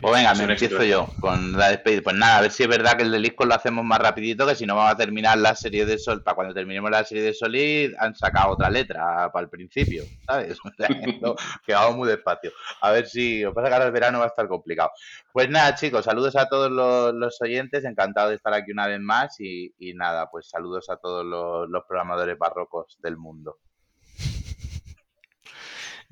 Pues 0.00 0.14
venga, 0.14 0.34
me 0.34 0.52
empiezo 0.52 0.82
yo 0.84 1.08
con 1.20 1.52
la 1.52 1.70
despedida. 1.70 2.02
Pues 2.02 2.16
nada, 2.16 2.38
a 2.38 2.40
ver 2.42 2.50
si 2.50 2.62
es 2.62 2.68
verdad 2.68 2.96
que 2.96 3.02
el 3.02 3.10
del 3.10 3.22
disco 3.22 3.44
lo 3.44 3.54
hacemos 3.54 3.84
más 3.84 3.98
rapidito, 3.98 4.46
que 4.46 4.54
si 4.54 4.66
no 4.66 4.76
vamos 4.76 4.92
a 4.92 4.96
terminar 4.96 5.38
la 5.38 5.54
serie 5.54 5.86
de 5.86 5.98
Sol. 5.98 6.22
Para 6.22 6.34
cuando 6.34 6.54
terminemos 6.54 6.90
la 6.90 7.04
serie 7.04 7.24
de 7.24 7.34
Solid, 7.34 7.92
han 7.98 8.14
sacado 8.14 8.52
otra 8.52 8.70
letra 8.70 9.30
para 9.32 9.44
el 9.44 9.50
principio, 9.50 10.04
¿sabes? 10.26 10.58
O 10.64 10.70
sea, 10.76 10.88
que 11.66 11.74
vamos 11.74 11.96
muy 11.96 12.08
despacio. 12.08 12.52
A 12.80 12.90
ver 12.92 13.06
si 13.06 13.44
os 13.44 13.54
pasa 13.54 13.68
que 13.68 13.74
ahora 13.74 13.86
el 13.86 13.92
verano 13.92 14.18
va 14.18 14.24
a 14.26 14.28
estar 14.28 14.46
complicado. 14.48 14.90
Pues 15.32 15.48
nada, 15.48 15.74
chicos, 15.74 16.04
saludos 16.04 16.36
a 16.36 16.48
todos 16.48 16.70
los, 16.70 17.14
los 17.14 17.40
oyentes. 17.40 17.84
Encantado 17.84 18.30
de 18.30 18.36
estar 18.36 18.54
aquí 18.54 18.72
una 18.72 18.86
vez 18.86 19.00
más. 19.00 19.40
Y, 19.40 19.74
y 19.78 19.94
nada, 19.94 20.30
pues 20.30 20.48
saludos 20.48 20.88
a 20.90 20.96
todos 20.96 21.24
los, 21.24 21.68
los 21.68 21.84
programadores 21.84 22.38
barrocos 22.38 22.98
del 23.02 23.16
mundo. 23.16 23.58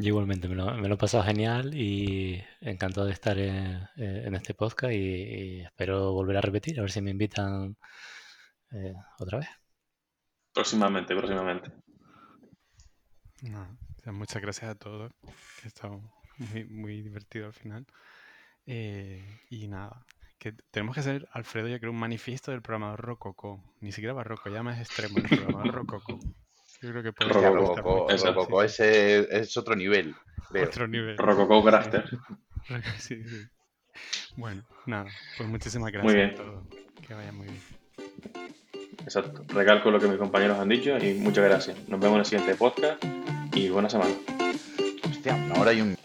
Yo 0.00 0.08
igualmente 0.08 0.48
me 0.48 0.54
lo, 0.54 0.74
me 0.76 0.88
lo 0.88 0.94
he 0.94 0.96
pasado 0.96 1.22
genial 1.24 1.74
y 1.74 2.42
encantado 2.62 3.06
de 3.06 3.12
estar 3.12 3.36
en, 3.38 3.86
en 3.96 4.34
este 4.34 4.54
podcast 4.54 4.94
y, 4.94 4.96
y, 4.96 5.60
espero 5.60 6.12
volver 6.14 6.38
a 6.38 6.40
repetir, 6.40 6.78
a 6.78 6.82
ver 6.82 6.90
si 6.90 7.02
me 7.02 7.10
invitan 7.10 7.76
eh, 8.72 8.94
otra 9.18 9.40
vez. 9.40 9.48
Próximamente, 10.54 11.14
próximamente. 11.14 11.70
No, 13.42 13.78
muchas 14.06 14.40
gracias 14.40 14.70
a 14.70 14.74
todos, 14.74 15.12
que 15.22 15.64
ha 15.64 15.68
estado 15.68 16.00
muy, 16.38 16.64
muy 16.64 17.02
divertido 17.02 17.48
al 17.48 17.52
final. 17.52 17.86
Eh, 18.64 19.22
y 19.50 19.68
nada, 19.68 20.06
que 20.38 20.52
tenemos 20.70 20.94
que 20.94 21.00
hacer, 21.00 21.28
Alfredo, 21.32 21.68
yo 21.68 21.78
creo, 21.78 21.92
un 21.92 21.98
manifiesto 21.98 22.52
del 22.52 22.62
programador 22.62 23.00
Rococo. 23.02 23.62
Ni 23.80 23.92
siquiera 23.92 24.14
barroco, 24.14 24.48
ya 24.48 24.62
más 24.62 24.80
extremo, 24.80 25.18
el 25.18 25.28
programador 25.28 25.74
Rococo. 25.74 26.18
Yo 26.82 26.90
creo 26.90 27.02
que 27.02 27.12
puede 27.12 27.32
ser 27.32 27.42
Rococo, 27.52 28.08
Rococo 28.08 28.62
ese 28.62 29.38
es 29.38 29.56
otro 29.56 29.76
nivel. 29.76 30.14
Creo. 30.48 30.66
Otro 30.66 30.88
nivel. 30.88 31.16
Rococo 31.18 31.62
Grafter. 31.62 32.04
Sí, 32.98 33.22
sí. 33.24 33.46
Bueno, 34.36 34.62
nada, 34.86 35.10
pues 35.36 35.48
muchísimas 35.48 35.90
gracias 35.90 36.12
Muy 36.12 36.14
bien. 36.14 36.30
a 36.30 36.34
todos. 36.36 36.64
Que 37.06 37.14
vaya 37.14 37.32
muy 37.32 37.48
bien. 37.48 37.60
Exacto. 39.02 39.44
Recalco 39.48 39.90
lo 39.90 39.98
que 39.98 40.06
mis 40.06 40.18
compañeros 40.18 40.58
han 40.58 40.68
dicho 40.68 40.96
y 40.98 41.14
muchas 41.14 41.44
gracias. 41.44 41.88
Nos 41.88 41.98
vemos 41.98 42.14
en 42.14 42.20
el 42.20 42.26
siguiente 42.26 42.54
podcast 42.54 43.02
y 43.54 43.68
buena 43.70 43.90
semana. 43.90 44.14
Hostia, 45.10 45.34
una 45.34 45.60
hora 45.60 45.72
y 45.72 45.80
un... 45.80 45.96